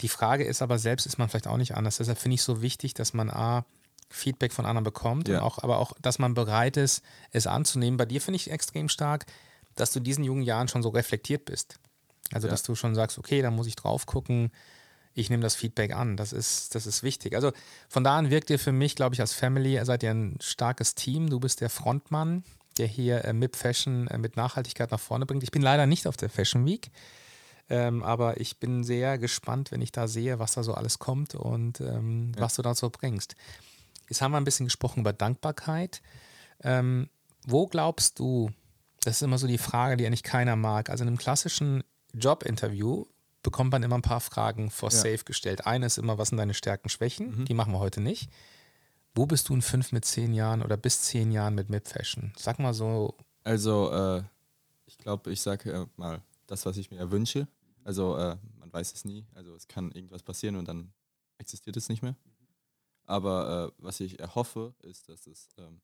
Die 0.00 0.08
Frage 0.08 0.44
ist 0.44 0.62
aber, 0.62 0.78
selbst 0.78 1.06
ist 1.06 1.18
man 1.18 1.28
vielleicht 1.28 1.46
auch 1.46 1.56
nicht 1.56 1.76
anders. 1.76 1.98
Deshalb 1.98 2.18
finde 2.18 2.34
ich 2.34 2.40
es 2.40 2.46
so 2.46 2.62
wichtig, 2.62 2.94
dass 2.94 3.12
man 3.12 3.30
A, 3.30 3.64
Feedback 4.10 4.52
von 4.52 4.66
anderen 4.66 4.84
bekommt 4.84 5.28
ja. 5.28 5.42
auch, 5.42 5.62
aber 5.62 5.78
auch, 5.78 5.92
dass 6.02 6.18
man 6.18 6.34
bereit 6.34 6.76
ist, 6.76 7.02
es 7.30 7.46
anzunehmen. 7.46 7.96
Bei 7.96 8.06
dir 8.06 8.20
finde 8.20 8.36
ich 8.36 8.50
extrem 8.50 8.88
stark, 8.88 9.24
dass 9.76 9.92
du 9.92 10.00
in 10.00 10.04
diesen 10.04 10.24
jungen 10.24 10.42
Jahren 10.42 10.68
schon 10.68 10.82
so 10.82 10.88
reflektiert 10.90 11.44
bist. 11.44 11.78
Also, 12.32 12.46
ja. 12.46 12.50
dass 12.50 12.62
du 12.62 12.74
schon 12.74 12.94
sagst, 12.94 13.18
okay, 13.18 13.40
da 13.42 13.50
muss 13.50 13.66
ich 13.66 13.76
drauf 13.76 14.06
gucken, 14.06 14.50
ich 15.14 15.30
nehme 15.30 15.42
das 15.42 15.54
Feedback 15.54 15.94
an. 15.94 16.16
Das 16.16 16.32
ist, 16.32 16.74
das 16.74 16.86
ist 16.86 17.02
wichtig. 17.02 17.34
Also 17.34 17.52
von 17.88 18.04
da 18.04 18.16
an 18.16 18.30
wirkt 18.30 18.50
ihr 18.50 18.58
für 18.58 18.72
mich, 18.72 18.94
glaube 18.94 19.14
ich, 19.14 19.20
als 19.20 19.32
Family, 19.32 19.80
seid 19.84 20.02
ihr 20.02 20.10
ein 20.10 20.38
starkes 20.40 20.94
Team. 20.94 21.28
Du 21.28 21.40
bist 21.40 21.60
der 21.60 21.70
Frontmann, 21.70 22.44
der 22.78 22.86
hier 22.86 23.24
äh, 23.24 23.32
MIP 23.32 23.56
Fashion 23.56 24.06
äh, 24.08 24.18
mit 24.18 24.36
Nachhaltigkeit 24.36 24.90
nach 24.90 25.00
vorne 25.00 25.26
bringt. 25.26 25.42
Ich 25.42 25.50
bin 25.50 25.62
leider 25.62 25.86
nicht 25.86 26.06
auf 26.06 26.16
der 26.16 26.30
Fashion 26.30 26.64
Week. 26.64 26.90
Ähm, 27.68 28.02
aber 28.02 28.40
ich 28.40 28.58
bin 28.58 28.82
sehr 28.82 29.18
gespannt, 29.18 29.70
wenn 29.70 29.80
ich 29.80 29.92
da 29.92 30.08
sehe, 30.08 30.38
was 30.38 30.52
da 30.52 30.64
so 30.64 30.74
alles 30.74 30.98
kommt 30.98 31.36
und 31.36 31.80
ähm, 31.80 32.32
ja. 32.34 32.42
was 32.42 32.56
du 32.56 32.62
dazu 32.62 32.90
bringst. 32.90 33.36
Jetzt 34.10 34.20
haben 34.20 34.32
wir 34.32 34.36
ein 34.36 34.44
bisschen 34.44 34.66
gesprochen 34.66 35.00
über 35.00 35.14
Dankbarkeit. 35.14 36.02
Ähm, 36.62 37.08
wo 37.46 37.66
glaubst 37.66 38.18
du, 38.18 38.50
das 39.00 39.16
ist 39.16 39.22
immer 39.22 39.38
so 39.38 39.46
die 39.46 39.56
Frage, 39.56 39.96
die 39.96 40.06
eigentlich 40.06 40.22
keiner 40.22 40.56
mag. 40.56 40.90
Also 40.90 41.02
in 41.02 41.08
einem 41.08 41.16
klassischen 41.16 41.82
Jobinterview 42.12 43.06
bekommt 43.42 43.72
man 43.72 43.82
immer 43.82 43.96
ein 43.96 44.02
paar 44.02 44.20
Fragen 44.20 44.70
vor 44.70 44.90
ja. 44.90 44.96
Safe 44.96 45.24
gestellt. 45.24 45.66
Eine 45.66 45.86
ist 45.86 45.96
immer, 45.96 46.18
was 46.18 46.28
sind 46.28 46.36
deine 46.36 46.52
Stärken, 46.52 46.90
Schwächen? 46.90 47.40
Mhm. 47.40 47.44
Die 47.46 47.54
machen 47.54 47.72
wir 47.72 47.78
heute 47.78 48.02
nicht. 48.02 48.28
Wo 49.14 49.24
bist 49.24 49.48
du 49.48 49.54
in 49.54 49.62
fünf 49.62 49.92
mit 49.92 50.04
zehn 50.04 50.34
Jahren 50.34 50.60
oder 50.62 50.76
bis 50.76 51.02
zehn 51.02 51.32
Jahren 51.32 51.54
mit 51.54 51.70
Mip 51.70 51.88
Fashion? 51.88 52.32
Sag 52.36 52.58
mal 52.58 52.74
so. 52.74 53.16
Also, 53.42 53.90
äh, 53.90 54.22
ich 54.84 54.98
glaube, 54.98 55.32
ich 55.32 55.40
sage 55.40 55.72
äh, 55.72 55.86
mal 55.96 56.20
das, 56.46 56.66
was 56.66 56.76
ich 56.76 56.90
mir 56.90 57.10
wünsche. 57.10 57.48
Also, 57.82 58.16
äh, 58.16 58.36
man 58.58 58.70
man 58.70 58.80
weiß 58.80 58.92
es 58.92 59.04
nie. 59.04 59.26
Also 59.34 59.54
es 59.54 59.68
kann 59.68 59.90
irgendwas 59.92 60.22
passieren 60.22 60.56
und 60.56 60.68
dann 60.68 60.92
existiert 61.38 61.76
es 61.76 61.88
nicht 61.88 62.02
mehr. 62.02 62.14
Aber 63.10 63.72
äh, 63.76 63.82
was 63.82 63.98
ich 63.98 64.20
erhoffe, 64.20 64.72
ist, 64.82 65.08
dass 65.08 65.26
es, 65.26 65.48
ähm, 65.58 65.80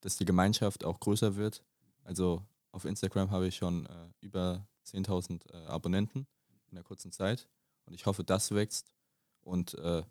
dass 0.00 0.16
die 0.16 0.24
Gemeinschaft 0.24 0.84
auch 0.84 1.00
größer 1.00 1.34
wird. 1.34 1.64
Also 2.04 2.46
auf 2.70 2.84
Instagram 2.84 3.32
habe 3.32 3.48
ich 3.48 3.56
schon 3.56 3.86
äh, 3.86 4.06
über 4.20 4.64
10.000 4.86 5.52
äh, 5.52 5.66
Abonnenten 5.66 6.28
in 6.68 6.76
der 6.76 6.84
kurzen 6.84 7.10
Zeit. 7.10 7.48
Und 7.86 7.94
ich 7.94 8.06
hoffe, 8.06 8.22
das 8.22 8.52
wächst. 8.52 8.92
Und 9.40 9.74
äh, 9.74 10.04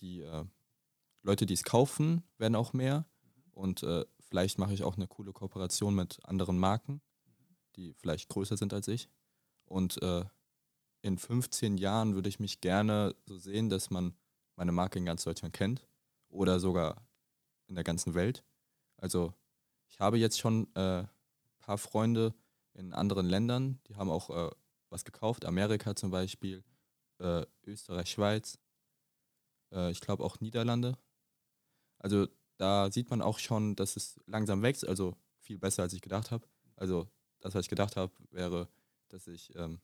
die 0.00 0.22
äh, 0.22 0.46
Leute, 1.22 1.44
die 1.44 1.52
es 1.52 1.64
kaufen, 1.64 2.22
werden 2.38 2.56
auch 2.56 2.72
mehr. 2.72 3.04
Und 3.52 3.82
äh, 3.82 4.06
vielleicht 4.20 4.58
mache 4.58 4.72
ich 4.72 4.84
auch 4.84 4.96
eine 4.96 5.06
coole 5.06 5.34
Kooperation 5.34 5.94
mit 5.94 6.18
anderen 6.24 6.58
Marken, 6.58 7.02
die 7.76 7.92
vielleicht 7.92 8.30
größer 8.30 8.56
sind 8.56 8.72
als 8.72 8.88
ich. 8.88 9.10
Und 9.66 10.00
in 11.02 11.18
15 11.18 11.78
Jahren 11.78 12.14
würde 12.14 12.28
ich 12.28 12.38
mich 12.38 12.60
gerne 12.60 13.14
so 13.26 13.38
sehen, 13.38 13.70
dass 13.70 13.90
man 13.90 14.14
meine 14.56 14.72
Marke 14.72 14.98
in 14.98 15.04
ganz 15.04 15.24
Deutschland 15.24 15.54
kennt 15.54 15.86
oder 16.28 16.60
sogar 16.60 17.06
in 17.66 17.74
der 17.74 17.84
ganzen 17.84 18.14
Welt. 18.14 18.44
Also 18.96 19.34
ich 19.88 20.00
habe 20.00 20.18
jetzt 20.18 20.38
schon 20.38 20.68
ein 20.74 21.04
äh, 21.04 21.06
paar 21.58 21.78
Freunde 21.78 22.34
in 22.72 22.92
anderen 22.92 23.26
Ländern, 23.26 23.80
die 23.86 23.96
haben 23.96 24.10
auch 24.10 24.30
äh, 24.30 24.50
was 24.90 25.04
gekauft, 25.04 25.44
Amerika 25.44 25.94
zum 25.94 26.10
Beispiel, 26.10 26.64
äh, 27.18 27.44
Österreich, 27.64 28.10
Schweiz, 28.10 28.58
äh, 29.72 29.90
ich 29.90 30.00
glaube 30.00 30.24
auch 30.24 30.40
Niederlande. 30.40 30.96
Also 31.98 32.26
da 32.56 32.90
sieht 32.90 33.10
man 33.10 33.22
auch 33.22 33.38
schon, 33.38 33.76
dass 33.76 33.96
es 33.96 34.20
langsam 34.26 34.62
wächst, 34.62 34.86
also 34.86 35.16
viel 35.40 35.58
besser 35.58 35.82
als 35.82 35.92
ich 35.92 36.00
gedacht 36.00 36.30
habe. 36.30 36.46
Also 36.76 37.08
das, 37.40 37.54
was 37.54 37.64
ich 37.64 37.70
gedacht 37.70 37.96
habe, 37.96 38.12
wäre, 38.30 38.68
dass 39.08 39.26
ich 39.26 39.54
ähm, 39.56 39.80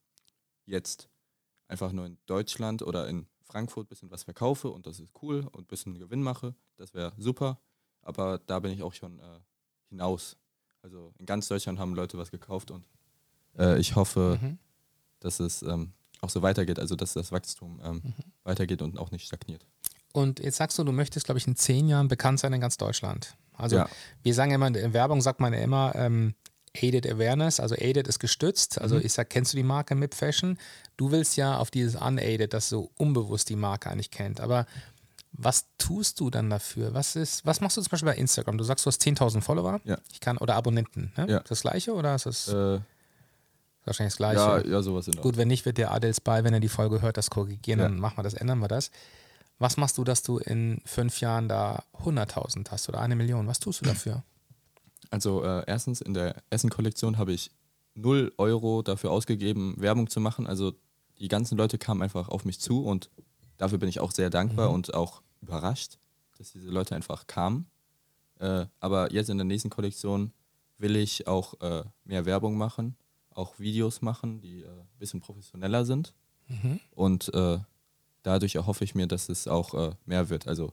jetzt 0.65 1.09
einfach 1.69 1.93
nur 1.93 2.07
in 2.07 2.19
Deutschland 2.27 2.83
oder 2.83 3.09
in 3.09 3.27
Frankfurt 3.51 3.87
ein 3.87 3.89
bisschen 3.89 4.11
was 4.11 4.23
verkaufe 4.23 4.71
und 4.71 4.87
das 4.87 5.01
ist 5.01 5.11
cool 5.23 5.41
und 5.53 5.63
ein 5.63 5.67
bisschen 5.67 5.99
Gewinn 5.99 6.23
mache, 6.23 6.55
das 6.77 6.95
wäre 6.95 7.13
super. 7.19 7.59
Aber 8.03 8.39
da 8.47 8.61
bin 8.61 8.73
ich 8.73 8.83
auch 8.83 8.95
schon 8.95 9.19
äh, 9.19 9.41
hinaus. 9.89 10.37
Also 10.83 11.13
in 11.19 11.27
ganz 11.27 11.49
Deutschland 11.49 11.79
haben 11.79 11.95
Leute 11.95 12.17
was 12.17 12.31
gekauft 12.31 12.71
und 12.71 12.85
äh, 13.59 13.79
ich 13.79 13.97
hoffe, 13.97 14.39
mhm. 14.41 14.59
dass 15.21 15.41
es 15.41 15.63
ähm, 15.63 15.93
auch 16.21 16.31
so 16.31 16.43
weitergeht, 16.43 16.79
also 16.79 16.97
dass 16.97 17.13
das 17.13 17.33
Wachstum 17.33 17.81
ähm, 17.85 18.01
mhm. 18.03 18.15
weitergeht 18.45 18.83
und 18.83 18.99
auch 18.99 19.11
nicht 19.11 19.27
stagniert. 19.27 19.67
Und 20.13 20.41
jetzt 20.41 20.57
sagst 20.57 20.79
du, 20.79 20.85
du 20.85 20.93
möchtest, 20.93 21.27
glaube 21.27 21.39
ich, 21.39 21.47
in 21.47 21.57
zehn 21.57 21.89
Jahren 21.89 22.09
bekannt 22.09 22.41
sein 22.41 22.53
in 22.53 22.61
ganz 22.61 22.77
Deutschland. 22.77 23.37
Also 23.53 23.77
ja. 23.77 23.89
wir 24.23 24.35
sagen 24.35 24.53
immer, 24.53 24.67
in 24.67 24.93
Werbung 24.93 25.21
sagt 25.21 25.41
man 25.41 25.53
ja 25.53 25.61
immer, 25.61 25.95
ähm, 25.95 26.35
Aided 26.75 27.11
Awareness, 27.11 27.59
also 27.59 27.75
Aided 27.75 28.07
ist 28.07 28.19
gestützt. 28.21 28.81
Also 28.81 28.97
mhm. 28.97 29.03
ich 29.05 29.13
sag, 29.13 29.31
kennst 29.31 29.53
du 29.53 29.57
die 29.57 29.63
Marke 29.63 29.95
MIP 29.95 30.15
Fashion? 30.15 30.59
Du 30.97 31.11
willst 31.11 31.37
ja 31.37 31.59
auf 31.59 31.71
dieses 31.71 31.97
Unaided, 31.97 32.53
das 32.55 32.69
so 32.69 32.91
unbewusst 32.97 33.49
die 33.49 33.57
Marke 33.57 33.91
eigentlich 33.91 34.11
kennt. 34.11 34.41
Aber 34.41 34.67
was 35.33 35.67
tust 35.79 36.21
du 36.21 36.31
dann 36.31 36.51
dafür? 36.51 36.95
Was 36.95 37.17
ist, 37.17 37.45
was 37.45 37.61
machst 37.61 37.77
du 37.77 37.83
zum 37.83 37.91
Beispiel 37.91 38.09
bei 38.11 38.17
Instagram? 38.17 38.59
Du 38.59 38.65
sagst, 38.65 38.85
du 38.85 38.89
hast 38.89 39.03
10.000 39.03 39.41
Follower. 39.41 39.81
Ja. 39.85 39.99
Ich 40.13 40.21
kann, 40.21 40.39
oder 40.39 40.55
Abonnenten. 40.55 41.13
Ne? 41.17 41.27
Ja. 41.29 41.39
Ist 41.39 41.51
das 41.51 41.63
gleiche 41.63 41.93
oder 41.95 42.15
ist 42.15 42.27
das 42.27 42.49
äh, 42.49 42.81
wahrscheinlich 43.85 44.13
das 44.13 44.17
gleiche? 44.17 44.41
Ja, 44.41 44.65
ja 44.65 44.83
sowas 44.83 45.09
in 45.09 45.17
Gut, 45.17 45.37
wenn 45.37 45.49
nicht, 45.49 45.65
wird 45.67 45.79
der 45.79 45.93
Adels 45.93 46.21
bei, 46.21 46.45
wenn 46.45 46.55
er 46.55 46.61
die 46.61 46.69
Folge 46.69 47.03
hört, 47.03 47.17
das 47.17 47.31
korrigieren, 47.31 47.81
ja. 47.81 47.89
dann 47.89 47.99
machen 47.99 48.19
wir 48.19 48.23
das, 48.23 48.35
ändern 48.35 48.59
wir 48.59 48.69
das. 48.69 48.91
Was 49.59 49.77
machst 49.77 49.99
du, 49.99 50.05
dass 50.05 50.23
du 50.23 50.39
in 50.39 50.81
fünf 50.87 51.21
Jahren 51.21 51.49
da 51.49 51.85
100.000 52.05 52.71
hast 52.71 52.89
oder 52.89 53.01
eine 53.01 53.15
Million? 53.15 53.47
Was 53.47 53.61
tust 53.61 53.83
du 53.83 53.85
dafür? 53.85 54.23
Also 55.11 55.45
äh, 55.45 55.65
erstens, 55.67 56.01
in 56.01 56.15
der 56.15 56.43
Essen-Kollektion 56.51 57.19
habe 57.19 57.33
ich 57.33 57.51
0 57.95 58.33
Euro 58.39 58.83
dafür 58.83 59.11
ausgegeben, 59.11 59.75
Werbung 59.79 60.09
zu 60.09 60.21
machen. 60.21 60.47
Also 60.47 60.73
die 61.19 61.29
ganzen 61.29 61.59
Leute 61.59 61.79
kamen 61.79 62.03
einfach 62.03 62.29
auf 62.29 62.45
mich 62.45 62.61
zu 62.61 62.85
und 62.85 63.11
dafür 63.59 63.79
bin 63.79 63.89
ich 63.89 64.01
auch 64.01 64.13
sehr 64.13 64.31
dankbar 64.31 64.69
mhm. 64.69 64.75
und 64.75 64.95
auch 64.95 65.23
überrascht, 65.43 65.99
dass 66.39 66.53
diese 66.53 66.71
Leute 66.71 66.95
einfach 66.95 67.27
kamen. 67.27 67.67
Äh, 68.39 68.67
aber 68.79 69.13
jetzt 69.13 69.29
in 69.29 69.37
der 69.37 69.45
nächsten 69.45 69.71
Kollektion 69.71 70.33
will 70.79 70.97
ich 70.97 71.27
auch 71.27 71.61
äh, 71.61 71.85
mehr 72.05 72.25
Werbung 72.25 72.57
machen, 72.57 72.97
auch 73.31 73.59
Videos 73.59 74.01
machen, 74.01 74.41
die 74.41 74.65
ein 74.65 74.71
äh, 74.71 74.99
bisschen 74.99 75.21
professioneller 75.21 75.85
sind. 75.85 76.15
Mhm. 76.49 76.81
Und 76.93 77.35
äh, 77.35 77.59
dadurch 78.23 78.55
erhoffe 78.55 78.85
ich 78.85 78.95
mir, 78.95 79.07
dass 79.07 79.29
es 79.29 79.47
auch 79.47 79.75
äh, 79.75 79.95
mehr 80.07 80.31
wird. 80.31 80.49
Also 80.49 80.73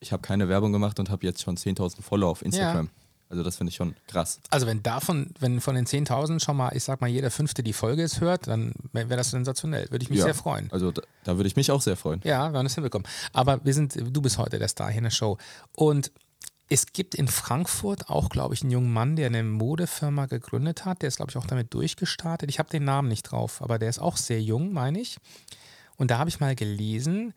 ich 0.00 0.12
habe 0.12 0.22
keine 0.22 0.48
Werbung 0.48 0.72
gemacht 0.72 0.98
und 1.00 1.08
habe 1.08 1.24
jetzt 1.24 1.40
schon 1.40 1.56
10.000 1.56 2.02
Follower 2.02 2.30
auf 2.30 2.42
Instagram. 2.42 2.86
Ja. 2.86 3.03
Also 3.28 3.42
das 3.42 3.56
finde 3.56 3.70
ich 3.70 3.76
schon 3.76 3.94
krass. 4.06 4.40
Also 4.50 4.66
wenn 4.66 4.82
davon, 4.82 5.32
wenn 5.40 5.60
von 5.60 5.74
den 5.74 5.86
10.000 5.86 6.40
schon 6.40 6.56
mal, 6.56 6.74
ich 6.76 6.84
sag 6.84 7.00
mal, 7.00 7.08
jeder 7.08 7.30
Fünfte 7.30 7.62
die 7.62 7.72
Folge 7.72 8.02
ist 8.02 8.20
hört, 8.20 8.46
dann 8.46 8.74
wäre 8.92 9.16
das 9.16 9.30
sensationell. 9.30 9.90
Würde 9.90 10.02
ich 10.02 10.10
mich 10.10 10.18
ja, 10.18 10.26
sehr 10.26 10.34
freuen. 10.34 10.70
Also 10.70 10.92
da, 10.92 11.02
da, 11.24 11.36
würde 11.36 11.48
ich 11.48 11.56
mich 11.56 11.70
auch 11.70 11.80
sehr 11.80 11.96
freuen. 11.96 12.20
Ja, 12.24 12.52
wir 12.52 12.58
haben 12.58 12.64
das 12.64 12.74
hinbekommen. 12.74 13.08
Aber 13.32 13.64
wir 13.64 13.74
sind, 13.74 13.96
du 13.96 14.22
bist 14.22 14.38
heute 14.38 14.58
der 14.58 14.68
Star 14.68 14.88
hier 14.88 14.98
in 14.98 15.04
der 15.04 15.10
Show. 15.10 15.38
Und 15.74 16.12
es 16.68 16.92
gibt 16.92 17.14
in 17.14 17.28
Frankfurt 17.28 18.08
auch, 18.08 18.28
glaube 18.28 18.54
ich, 18.54 18.62
einen 18.62 18.70
jungen 18.70 18.92
Mann, 18.92 19.16
der 19.16 19.26
eine 19.26 19.42
Modefirma 19.42 20.26
gegründet 20.26 20.84
hat. 20.84 21.02
Der 21.02 21.08
ist, 21.08 21.16
glaube 21.16 21.30
ich, 21.30 21.36
auch 21.36 21.46
damit 21.46 21.74
durchgestartet. 21.74 22.48
Ich 22.50 22.58
habe 22.58 22.70
den 22.70 22.84
Namen 22.84 23.08
nicht 23.08 23.24
drauf, 23.24 23.62
aber 23.62 23.78
der 23.78 23.88
ist 23.88 23.98
auch 23.98 24.16
sehr 24.16 24.40
jung, 24.40 24.72
meine 24.72 25.00
ich. 25.00 25.18
Und 25.96 26.10
da 26.10 26.18
habe 26.18 26.30
ich 26.30 26.40
mal 26.40 26.54
gelesen, 26.54 27.34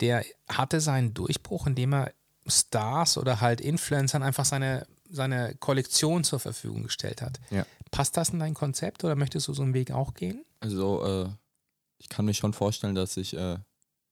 der 0.00 0.24
hatte 0.48 0.80
seinen 0.80 1.14
Durchbruch, 1.14 1.66
indem 1.66 1.94
er 1.94 2.12
Stars 2.46 3.18
oder 3.18 3.40
halt 3.40 3.60
Influencern 3.60 4.22
einfach 4.22 4.44
seine 4.44 4.86
seine 5.10 5.54
Kollektion 5.56 6.24
zur 6.24 6.40
Verfügung 6.40 6.84
gestellt 6.84 7.22
hat. 7.22 7.40
Ja. 7.50 7.66
Passt 7.90 8.16
das 8.16 8.30
in 8.30 8.38
dein 8.38 8.54
Konzept 8.54 9.04
oder 9.04 9.16
möchtest 9.16 9.48
du 9.48 9.52
so 9.52 9.62
einen 9.62 9.74
Weg 9.74 9.90
auch 9.90 10.14
gehen? 10.14 10.44
Also, 10.60 11.04
äh, 11.04 11.28
ich 11.98 12.08
kann 12.08 12.24
mir 12.24 12.34
schon 12.34 12.52
vorstellen, 12.52 12.94
dass 12.94 13.16
ich, 13.16 13.36
äh, 13.36 13.58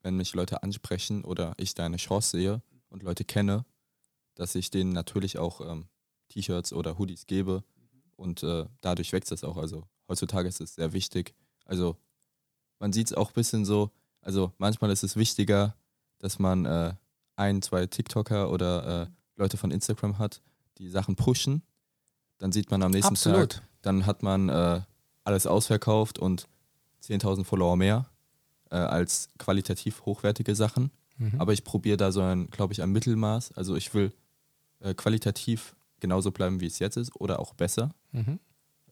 wenn 0.03 0.17
mich 0.17 0.35
Leute 0.35 0.63
ansprechen 0.63 1.25
oder 1.25 1.55
ich 1.57 1.75
da 1.75 1.87
eine 1.87 1.97
Chance 1.97 2.31
sehe 2.31 2.63
und 2.89 3.03
Leute 3.03 3.25
kenne, 3.25 3.65
dass 4.35 4.55
ich 4.55 4.71
denen 4.71 4.93
natürlich 4.93 5.39
auch 5.39 5.61
ähm, 5.61 5.89
T-Shirts 6.29 6.73
oder 6.73 6.99
Hoodies 6.99 7.27
gebe 7.27 7.65
und 8.17 8.43
äh, 8.43 8.67
dadurch 8.81 9.13
wächst 9.13 9.31
das 9.31 9.45
auch. 9.45 9.57
Also, 9.57 9.85
heutzutage 10.09 10.49
ist 10.49 10.61
es 10.61 10.75
sehr 10.75 10.93
wichtig. 10.93 11.35
Also, 11.65 11.97
man 12.79 12.93
sieht 12.93 13.09
es 13.09 13.13
auch 13.17 13.31
ein 13.31 13.35
bisschen 13.35 13.65
so, 13.65 13.91
also 14.21 14.53
manchmal 14.59 14.91
ist 14.91 15.03
es 15.03 15.17
wichtiger, 15.17 15.77
dass 16.19 16.39
man 16.39 16.65
äh, 16.65 16.95
ein, 17.37 17.63
zwei 17.63 17.87
TikToker 17.87 18.51
oder 18.51 19.03
äh, 19.03 19.07
Leute 19.37 19.57
von 19.57 19.71
Instagram 19.71 20.19
hat, 20.19 20.43
die 20.79 20.89
Sachen 20.89 21.17
pushen. 21.17 21.63
Dann 22.39 22.53
sieht 22.53 22.71
man 22.71 22.83
am 22.83 22.93
nächsten 22.93 23.15
Absolut. 23.15 23.53
Tag, 23.55 23.63
dann 23.83 24.07
hat 24.07 24.23
man 24.23 24.49
äh, 24.49 24.81
alles 25.25 25.47
ausverkauft 25.47 26.19
und 26.19 26.47
10.000 27.03 27.45
Follower 27.45 27.77
mehr 27.77 28.07
äh, 28.71 28.77
als 28.77 29.29
qualitativ 29.39 30.05
hochwertige 30.05 30.55
Sachen. 30.55 30.91
Mhm. 31.17 31.41
Aber 31.41 31.53
ich 31.53 31.65
probiere 31.65 31.97
da 31.97 32.13
so 32.13 32.21
ein, 32.21 32.49
glaube 32.51 32.73
ich, 32.73 32.83
ein 32.83 32.91
Mittelmaß. 32.91 33.53
Also 33.53 33.77
ich 33.77 33.93
will 33.95 34.13
äh, 34.81 34.95
qualitativ 34.95 35.75
genauso 36.01 36.31
bleiben, 36.31 36.61
wie 36.61 36.67
es 36.67 36.79
jetzt 36.79 36.97
ist 36.97 37.15
oder 37.17 37.41
auch 37.41 37.55
besser. 37.55 37.91
Mhm. 38.13 38.39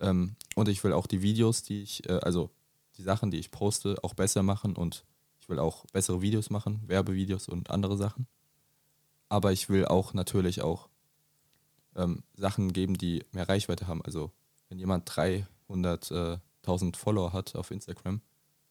Ähm, 0.00 0.36
und 0.54 0.68
ich 0.68 0.82
will 0.82 0.92
auch 0.92 1.06
die 1.06 1.22
Videos, 1.22 1.62
die 1.62 1.82
ich, 1.82 2.08
äh, 2.08 2.20
also 2.22 2.50
die 2.96 3.02
Sachen, 3.02 3.30
die 3.30 3.38
ich 3.38 3.50
poste, 3.50 3.96
auch 4.02 4.14
besser 4.14 4.42
machen 4.42 4.74
und 4.74 5.04
ich 5.40 5.48
will 5.48 5.58
auch 5.58 5.86
bessere 5.92 6.22
Videos 6.22 6.50
machen, 6.50 6.82
Werbevideos 6.86 7.48
und 7.48 7.70
andere 7.70 7.96
Sachen. 7.96 8.26
Aber 9.28 9.52
ich 9.52 9.68
will 9.68 9.86
auch 9.86 10.14
natürlich 10.14 10.62
auch 10.62 10.88
ähm, 11.96 12.22
Sachen 12.36 12.72
geben, 12.72 12.98
die 12.98 13.24
mehr 13.32 13.48
Reichweite 13.48 13.86
haben. 13.86 14.02
Also 14.04 14.30
wenn 14.68 14.78
jemand 14.78 15.10
300.000 15.10 16.38
äh, 16.66 16.96
Follower 16.96 17.32
hat 17.32 17.54
auf 17.54 17.70
Instagram, 17.70 18.20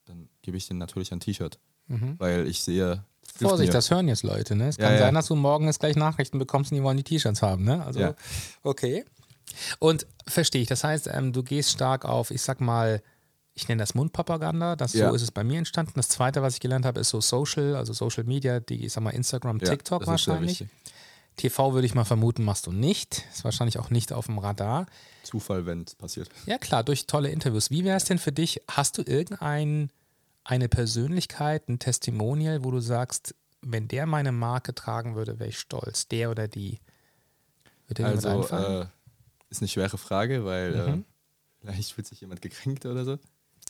dann 0.05 0.29
gebe 0.41 0.57
ich 0.57 0.67
denen 0.67 0.79
natürlich 0.79 1.11
ein 1.11 1.19
T-Shirt. 1.19 1.59
Mhm. 1.87 2.15
Weil 2.17 2.47
ich 2.47 2.61
sehe. 2.61 3.03
Vorsicht, 3.37 3.73
das 3.73 3.91
hören 3.91 4.07
jetzt 4.07 4.23
Leute. 4.23 4.55
Ne? 4.55 4.69
Es 4.69 4.77
kann 4.77 4.93
ja, 4.93 4.99
sein, 4.99 5.13
dass 5.13 5.27
du 5.27 5.35
morgen 5.35 5.65
jetzt 5.65 5.79
gleich 5.79 5.95
Nachrichten 5.95 6.39
bekommst 6.39 6.71
und 6.71 6.77
die 6.77 6.83
wollen 6.83 6.97
die 6.97 7.03
T-Shirts 7.03 7.41
haben. 7.41 7.63
Ne? 7.63 7.83
Also, 7.83 7.99
ja. 7.99 8.15
okay. 8.63 9.03
Und 9.79 10.05
verstehe 10.27 10.61
ich. 10.61 10.67
Das 10.67 10.83
heißt, 10.83 11.09
ähm, 11.11 11.33
du 11.33 11.43
gehst 11.43 11.71
stark 11.71 12.05
auf, 12.05 12.31
ich 12.31 12.41
sag 12.41 12.61
mal, 12.61 13.01
ich 13.53 13.67
nenne 13.67 13.81
das 13.81 13.95
Mundpropaganda. 13.95 14.75
Das, 14.75 14.91
So 14.91 15.13
ist 15.13 15.21
es 15.21 15.31
bei 15.31 15.43
mir 15.43 15.57
entstanden. 15.57 15.93
Das 15.95 16.09
zweite, 16.09 16.41
was 16.41 16.55
ich 16.55 16.59
gelernt 16.59 16.85
habe, 16.85 16.99
ist 16.99 17.09
so 17.09 17.21
Social, 17.21 17.75
also 17.75 17.93
Social 17.93 18.25
Media, 18.25 18.59
die, 18.59 18.85
ich 18.85 18.93
sag 18.93 19.01
mal, 19.01 19.11
Instagram, 19.11 19.59
TikTok 19.59 20.05
wahrscheinlich. 20.07 20.65
TV 21.35 21.73
würde 21.73 21.85
ich 21.85 21.95
mal 21.95 22.05
vermuten, 22.05 22.43
machst 22.43 22.67
du 22.67 22.71
nicht. 22.71 23.25
Ist 23.31 23.43
wahrscheinlich 23.43 23.79
auch 23.79 23.89
nicht 23.89 24.13
auf 24.13 24.27
dem 24.27 24.37
Radar. 24.37 24.85
Zufall, 25.23 25.65
wenn 25.65 25.83
es 25.83 25.95
passiert. 25.95 26.29
Ja, 26.45 26.57
klar, 26.57 26.83
durch 26.83 27.07
tolle 27.07 27.29
Interviews. 27.29 27.71
Wie 27.71 27.83
wäre 27.83 27.97
es 27.97 28.05
denn 28.05 28.19
für 28.19 28.31
dich? 28.31 28.61
Hast 28.69 28.97
du 28.97 29.03
irgendeine 29.05 29.89
Persönlichkeit, 30.69 31.67
ein 31.67 31.79
Testimonial, 31.79 32.63
wo 32.63 32.71
du 32.71 32.79
sagst, 32.79 33.35
wenn 33.61 33.87
der 33.87 34.05
meine 34.05 34.31
Marke 34.31 34.73
tragen 34.73 35.15
würde, 35.15 35.39
wäre 35.39 35.49
ich 35.49 35.59
stolz, 35.59 36.07
der 36.07 36.31
oder 36.31 36.47
die? 36.47 36.79
Würde 37.87 38.03
dir 38.03 38.09
also, 38.09 38.55
äh, 38.55 38.85
ist 39.49 39.61
eine 39.61 39.67
schwere 39.67 39.97
Frage, 39.97 40.45
weil 40.45 40.71
mhm. 40.71 40.99
äh, 40.99 41.03
vielleicht 41.61 41.93
fühlt 41.93 42.07
sich 42.07 42.21
jemand 42.21 42.41
gekränkt 42.41 42.85
oder 42.85 43.03
so. 43.03 43.17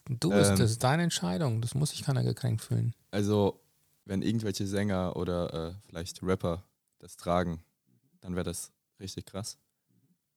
Du 0.08 0.30
bist, 0.30 0.52
ähm, 0.52 0.58
das 0.58 0.72
ist 0.72 0.84
deine 0.84 1.04
Entscheidung, 1.04 1.62
das 1.62 1.74
muss 1.74 1.90
sich 1.90 2.04
keiner 2.04 2.24
gekränkt 2.24 2.62
fühlen. 2.62 2.94
Also, 3.12 3.60
wenn 4.06 4.22
irgendwelche 4.22 4.68
Sänger 4.68 5.16
oder 5.16 5.70
äh, 5.70 5.74
vielleicht 5.88 6.22
Rapper 6.22 6.64
das 7.06 7.18
tragen, 7.18 7.64
dann 8.22 8.36
wäre 8.36 8.44
das 8.44 8.74
richtig 9.00 9.28
krass. 9.28 9.60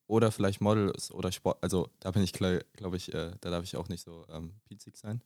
Oder 0.06 0.30
vielleicht 0.30 0.60
Models 0.60 1.10
oder 1.10 1.32
Sport, 1.32 1.58
also 1.62 1.88
da 2.00 2.10
bin 2.10 2.22
ich, 2.22 2.32
glaube 2.32 2.62
ich, 2.94 3.12
äh, 3.14 3.32
da 3.40 3.50
darf 3.50 3.64
ich 3.64 3.76
auch 3.76 3.88
nicht 3.88 4.02
so 4.02 4.26
ähm, 4.30 4.52
pizig 4.64 4.96
sein, 4.96 5.22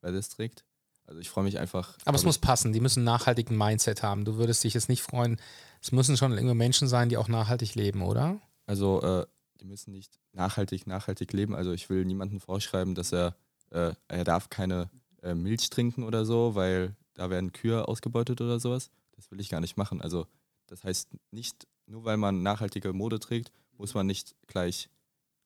beides 0.00 0.28
trägt. 0.28 0.64
Also 1.06 1.20
ich 1.20 1.28
freue 1.28 1.44
mich 1.44 1.58
einfach. 1.58 1.98
Aber 2.04 2.16
es 2.16 2.24
muss 2.24 2.38
passen, 2.38 2.72
die 2.72 2.80
müssen 2.80 3.00
einen 3.00 3.06
nachhaltigen 3.06 3.58
Mindset 3.58 4.02
haben. 4.02 4.24
Du 4.24 4.36
würdest 4.36 4.64
dich 4.64 4.74
jetzt 4.74 4.88
nicht 4.88 5.02
freuen, 5.02 5.38
es 5.82 5.92
müssen 5.92 6.16
schon 6.16 6.32
irgendwie 6.32 6.54
Menschen 6.54 6.88
sein, 6.88 7.08
die 7.08 7.16
auch 7.16 7.28
nachhaltig 7.28 7.74
leben, 7.74 8.02
oder? 8.02 8.40
Also 8.66 9.02
äh, 9.02 9.26
die 9.60 9.66
müssen 9.66 9.92
nicht 9.92 10.18
nachhaltig, 10.32 10.86
nachhaltig 10.86 11.32
leben. 11.32 11.54
Also 11.54 11.72
ich 11.72 11.90
will 11.90 12.04
niemandem 12.04 12.40
vorschreiben, 12.40 12.94
dass 12.94 13.12
er, 13.12 13.36
äh, 13.70 13.94
er 14.08 14.24
darf 14.24 14.48
keine 14.48 14.90
äh, 15.22 15.34
Milch 15.34 15.68
trinken 15.70 16.04
oder 16.04 16.24
so, 16.24 16.54
weil 16.54 16.96
da 17.14 17.30
werden 17.30 17.52
Kühe 17.52 17.86
ausgebeutet 17.86 18.40
oder 18.40 18.58
sowas. 18.60 18.90
Das 19.12 19.30
will 19.30 19.40
ich 19.40 19.50
gar 19.50 19.60
nicht 19.60 19.76
machen. 19.76 20.00
Also 20.00 20.26
das 20.66 20.84
heißt 20.84 21.10
nicht, 21.30 21.66
nur 21.86 22.04
weil 22.04 22.16
man 22.16 22.42
nachhaltige 22.42 22.92
Mode 22.92 23.20
trägt, 23.20 23.52
muss 23.76 23.94
man 23.94 24.06
nicht 24.06 24.34
gleich 24.46 24.88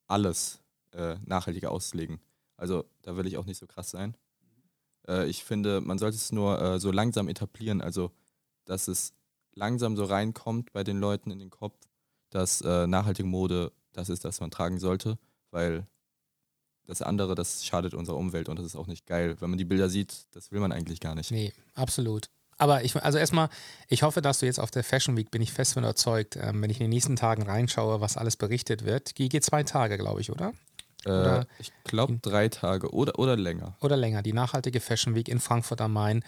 alles 0.06 0.60
äh, 0.92 1.16
nachhaltiger 1.24 1.70
auslegen. 1.70 2.20
Also 2.56 2.84
da 3.02 3.16
will 3.16 3.26
ich 3.26 3.36
auch 3.36 3.46
nicht 3.46 3.58
so 3.58 3.66
krass 3.66 3.90
sein. 3.90 4.16
Äh, 5.06 5.28
ich 5.28 5.44
finde, 5.44 5.80
man 5.80 5.98
sollte 5.98 6.16
es 6.16 6.32
nur 6.32 6.60
äh, 6.60 6.80
so 6.80 6.90
langsam 6.90 7.28
etablieren, 7.28 7.80
also 7.80 8.10
dass 8.64 8.88
es 8.88 9.12
langsam 9.54 9.96
so 9.96 10.04
reinkommt 10.04 10.72
bei 10.72 10.84
den 10.84 10.98
Leuten 10.98 11.30
in 11.30 11.38
den 11.38 11.50
Kopf, 11.50 11.76
dass 12.30 12.60
äh, 12.60 12.86
nachhaltige 12.86 13.28
Mode 13.28 13.72
das 13.92 14.08
ist, 14.08 14.24
das 14.24 14.40
man 14.40 14.50
tragen 14.50 14.78
sollte, 14.78 15.18
weil 15.50 15.86
das 16.86 17.02
andere, 17.02 17.34
das 17.34 17.64
schadet 17.64 17.94
unserer 17.94 18.16
Umwelt 18.16 18.48
und 18.48 18.58
das 18.58 18.66
ist 18.66 18.76
auch 18.76 18.86
nicht 18.86 19.06
geil. 19.06 19.36
Wenn 19.40 19.50
man 19.50 19.58
die 19.58 19.64
Bilder 19.64 19.88
sieht, 19.90 20.26
das 20.32 20.52
will 20.52 20.60
man 20.60 20.72
eigentlich 20.72 21.00
gar 21.00 21.14
nicht. 21.14 21.30
Nee, 21.30 21.52
absolut. 21.74 22.30
Aber 22.58 22.84
ich, 22.84 22.96
also 22.96 23.18
erstmal, 23.18 23.48
ich 23.88 24.02
hoffe, 24.02 24.20
dass 24.20 24.40
du 24.40 24.46
jetzt 24.46 24.58
auf 24.58 24.70
der 24.70 24.84
Fashion 24.84 25.16
Week, 25.16 25.30
bin 25.30 25.40
ich 25.40 25.52
fest 25.52 25.74
von 25.74 25.84
überzeugt, 25.84 26.36
ähm, 26.36 26.60
wenn 26.60 26.70
ich 26.70 26.80
in 26.80 26.84
den 26.84 26.90
nächsten 26.90 27.16
Tagen 27.16 27.42
reinschaue, 27.42 28.00
was 28.00 28.16
alles 28.16 28.36
berichtet 28.36 28.84
wird. 28.84 29.18
Die 29.18 29.28
geht 29.28 29.44
zwei 29.44 29.62
Tage, 29.62 29.96
glaube 29.96 30.20
ich, 30.20 30.30
oder? 30.30 30.52
Äh, 31.04 31.10
oder 31.10 31.46
ich 31.58 31.72
glaube 31.84 32.18
drei 32.20 32.48
Tage 32.48 32.92
oder, 32.92 33.18
oder 33.18 33.36
länger. 33.36 33.76
Oder 33.80 33.96
länger. 33.96 34.22
Die 34.22 34.32
nachhaltige 34.32 34.80
Fashion 34.80 35.14
Week 35.14 35.28
in 35.28 35.40
Frankfurt 35.40 35.80
am 35.80 35.92
Main. 35.92 36.24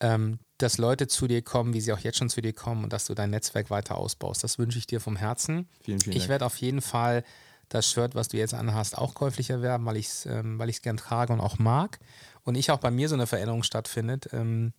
Ähm, 0.00 0.38
dass 0.58 0.78
Leute 0.78 1.06
zu 1.06 1.28
dir 1.28 1.42
kommen, 1.42 1.72
wie 1.72 1.80
sie 1.80 1.92
auch 1.92 1.98
jetzt 2.00 2.18
schon 2.18 2.28
zu 2.28 2.40
dir 2.40 2.52
kommen 2.52 2.84
und 2.84 2.92
dass 2.92 3.06
du 3.06 3.14
dein 3.14 3.30
Netzwerk 3.30 3.70
weiter 3.70 3.96
ausbaust. 3.96 4.42
Das 4.42 4.58
wünsche 4.58 4.78
ich 4.78 4.86
dir 4.86 5.00
vom 5.00 5.16
Herzen. 5.16 5.68
Vielen, 5.82 6.00
vielen 6.00 6.16
ich 6.16 6.28
werde 6.28 6.46
auf 6.46 6.56
jeden 6.56 6.80
Fall 6.80 7.24
das 7.68 7.90
Shirt, 7.90 8.14
was 8.14 8.28
du 8.28 8.36
jetzt 8.36 8.54
anhast, 8.54 8.98
auch 8.98 9.14
käuflich 9.14 9.50
erwerben, 9.50 9.86
weil 9.86 9.96
ich 9.96 10.06
es 10.06 10.26
ähm, 10.26 10.60
gern 10.82 10.96
trage 10.96 11.32
und 11.32 11.40
auch 11.40 11.58
mag. 11.58 11.98
Und 12.44 12.54
ich 12.54 12.70
auch 12.70 12.78
bei 12.78 12.90
mir 12.90 13.08
so 13.08 13.14
eine 13.14 13.26
Veränderung 13.26 13.62
stattfindet. 13.62 14.30
Ähm, 14.32 14.72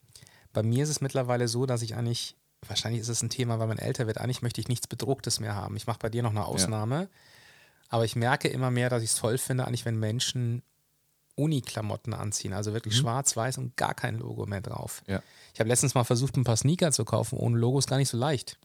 bei 0.53 0.63
mir 0.63 0.83
ist 0.83 0.89
es 0.89 1.01
mittlerweile 1.01 1.47
so, 1.47 1.65
dass 1.65 1.81
ich 1.81 1.95
eigentlich, 1.95 2.35
wahrscheinlich 2.67 3.01
ist 3.01 3.09
es 3.09 3.21
ein 3.21 3.29
Thema, 3.29 3.59
weil 3.59 3.67
man 3.67 3.77
älter 3.77 4.07
wird, 4.07 4.17
eigentlich 4.17 4.41
möchte 4.41 4.61
ich 4.61 4.67
nichts 4.67 4.87
Bedrucktes 4.87 5.39
mehr 5.39 5.55
haben. 5.55 5.75
Ich 5.75 5.87
mache 5.87 5.99
bei 5.99 6.09
dir 6.09 6.23
noch 6.23 6.31
eine 6.31 6.45
Ausnahme. 6.45 7.01
Ja. 7.01 7.07
Aber 7.89 8.05
ich 8.05 8.15
merke 8.15 8.47
immer 8.47 8.71
mehr, 8.71 8.89
dass 8.89 9.03
ich 9.03 9.09
es 9.09 9.15
toll 9.15 9.37
finde, 9.37 9.65
eigentlich, 9.65 9.85
wenn 9.85 9.99
Menschen 9.99 10.61
Uni-Klamotten 11.35 12.13
anziehen, 12.13 12.53
also 12.53 12.73
wirklich 12.73 12.95
mhm. 12.95 12.99
schwarz-weiß 12.99 13.57
und 13.57 13.77
gar 13.77 13.93
kein 13.93 14.19
Logo 14.19 14.45
mehr 14.45 14.61
drauf. 14.61 15.01
Ja. 15.07 15.23
Ich 15.53 15.59
habe 15.59 15.69
letztens 15.69 15.95
mal 15.95 16.03
versucht, 16.03 16.35
ein 16.37 16.43
paar 16.43 16.57
Sneaker 16.57 16.91
zu 16.91 17.05
kaufen. 17.05 17.37
Ohne 17.37 17.57
Logo 17.57 17.79
ist 17.79 17.89
gar 17.89 17.97
nicht 17.97 18.09
so 18.09 18.17
leicht. 18.17 18.59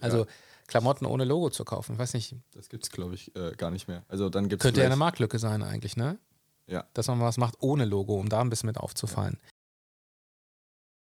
Also 0.00 0.20
ja. 0.20 0.26
Klamotten 0.66 1.06
ohne 1.06 1.24
Logo 1.24 1.50
zu 1.50 1.64
kaufen, 1.64 1.94
ich 1.94 1.98
weiß 1.98 2.14
nicht. 2.14 2.34
Das 2.54 2.68
gibt 2.68 2.84
es, 2.84 2.90
glaube 2.90 3.14
ich, 3.14 3.34
äh, 3.36 3.52
gar 3.52 3.70
nicht 3.70 3.88
mehr. 3.88 4.04
Also 4.08 4.28
dann 4.30 4.48
gibt's 4.48 4.62
Könnte 4.62 4.80
ja 4.80 4.86
eine 4.86 4.96
Marktlücke 4.96 5.38
sein 5.38 5.62
eigentlich, 5.62 5.96
ne? 5.96 6.18
Ja. 6.66 6.84
Dass 6.94 7.08
man 7.08 7.20
was 7.20 7.36
macht 7.36 7.56
ohne 7.60 7.84
Logo, 7.84 8.18
um 8.18 8.28
da 8.28 8.40
ein 8.40 8.50
bisschen 8.50 8.68
mit 8.68 8.78
aufzufallen. 8.78 9.34
Aber 9.34 9.51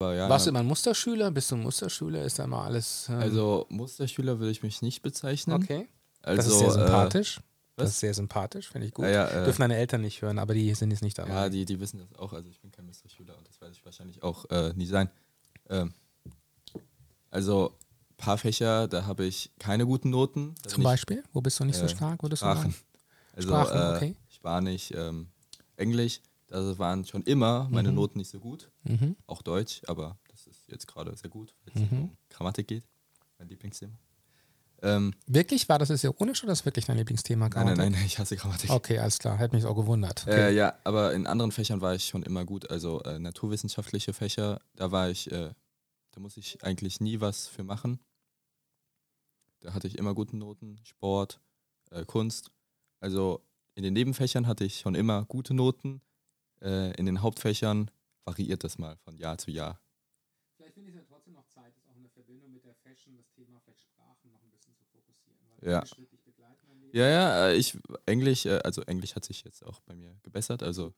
ja, 0.01 0.29
Warst 0.29 0.47
du 0.47 0.51
immer 0.51 0.61
ein 0.61 0.67
Musterschüler? 0.67 1.31
Bist 1.31 1.51
du 1.51 1.57
ein 1.57 1.63
Musterschüler? 1.63 2.23
Ist 2.23 2.39
da 2.39 2.45
immer 2.45 2.63
alles. 2.63 3.09
Ähm 3.09 3.19
also 3.19 3.67
Musterschüler 3.69 4.39
würde 4.39 4.51
ich 4.51 4.63
mich 4.63 4.83
nicht 4.83 5.03
bezeichnen. 5.03 5.63
Okay. 5.63 5.89
Also, 6.23 6.37
das 6.37 6.47
ist 6.47 6.59
sehr 6.59 6.69
äh, 6.69 6.73
sympathisch. 6.73 7.39
Äh, 7.39 7.43
das 7.77 7.91
ist 7.91 8.01
sehr 8.01 8.15
sympathisch, 8.15 8.69
finde 8.69 8.87
ich 8.87 8.95
gut. 8.95 9.05
Ja, 9.05 9.11
ja, 9.11 9.29
äh, 9.29 9.45
Dürfen 9.45 9.61
deine 9.61 9.77
Eltern 9.77 10.01
nicht 10.01 10.23
hören, 10.23 10.39
aber 10.39 10.55
die 10.55 10.75
sind 10.75 10.91
jetzt 10.91 11.03
nicht 11.03 11.19
dabei. 11.19 11.31
Ja, 11.31 11.49
die, 11.49 11.65
die 11.65 11.79
wissen 11.79 11.99
das 11.99 12.19
auch. 12.19 12.33
Also 12.33 12.49
ich 12.49 12.61
bin 12.61 12.73
kein 12.73 12.87
Musterschüler 12.87 13.37
und 13.37 13.47
das 13.47 13.61
werde 13.61 13.75
ich 13.75 13.85
wahrscheinlich 13.85 14.23
auch 14.23 14.49
äh, 14.51 14.73
nie 14.75 14.87
sein. 14.87 15.11
Ähm, 15.69 15.93
also 17.31 17.75
ein 18.11 18.17
paar 18.17 18.39
Fächer, 18.39 18.89
da 18.89 19.05
habe 19.05 19.27
ich 19.27 19.51
keine 19.59 19.85
guten 19.85 20.11
Noten. 20.11 20.55
Zum 20.67 20.83
Beispiel? 20.83 21.23
Wo 21.33 21.41
bist 21.41 21.61
du 21.61 21.65
nicht 21.65 21.77
so 21.77 21.85
äh, 21.85 21.89
stark? 21.89 22.21
Sprachen. 22.35 22.75
Also, 23.35 23.49
Sprachen, 23.49 23.97
okay. 23.97 24.17
Spanisch, 24.31 24.91
ähm, 24.93 25.29
Englisch, 25.77 26.21
da 26.49 26.79
waren 26.79 27.05
schon 27.05 27.23
immer 27.25 27.69
meine 27.71 27.89
mhm. 27.91 27.97
Noten 27.97 28.19
nicht 28.19 28.31
so 28.31 28.39
gut. 28.39 28.71
Mhm. 28.85 29.17
Auch 29.27 29.43
Deutsch, 29.43 29.83
aber 29.87 30.19
das 30.29 30.47
ist 30.47 30.69
jetzt 30.69 30.87
gerade 30.87 31.17
sehr 31.17 31.31
gut, 31.31 31.55
wenn 31.65 31.83
es 31.83 31.91
mhm. 31.91 31.99
um 31.99 32.17
Grammatik 32.31 32.69
geht. 32.69 32.85
Mein 33.39 33.49
Lieblingsthema. 33.49 33.99
Ähm, 34.83 35.15
wirklich? 35.27 35.69
War 35.69 35.79
das 35.79 35.89
jetzt 35.89 36.05
ironisch 36.05 36.43
oder 36.45 36.53
ist 36.53 36.61
das 36.61 36.67
wirklich 36.67 36.85
dein 36.85 36.99
Lieblingsthema? 36.99 37.49
Grammatik? 37.49 37.79
Nein, 37.79 37.93
nein, 37.93 37.93
nein, 38.01 38.07
ich 38.07 38.19
hasse 38.19 38.37
Grammatik. 38.37 38.71
Okay, 38.71 38.99
alles 38.99 39.19
klar. 39.19 39.37
Hätte 39.39 39.57
mich 39.57 39.65
auch 39.65 39.75
gewundert. 39.75 40.23
Okay. 40.23 40.51
Äh, 40.51 40.55
ja, 40.55 40.75
aber 40.85 41.15
in 41.15 41.27
anderen 41.27 41.53
Fächern 41.53 41.81
war 41.81 41.95
ich 41.95 42.07
schon 42.07 42.23
immer 42.23 42.45
gut. 42.45 42.71
Also 42.71 43.03
äh, 43.03 43.19
naturwissenschaftliche 43.19 44.13
Fächer, 44.13 44.61
da 44.75 44.93
war 44.93 45.11
ich, 45.11 45.31
äh, 45.33 45.51
da 46.13 46.21
muss 46.21 46.37
ich 46.37 46.63
eigentlich 46.63 47.01
nie 47.01 47.21
was 47.21 47.47
für 47.47 47.65
machen. 47.65 47.99
Da 49.61 49.75
hatte 49.75 49.89
ich 49.89 49.99
immer 49.99 50.15
gute 50.15 50.37
Noten. 50.37 50.79
Sport, 50.85 51.41
äh, 51.91 52.05
Kunst. 52.05 52.51
Also 53.01 53.43
in 53.75 53.83
den 53.83 53.95
Nebenfächern 53.95 54.47
hatte 54.47 54.65
ich 54.65 54.79
schon 54.79 54.95
immer 54.95 55.25
gute 55.25 55.55
Noten. 55.55 56.01
Äh, 56.61 56.93
in 56.97 57.07
den 57.07 57.23
Hauptfächern 57.23 57.91
variiert 58.25 58.65
das 58.65 58.79
mal 58.79 58.97
von 58.99 59.17
Jahr 59.19 59.39
zu 59.39 59.51
Jahr. 59.51 59.81
Vielleicht 60.57 60.75
finde 60.75 60.91
ich 60.91 60.97
es 60.97 61.03
ja 61.03 61.07
trotzdem 61.07 61.35
noch 61.35 61.47
Zeit, 61.47 61.77
das 61.77 61.87
auch 61.87 61.97
in 61.97 62.03
der 62.03 62.11
Verbindung 62.11 62.53
mit 62.53 62.65
der 62.65 62.75
Fashion, 62.75 63.17
das 63.17 63.31
Thema 63.31 63.61
vielleicht 63.61 63.81
Sprachen 63.81 64.31
noch 64.31 64.43
ein 64.43 64.51
bisschen 64.51 64.75
zu 64.75 64.85
fokussieren. 64.87 65.39
ja. 65.63 65.85
Ja, 66.93 67.09
ja, 67.09 67.49
äh, 67.49 67.57
ich, 67.57 67.77
Englisch, 68.07 68.47
äh, 68.47 68.61
also 68.65 68.83
Englisch 68.83 69.15
hat 69.15 69.25
sich 69.25 69.45
jetzt 69.45 69.65
auch 69.65 69.81
bei 69.81 69.95
mir 69.95 70.19
gebessert, 70.23 70.63
also 70.63 70.95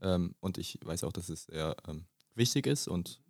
ähm, 0.00 0.34
und 0.40 0.58
ich 0.58 0.78
weiß 0.84 1.04
auch, 1.04 1.12
dass 1.12 1.28
es 1.28 1.44
sehr 1.44 1.76
ähm, 1.88 2.06
wichtig 2.34 2.66
ist 2.66 2.88
und 2.88 3.20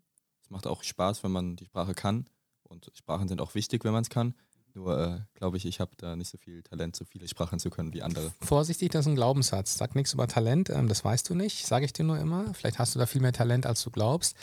es 0.43 0.51
macht 0.51 0.67
auch 0.67 0.83
Spaß, 0.83 1.23
wenn 1.23 1.33
man 1.33 1.57
die 1.57 1.65
Sprache 1.65 1.95
kann 1.95 2.29
und 2.63 2.91
Sprachen 2.95 3.29
sind 3.29 3.41
auch 3.41 3.55
wichtig, 3.55 3.85
wenn 3.85 3.93
man 3.93 4.03
es 4.03 4.11
kann. 4.11 4.35
Nur 4.75 4.99
äh, 4.99 5.21
glaube 5.35 5.57
ich, 5.57 5.67
ich 5.67 5.79
habe 5.79 5.93
da 5.97 6.17
nicht 6.17 6.31
so 6.31 6.37
viel 6.37 6.63
Talent, 6.63 6.97
so 6.97 7.05
viele 7.05 7.29
Sprachen 7.29 7.61
zu 7.61 7.71
können 7.71 7.95
wie 7.95 8.03
andere. 8.03 8.33
Vorsichtig, 8.41 8.91
das 8.91 9.07
ist 9.07 9.13
ein 9.13 9.15
Glaubenssatz. 9.15 9.79
Sag 9.79 9.95
nichts 9.95 10.13
über 10.13 10.27
Talent, 10.27 10.69
ähm, 10.69 10.89
das 10.89 11.05
weißt 11.05 11.31
du 11.31 11.35
nicht, 11.35 11.67
sage 11.67 11.85
ich 11.85 11.93
dir 11.93 12.05
nur 12.05 12.19
immer. 12.19 12.53
Vielleicht 12.55 12.79
hast 12.81 12.95
du 12.95 12.99
da 12.99 13.07
viel 13.07 13.21
mehr 13.21 13.33
Talent, 13.33 13.67
als 13.67 13.83
du 13.83 13.91
glaubst. 13.91 14.37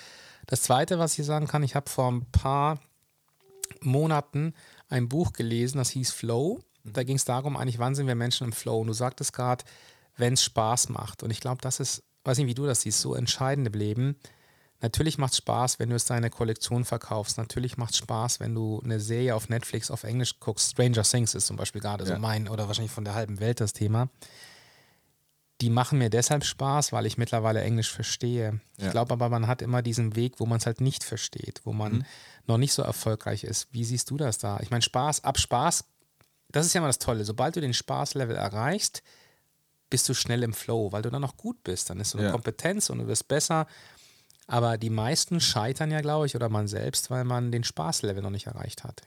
Das 0.48 0.62
Zweite, 0.62 1.00
was 1.00 1.20
ich 1.20 1.26
sagen 1.26 1.48
kann, 1.48 1.64
ich 1.64 1.76
habe 1.76 1.90
vor 1.90 2.10
ein 2.10 2.26
paar 2.32 2.80
Monaten 3.82 4.54
ein 4.90 5.10
Buch 5.10 5.34
gelesen, 5.34 5.78
das 5.78 5.90
hieß 5.90 6.12
Flow. 6.12 6.62
Mhm. 6.84 6.94
Da 6.94 7.04
ging 7.04 7.18
es 7.18 7.26
darum, 7.26 7.58
eigentlich, 7.58 7.80
wann 7.80 7.96
sind 7.96 8.08
wir 8.08 8.16
Menschen 8.16 8.46
im 8.46 8.54
Flow? 8.54 8.80
Und 8.80 8.88
du 8.88 8.94
sagtest 8.94 9.34
gerade, 9.34 9.66
wenn 10.18 10.34
es 10.34 10.44
Spaß 10.44 10.90
macht. 10.90 11.24
Und 11.24 11.32
ich 11.32 11.42
glaube, 11.42 11.62
das 11.62 11.80
ist, 11.80 12.04
weiß 12.24 12.38
nicht, 12.38 12.48
wie 12.48 12.54
du 12.54 12.66
das 12.66 12.82
siehst, 12.82 13.02
so 13.02 13.16
entscheidend 13.16 13.68
im 13.68 13.74
Leben. 13.74 14.16
Natürlich 14.82 15.18
macht 15.18 15.34
es 15.34 15.38
Spaß, 15.38 15.80
wenn 15.80 15.90
du 15.90 15.96
es 15.96 16.06
deine 16.06 16.30
Kollektion 16.30 16.86
verkaufst. 16.86 17.38
Natürlich 17.38 17.78
macht 17.78 17.92
es 17.92 17.98
Spaß, 17.98 18.40
wenn 18.40 18.56
du 18.56 18.82
eine 18.84 19.00
Serie 19.00 19.36
auf 19.36 19.50
Netflix 19.50 19.92
auf 19.92 20.04
Englisch 20.04 20.40
guckst. 20.40 20.72
Stranger 20.72 21.04
Things 21.04 21.36
ist 21.36 21.48
zum 21.48 21.56
Beispiel 21.56 21.82
gerade 21.82 22.04
ja. 22.06 22.16
so 22.16 22.20
mein 22.20 22.48
oder 22.48 22.68
wahrscheinlich 22.68 22.92
von 22.92 23.06
der 23.06 23.14
halben 23.14 23.40
Welt 23.40 23.62
das 23.62 23.74
Thema 23.74 24.10
die 25.62 25.70
machen 25.70 26.00
mir 26.00 26.10
deshalb 26.10 26.44
Spaß, 26.44 26.92
weil 26.92 27.06
ich 27.06 27.18
mittlerweile 27.18 27.62
Englisch 27.62 27.92
verstehe. 27.92 28.60
Ja. 28.78 28.86
Ich 28.86 28.92
glaube 28.92 29.14
aber, 29.14 29.30
man 29.30 29.48
hat 29.48 29.62
immer 29.62 29.82
diesen 29.82 30.16
Weg, 30.16 30.40
wo 30.40 30.46
man 30.48 30.58
es 30.58 30.66
halt 30.66 30.82
nicht 30.82 31.04
versteht, 31.04 31.62
wo 31.64 31.72
man 31.72 31.94
mhm. 31.94 32.06
noch 32.48 32.58
nicht 32.58 32.74
so 32.74 32.82
erfolgreich 32.82 33.44
ist. 33.44 33.68
Wie 33.72 33.86
siehst 33.86 34.10
du 34.10 34.18
das 34.18 34.40
da? 34.40 34.60
Ich 34.62 34.72
meine, 34.72 34.82
Spaß, 34.82 35.24
ab 35.24 35.38
Spaß, 35.38 35.86
das 36.50 36.66
ist 36.66 36.74
ja 36.74 36.80
immer 36.80 36.88
das 36.88 37.00
Tolle. 37.00 37.24
Sobald 37.26 37.56
du 37.56 37.62
den 37.62 37.76
Spaßlevel 37.76 38.36
erreichst, 38.36 39.04
bist 39.90 40.10
du 40.10 40.14
schnell 40.16 40.42
im 40.42 40.54
Flow, 40.54 40.92
weil 40.92 41.04
du 41.04 41.12
dann 41.12 41.24
auch 41.24 41.38
gut 41.38 41.64
bist. 41.64 41.90
Dann 41.90 42.00
ist 42.00 42.12
so 42.12 42.18
eine 42.18 42.28
ja. 42.28 42.32
Kompetenz 42.32 42.90
und 42.90 42.98
du 42.98 43.08
wirst 43.08 43.28
besser. 43.28 43.68
Aber 44.48 44.78
die 44.78 44.90
meisten 44.90 45.40
scheitern 45.40 45.92
ja, 45.92 46.02
glaube 46.02 46.26
ich, 46.26 46.36
oder 46.36 46.50
man 46.50 46.68
selbst, 46.68 47.10
weil 47.10 47.24
man 47.24 47.52
den 47.52 47.64
Spaßlevel 47.64 48.22
noch 48.22 48.30
nicht 48.30 48.48
erreicht 48.48 48.84
hat. 48.84 49.02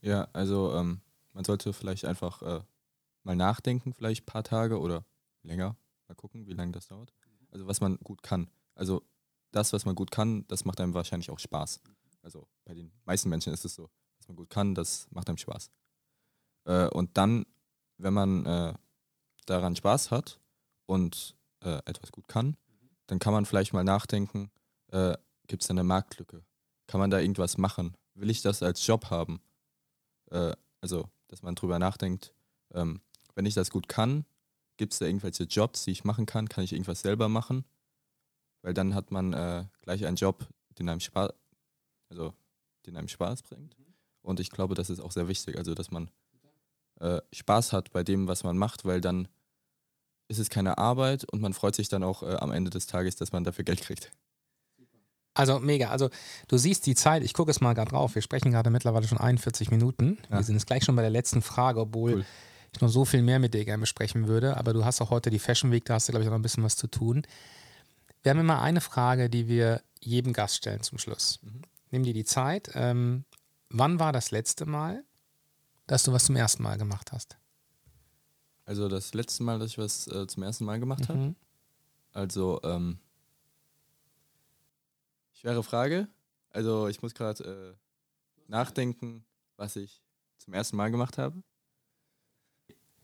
Ja, 0.00 0.28
also 0.32 0.74
ähm, 0.74 1.00
man 1.32 1.44
sollte 1.44 1.72
vielleicht 1.72 2.04
einfach 2.04 2.42
äh, 2.42 2.60
mal 3.22 3.36
nachdenken, 3.36 3.92
vielleicht 3.92 4.22
ein 4.22 4.26
paar 4.26 4.44
Tage 4.44 4.78
oder 4.78 5.04
länger, 5.42 5.76
Mal 6.08 6.14
gucken, 6.14 6.46
wie 6.46 6.54
lange 6.54 6.72
das 6.72 6.88
dauert. 6.88 7.12
Also 7.50 7.66
was 7.66 7.80
man 7.80 7.98
gut 7.98 8.22
kann. 8.22 8.50
Also 8.74 9.02
das, 9.52 9.72
was 9.72 9.84
man 9.84 9.94
gut 9.94 10.10
kann, 10.10 10.46
das 10.48 10.64
macht 10.64 10.80
einem 10.80 10.94
wahrscheinlich 10.94 11.30
auch 11.30 11.38
Spaß. 11.38 11.80
Also 12.22 12.48
bei 12.64 12.74
den 12.74 12.90
meisten 13.04 13.28
Menschen 13.28 13.52
ist 13.52 13.64
es 13.64 13.74
so, 13.74 13.90
was 14.18 14.28
man 14.28 14.36
gut 14.36 14.50
kann, 14.50 14.74
das 14.74 15.06
macht 15.10 15.28
einem 15.28 15.38
Spaß. 15.38 15.70
Äh, 16.64 16.88
und 16.88 17.16
dann, 17.16 17.46
wenn 17.98 18.14
man 18.14 18.46
äh, 18.46 18.74
daran 19.46 19.76
Spaß 19.76 20.10
hat 20.10 20.40
und 20.86 21.36
äh, 21.60 21.78
etwas 21.84 22.10
gut 22.10 22.26
kann, 22.26 22.56
dann 23.06 23.18
kann 23.18 23.32
man 23.32 23.44
vielleicht 23.44 23.72
mal 23.72 23.84
nachdenken, 23.84 24.50
äh, 24.92 25.16
gibt 25.46 25.62
es 25.62 25.68
da 25.68 25.72
eine 25.72 25.84
Marktlücke? 25.84 26.44
Kann 26.86 27.00
man 27.00 27.10
da 27.10 27.18
irgendwas 27.20 27.58
machen? 27.58 27.96
Will 28.14 28.30
ich 28.30 28.42
das 28.42 28.62
als 28.62 28.86
Job 28.86 29.10
haben? 29.10 29.40
Äh, 30.30 30.54
also, 30.80 31.08
dass 31.28 31.42
man 31.42 31.54
drüber 31.54 31.78
nachdenkt, 31.78 32.32
ähm, 32.72 33.00
wenn 33.34 33.46
ich 33.46 33.54
das 33.54 33.70
gut 33.70 33.88
kann, 33.88 34.24
Gibt 34.78 34.92
es 34.92 35.00
da 35.00 35.06
irgendwelche 35.06 35.42
Jobs, 35.42 35.84
die 35.84 35.90
ich 35.90 36.04
machen 36.04 36.24
kann? 36.24 36.48
Kann 36.48 36.64
ich 36.64 36.72
irgendwas 36.72 37.00
selber 37.00 37.28
machen? 37.28 37.64
Weil 38.62 38.74
dann 38.74 38.94
hat 38.94 39.10
man 39.10 39.32
äh, 39.32 39.66
gleich 39.82 40.06
einen 40.06 40.16
Job, 40.16 40.46
den 40.78 40.88
einem 40.88 41.00
Spaß, 41.00 41.32
also 42.08 42.32
den 42.86 42.96
einem 42.96 43.08
Spaß 43.08 43.42
bringt. 43.42 43.76
Mhm. 43.76 43.94
Und 44.22 44.40
ich 44.40 44.50
glaube, 44.50 44.76
das 44.76 44.88
ist 44.88 45.00
auch 45.00 45.10
sehr 45.10 45.26
wichtig, 45.26 45.58
also 45.58 45.74
dass 45.74 45.90
man 45.90 46.10
äh, 47.00 47.20
Spaß 47.32 47.72
hat 47.72 47.90
bei 47.90 48.04
dem, 48.04 48.28
was 48.28 48.44
man 48.44 48.56
macht, 48.56 48.84
weil 48.84 49.00
dann 49.00 49.26
ist 50.28 50.38
es 50.38 50.48
keine 50.48 50.78
Arbeit 50.78 51.24
und 51.24 51.40
man 51.40 51.54
freut 51.54 51.74
sich 51.74 51.88
dann 51.88 52.04
auch 52.04 52.22
äh, 52.22 52.36
am 52.36 52.52
Ende 52.52 52.70
des 52.70 52.86
Tages, 52.86 53.16
dass 53.16 53.32
man 53.32 53.42
dafür 53.42 53.64
Geld 53.64 53.80
kriegt. 53.80 54.12
Also 55.38 55.60
mega. 55.60 55.90
Also 55.90 56.10
du 56.48 56.58
siehst 56.58 56.84
die 56.86 56.96
Zeit, 56.96 57.22
ich 57.22 57.32
gucke 57.32 57.52
es 57.52 57.60
mal 57.60 57.72
gerade 57.72 57.90
drauf. 57.90 58.16
Wir 58.16 58.22
sprechen 58.22 58.50
gerade 58.50 58.70
mittlerweile 58.70 59.06
schon 59.06 59.18
41 59.18 59.70
Minuten. 59.70 60.18
Ja. 60.28 60.38
Wir 60.38 60.42
sind 60.42 60.56
jetzt 60.56 60.66
gleich 60.66 60.82
schon 60.82 60.96
bei 60.96 61.02
der 61.02 61.12
letzten 61.12 61.42
Frage, 61.42 61.80
obwohl 61.80 62.14
cool. 62.14 62.24
ich 62.72 62.80
noch 62.80 62.88
so 62.88 63.04
viel 63.04 63.22
mehr 63.22 63.38
mit 63.38 63.54
dir 63.54 63.64
gerne 63.64 63.82
besprechen 63.82 64.26
würde. 64.26 64.56
Aber 64.56 64.72
du 64.72 64.84
hast 64.84 65.00
auch 65.00 65.10
heute 65.10 65.30
die 65.30 65.38
Fashion 65.38 65.70
Week, 65.70 65.84
da 65.84 65.94
hast 65.94 66.08
du, 66.08 66.12
glaube 66.12 66.24
ich, 66.24 66.28
auch 66.28 66.32
noch 66.32 66.40
ein 66.40 66.42
bisschen 66.42 66.64
was 66.64 66.74
zu 66.74 66.88
tun. 66.88 67.22
Wir 68.24 68.30
haben 68.30 68.40
immer 68.40 68.60
eine 68.60 68.80
Frage, 68.80 69.30
die 69.30 69.46
wir 69.46 69.80
jedem 70.00 70.32
Gast 70.32 70.56
stellen 70.56 70.82
zum 70.82 70.98
Schluss. 70.98 71.38
Mhm. 71.42 71.62
Nimm 71.92 72.02
dir 72.02 72.14
die 72.14 72.24
Zeit. 72.24 72.70
Ähm, 72.74 73.24
wann 73.70 74.00
war 74.00 74.12
das 74.12 74.32
letzte 74.32 74.66
Mal, 74.66 75.04
dass 75.86 76.02
du 76.02 76.12
was 76.12 76.24
zum 76.24 76.34
ersten 76.34 76.64
Mal 76.64 76.78
gemacht 76.78 77.12
hast? 77.12 77.36
Also 78.64 78.88
das 78.88 79.14
letzte 79.14 79.44
Mal, 79.44 79.60
dass 79.60 79.70
ich 79.70 79.78
was 79.78 80.08
äh, 80.08 80.26
zum 80.26 80.42
ersten 80.42 80.64
Mal 80.64 80.80
gemacht 80.80 81.08
mhm. 81.08 81.12
habe. 81.12 81.34
Also 82.12 82.60
ähm, 82.64 82.98
schwere 85.38 85.62
Frage. 85.62 86.08
Also 86.50 86.88
ich 86.88 87.02
muss 87.02 87.14
gerade 87.14 87.44
äh, 87.44 88.50
nachdenken, 88.50 89.24
was 89.56 89.76
ich 89.76 90.02
zum 90.38 90.54
ersten 90.54 90.76
Mal 90.76 90.90
gemacht 90.90 91.18
habe. 91.18 91.42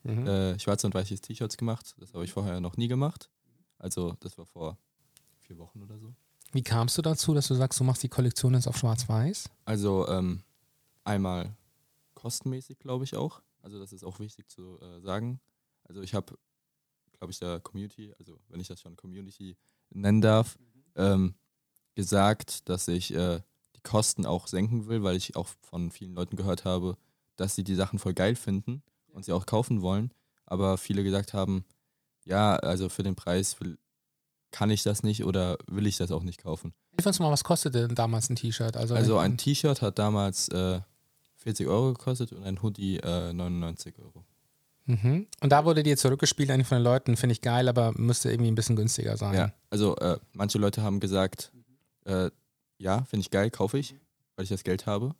Mhm. 0.02 0.26
Äh, 0.26 0.58
schwarze 0.58 0.86
und 0.86 0.94
weißes 0.94 1.20
T-Shirts 1.20 1.56
gemacht. 1.56 1.94
Das 1.98 2.12
habe 2.12 2.24
ich 2.24 2.32
vorher 2.32 2.60
noch 2.60 2.76
nie 2.76 2.88
gemacht. 2.88 3.30
Also 3.78 4.16
das 4.20 4.36
war 4.36 4.46
vor 4.46 4.78
vier 5.40 5.58
Wochen 5.58 5.82
oder 5.82 5.98
so. 5.98 6.14
Wie 6.52 6.62
kamst 6.62 6.96
du 6.98 7.02
dazu, 7.02 7.34
dass 7.34 7.48
du 7.48 7.54
sagst, 7.54 7.80
du 7.80 7.84
machst 7.84 8.02
die 8.02 8.08
Kollektion 8.08 8.54
jetzt 8.54 8.68
auf 8.68 8.76
Schwarz-Weiß? 8.76 9.50
Also 9.64 10.06
ähm, 10.08 10.42
einmal 11.04 11.56
kostenmäßig, 12.14 12.78
glaube 12.78 13.04
ich 13.04 13.16
auch. 13.16 13.42
Also 13.62 13.78
das 13.78 13.92
ist 13.92 14.04
auch 14.04 14.20
wichtig 14.20 14.48
zu 14.48 14.78
äh, 14.80 15.00
sagen. 15.00 15.40
Also 15.84 16.02
ich 16.02 16.14
habe, 16.14 16.38
glaube 17.12 17.32
ich, 17.32 17.38
der 17.38 17.60
Community, 17.60 18.14
also 18.18 18.38
wenn 18.48 18.60
ich 18.60 18.68
das 18.68 18.80
schon 18.80 18.96
Community 18.96 19.56
nennen 19.90 20.20
darf, 20.20 20.58
mhm. 20.58 20.64
ähm, 20.96 21.34
gesagt, 21.94 22.68
dass 22.68 22.88
ich 22.88 23.14
äh, 23.14 23.40
die 23.76 23.80
Kosten 23.82 24.26
auch 24.26 24.46
senken 24.46 24.86
will, 24.86 25.02
weil 25.02 25.16
ich 25.16 25.36
auch 25.36 25.48
von 25.62 25.90
vielen 25.90 26.14
Leuten 26.14 26.36
gehört 26.36 26.64
habe, 26.64 26.96
dass 27.36 27.54
sie 27.54 27.64
die 27.64 27.74
Sachen 27.74 27.98
voll 27.98 28.14
geil 28.14 28.36
finden 28.36 28.82
und 29.08 29.24
sie 29.24 29.32
auch 29.32 29.46
kaufen 29.46 29.82
wollen. 29.82 30.12
Aber 30.46 30.76
viele 30.76 31.04
gesagt 31.04 31.32
haben, 31.32 31.64
ja, 32.24 32.56
also 32.56 32.88
für 32.88 33.02
den 33.02 33.14
Preis 33.14 33.60
will, 33.60 33.78
kann 34.50 34.70
ich 34.70 34.82
das 34.82 35.02
nicht 35.02 35.24
oder 35.24 35.58
will 35.66 35.86
ich 35.86 35.96
das 35.96 36.12
auch 36.12 36.22
nicht 36.22 36.42
kaufen. 36.42 36.74
Hilf 36.92 37.06
uns 37.06 37.18
mal, 37.18 37.30
was 37.30 37.42
kostete 37.42 37.88
denn 37.88 37.96
damals 37.96 38.30
ein 38.30 38.36
T-Shirt? 38.36 38.76
Also, 38.76 38.94
also 38.94 39.18
ein 39.18 39.36
T-Shirt 39.36 39.82
hat 39.82 39.98
damals 39.98 40.48
äh, 40.48 40.80
40 41.38 41.66
Euro 41.66 41.92
gekostet 41.92 42.32
und 42.32 42.44
ein 42.44 42.62
Hoodie 42.62 42.98
äh, 42.98 43.32
99 43.32 43.98
Euro. 43.98 44.24
Mhm. 44.86 45.26
Und 45.40 45.50
da 45.50 45.64
wurde 45.64 45.82
dir 45.82 45.96
zurückgespielt, 45.96 46.50
eine 46.50 46.64
von 46.64 46.76
den 46.78 46.84
Leuten, 46.84 47.16
finde 47.16 47.32
ich 47.32 47.40
geil, 47.40 47.68
aber 47.68 47.92
müsste 47.96 48.30
irgendwie 48.30 48.50
ein 48.50 48.54
bisschen 48.54 48.76
günstiger 48.76 49.16
sein. 49.16 49.34
Ja, 49.34 49.52
also 49.70 49.96
äh, 49.96 50.18
manche 50.32 50.58
Leute 50.58 50.82
haben 50.82 51.00
gesagt, 51.00 51.52
äh, 52.04 52.30
ja, 52.78 53.04
finde 53.04 53.22
ich 53.22 53.30
geil, 53.30 53.50
kaufe 53.50 53.78
ich, 53.78 53.96
weil 54.36 54.44
ich 54.44 54.50
das 54.50 54.64
Geld 54.64 54.86
habe, 54.86 55.14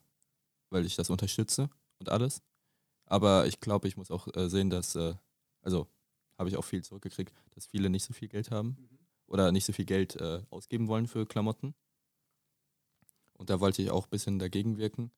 weil 0.71 0.85
ich 0.85 0.97
das 0.97 1.11
unterstütze 1.11 1.71
und 1.99 2.09
alles. 2.09 2.43
Aber 3.07 3.47
ich 3.47 3.61
glaube, 3.61 3.89
ich 3.89 3.97
muss 3.97 4.11
auch 4.11 4.29
äh, 4.35 4.49
sehen, 4.49 4.71
dass, 4.71 4.95
äh, 4.95 5.15
also 5.63 5.89
habe 6.39 6.49
ich 6.49 6.57
auch 6.57 6.65
viel 6.65 6.83
zurückgekriegt, 6.83 7.33
dass 7.55 7.67
viele 7.67 7.91
nicht 7.91 8.05
so 8.05 8.13
viel 8.13 8.29
Geld 8.29 8.51
haben 8.51 8.77
oder 9.27 9.53
nicht 9.53 9.65
so 9.65 9.73
viel 9.73 9.85
Geld 9.85 10.17
äh, 10.17 10.43
ausgeben 10.51 10.89
wollen 10.89 11.07
für 11.07 11.27
Klamotten. 11.27 11.75
Und 13.35 13.51
da 13.51 13.61
wollte 13.61 13.83
ich 13.83 13.91
auch 13.91 14.07
ein 14.07 14.11
bisschen 14.11 14.39
dagegen 14.39 14.79
wirken. 14.79 15.11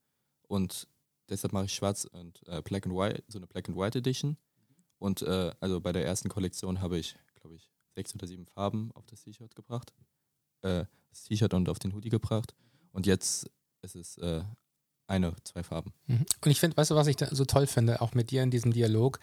Und 0.42 0.88
deshalb 1.28 1.52
mache 1.52 1.66
ich 1.66 1.74
schwarz 1.74 2.04
und 2.04 2.46
äh, 2.48 2.62
Black 2.62 2.86
and 2.86 2.94
White, 2.94 3.24
so 3.28 3.38
eine 3.38 3.46
Black 3.46 3.68
and 3.68 3.76
White 3.78 3.98
Edition. 3.98 4.36
Und 4.98 5.22
äh, 5.22 5.52
also 5.60 5.80
bei 5.80 5.92
der 5.92 6.04
ersten 6.04 6.28
Kollektion 6.28 6.80
habe 6.80 6.98
ich, 6.98 7.16
glaube 7.34 7.56
ich, 7.56 7.70
sechs 7.94 8.14
oder 8.14 8.26
sieben 8.26 8.46
Farben 8.46 8.90
auf 8.92 9.06
das 9.06 9.22
T-Shirt 9.22 9.54
gebracht. 9.54 9.92
Äh, 10.62 10.86
das 11.16 11.24
T-Shirt 11.24 11.54
und 11.54 11.68
auf 11.68 11.78
den 11.78 11.94
Hoodie 11.94 12.10
gebracht. 12.10 12.54
Und 12.92 13.06
jetzt 13.06 13.50
ist 13.82 13.96
es 13.96 14.18
äh, 14.18 14.42
eine, 15.06 15.34
zwei 15.44 15.62
Farben. 15.62 15.92
Mhm. 16.06 16.26
Und 16.44 16.50
ich 16.50 16.60
finde, 16.60 16.76
weißt 16.76 16.90
du, 16.90 16.94
was 16.94 17.06
ich 17.06 17.16
so 17.30 17.44
toll 17.44 17.66
finde, 17.66 18.00
auch 18.00 18.14
mit 18.14 18.30
dir 18.30 18.42
in 18.42 18.50
diesem 18.50 18.72
Dialog, 18.72 19.18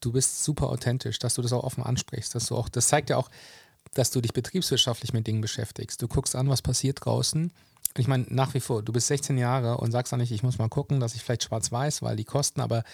du 0.00 0.12
bist 0.12 0.44
super 0.44 0.68
authentisch, 0.68 1.18
dass 1.18 1.34
du 1.34 1.42
das 1.42 1.52
auch 1.52 1.64
offen 1.64 1.82
ansprichst, 1.82 2.34
dass 2.34 2.46
du 2.46 2.56
auch, 2.56 2.68
das 2.68 2.88
zeigt 2.88 3.10
ja 3.10 3.16
auch, 3.16 3.30
dass 3.94 4.10
du 4.10 4.20
dich 4.20 4.32
betriebswirtschaftlich 4.32 5.12
mit 5.12 5.26
Dingen 5.26 5.40
beschäftigst. 5.40 6.00
Du 6.00 6.08
guckst 6.08 6.34
an, 6.34 6.48
was 6.48 6.62
passiert 6.62 7.04
draußen 7.04 7.52
ich 7.98 8.08
meine, 8.08 8.24
nach 8.28 8.54
wie 8.54 8.60
vor, 8.60 8.82
du 8.82 8.92
bist 8.92 9.08
16 9.08 9.38
Jahre 9.38 9.76
und 9.76 9.92
sagst 9.92 10.12
auch 10.12 10.18
nicht, 10.18 10.32
ich 10.32 10.42
muss 10.42 10.58
mal 10.58 10.68
gucken, 10.68 11.00
dass 11.00 11.14
ich 11.14 11.22
vielleicht 11.22 11.44
schwarz-weiß, 11.44 12.02
weil 12.02 12.16
die 12.16 12.24
kosten, 12.24 12.60
aber 12.60 12.84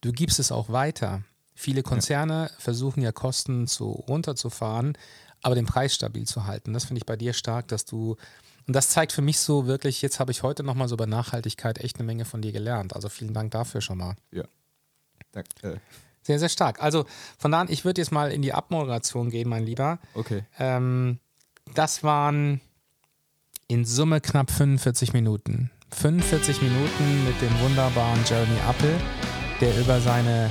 du 0.00 0.12
gibst 0.12 0.38
es 0.38 0.52
auch 0.52 0.68
weiter. 0.68 1.22
Viele 1.54 1.82
Konzerne 1.82 2.48
ja. 2.50 2.58
versuchen 2.58 3.02
ja 3.02 3.12
Kosten 3.12 3.66
zu, 3.66 3.90
runterzufahren, 3.90 4.96
aber 5.44 5.54
den 5.54 5.66
Preis 5.66 5.94
stabil 5.94 6.26
zu 6.26 6.46
halten. 6.46 6.72
Das 6.72 6.86
finde 6.86 6.98
ich 6.98 7.06
bei 7.06 7.16
dir 7.16 7.34
stark, 7.34 7.68
dass 7.68 7.84
du, 7.84 8.16
und 8.66 8.74
das 8.74 8.88
zeigt 8.88 9.12
für 9.12 9.20
mich 9.20 9.38
so 9.38 9.66
wirklich, 9.66 10.00
jetzt 10.00 10.18
habe 10.18 10.32
ich 10.32 10.42
heute 10.42 10.62
nochmal 10.62 10.88
so 10.88 10.94
über 10.94 11.06
Nachhaltigkeit 11.06 11.78
echt 11.78 11.96
eine 11.96 12.06
Menge 12.06 12.24
von 12.24 12.40
dir 12.40 12.50
gelernt. 12.50 12.96
Also 12.96 13.10
vielen 13.10 13.34
Dank 13.34 13.50
dafür 13.50 13.82
schon 13.82 13.98
mal. 13.98 14.16
Ja. 14.32 14.44
Danke. 15.32 15.80
Sehr, 16.22 16.38
sehr 16.38 16.48
stark. 16.48 16.82
Also 16.82 17.04
von 17.36 17.52
da 17.52 17.60
an, 17.60 17.68
ich 17.70 17.84
würde 17.84 18.00
jetzt 18.00 18.10
mal 18.10 18.32
in 18.32 18.40
die 18.40 18.54
Abmoderation 18.54 19.28
gehen, 19.28 19.48
mein 19.48 19.64
Lieber. 19.64 19.98
Okay. 20.14 20.44
Ähm, 20.58 21.18
das 21.74 22.02
waren 22.02 22.62
in 23.68 23.84
Summe 23.84 24.22
knapp 24.22 24.50
45 24.50 25.12
Minuten. 25.12 25.70
45 25.90 26.62
Minuten 26.62 27.24
mit 27.26 27.40
dem 27.42 27.60
wunderbaren 27.60 28.24
Jeremy 28.24 28.58
Appel, 28.66 28.96
der 29.60 29.78
über 29.78 30.00
seine 30.00 30.48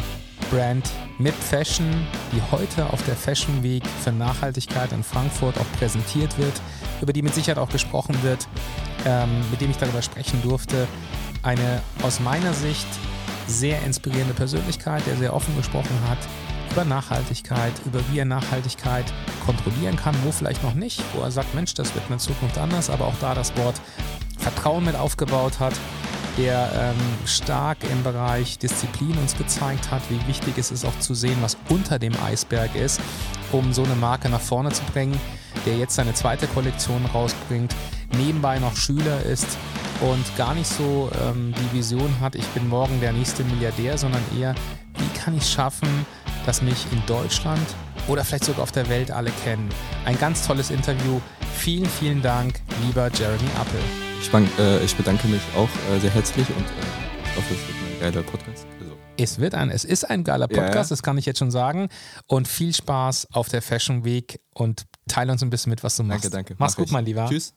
Brand 0.49 0.89
MIP 1.19 1.33
Fashion, 1.33 2.07
die 2.31 2.41
heute 2.51 2.91
auf 2.91 3.03
der 3.05 3.15
Fashion 3.15 3.63
Week 3.63 3.83
für 4.03 4.11
Nachhaltigkeit 4.11 4.91
in 4.91 5.03
Frankfurt 5.03 5.57
auch 5.57 5.79
präsentiert 5.79 6.37
wird, 6.37 6.53
über 7.01 7.13
die 7.13 7.21
mit 7.21 7.33
Sicherheit 7.33 7.57
auch 7.57 7.69
gesprochen 7.69 8.15
wird, 8.23 8.47
ähm, 9.05 9.29
mit 9.51 9.61
dem 9.61 9.71
ich 9.71 9.77
darüber 9.77 10.01
sprechen 10.01 10.41
durfte. 10.41 10.87
Eine 11.43 11.81
aus 12.03 12.19
meiner 12.19 12.53
Sicht 12.53 12.87
sehr 13.47 13.81
inspirierende 13.83 14.33
Persönlichkeit, 14.33 15.05
der 15.05 15.17
sehr 15.17 15.33
offen 15.33 15.55
gesprochen 15.55 15.97
hat, 16.09 16.19
über 16.71 16.85
Nachhaltigkeit, 16.85 17.73
über 17.85 17.99
wie 18.11 18.19
er 18.19 18.25
Nachhaltigkeit 18.25 19.05
kontrollieren 19.45 19.95
kann, 19.95 20.15
wo 20.23 20.31
vielleicht 20.31 20.63
noch 20.63 20.73
nicht, 20.73 21.03
wo 21.13 21.21
er 21.21 21.31
sagt, 21.31 21.53
Mensch, 21.53 21.73
das 21.73 21.93
wird 21.93 22.09
in 22.09 22.19
Zukunft 22.19 22.57
anders, 22.57 22.89
aber 22.89 23.05
auch 23.05 23.15
da 23.21 23.35
das 23.35 23.55
Wort 23.57 23.75
Vertrauen 24.37 24.85
mit 24.85 24.95
aufgebaut 24.95 25.59
hat, 25.59 25.73
der 26.37 26.71
ähm, 26.75 27.27
stark 27.27 27.77
im 27.91 28.03
Bereich 28.03 28.57
Disziplin 28.57 29.17
uns 29.17 29.37
gezeigt 29.37 29.91
hat, 29.91 30.01
wie 30.09 30.27
wichtig 30.27 30.57
es 30.57 30.71
ist 30.71 30.85
auch 30.85 30.97
zu 30.99 31.13
sehen, 31.13 31.37
was 31.41 31.57
unter 31.69 31.99
dem 31.99 32.13
Eisberg 32.23 32.75
ist, 32.75 32.99
um 33.51 33.73
so 33.73 33.83
eine 33.83 33.95
Marke 33.95 34.29
nach 34.29 34.41
vorne 34.41 34.71
zu 34.71 34.83
bringen, 34.85 35.19
der 35.65 35.77
jetzt 35.77 35.95
seine 35.95 36.13
zweite 36.13 36.47
Kollektion 36.47 37.05
rausbringt, 37.05 37.75
nebenbei 38.17 38.59
noch 38.59 38.75
Schüler 38.75 39.23
ist 39.23 39.57
und 40.01 40.37
gar 40.37 40.53
nicht 40.55 40.67
so 40.67 41.09
ähm, 41.23 41.53
die 41.57 41.77
Vision 41.77 42.19
hat, 42.19 42.35
ich 42.35 42.47
bin 42.47 42.67
morgen 42.67 42.99
der 42.99 43.13
nächste 43.13 43.43
Milliardär, 43.43 43.97
sondern 43.97 44.21
eher, 44.37 44.55
wie 44.97 45.19
kann 45.19 45.37
ich 45.37 45.49
schaffen, 45.49 46.05
dass 46.45 46.61
mich 46.61 46.85
in 46.91 47.01
Deutschland 47.05 47.65
oder 48.07 48.23
vielleicht 48.25 48.45
sogar 48.45 48.63
auf 48.63 48.71
der 48.71 48.89
Welt 48.89 49.11
alle 49.11 49.31
kennen. 49.43 49.69
Ein 50.05 50.17
ganz 50.19 50.45
tolles 50.45 50.71
Interview. 50.71 51.21
Vielen, 51.55 51.85
vielen 51.85 52.21
Dank, 52.21 52.59
lieber 52.85 53.09
Jeremy 53.13 53.49
Appel. 53.59 54.02
Ich, 54.23 54.33
äh, 54.33 54.83
ich 54.85 54.95
bedanke 54.95 55.27
mich 55.27 55.41
auch 55.55 55.69
äh, 55.93 55.99
sehr 55.99 56.09
herzlich 56.09 56.47
und 56.47 56.63
äh, 56.63 57.25
ich 57.25 57.35
hoffe, 57.35 57.53
es 57.53 57.67
wird 57.67 57.77
ein 57.77 57.99
geiler 57.99 58.23
Podcast. 58.23 58.65
Also. 58.79 58.93
Es 59.17 59.39
wird 59.39 59.53
ein, 59.53 59.69
es 59.69 59.83
ist 59.83 60.09
ein 60.09 60.23
geiler 60.23 60.47
Podcast, 60.47 60.73
ja, 60.73 60.81
ja. 60.81 60.89
das 60.89 61.03
kann 61.03 61.17
ich 61.17 61.25
jetzt 61.25 61.39
schon 61.39 61.51
sagen. 61.51 61.89
Und 62.27 62.47
viel 62.47 62.73
Spaß 62.73 63.27
auf 63.33 63.49
der 63.49 63.61
Fashion 63.61 64.05
Week 64.05 64.39
und 64.53 64.85
teile 65.09 65.33
uns 65.33 65.43
ein 65.43 65.49
bisschen 65.49 65.71
mit, 65.71 65.83
was 65.83 65.97
du 65.97 66.03
machst. 66.03 66.23
Danke, 66.23 66.35
danke. 66.35 66.55
Mach's 66.57 66.73
Mach 66.73 66.77
gut, 66.77 66.85
ich. 66.87 66.91
mein 66.93 67.05
Lieber. 67.05 67.27
Tschüss. 67.29 67.53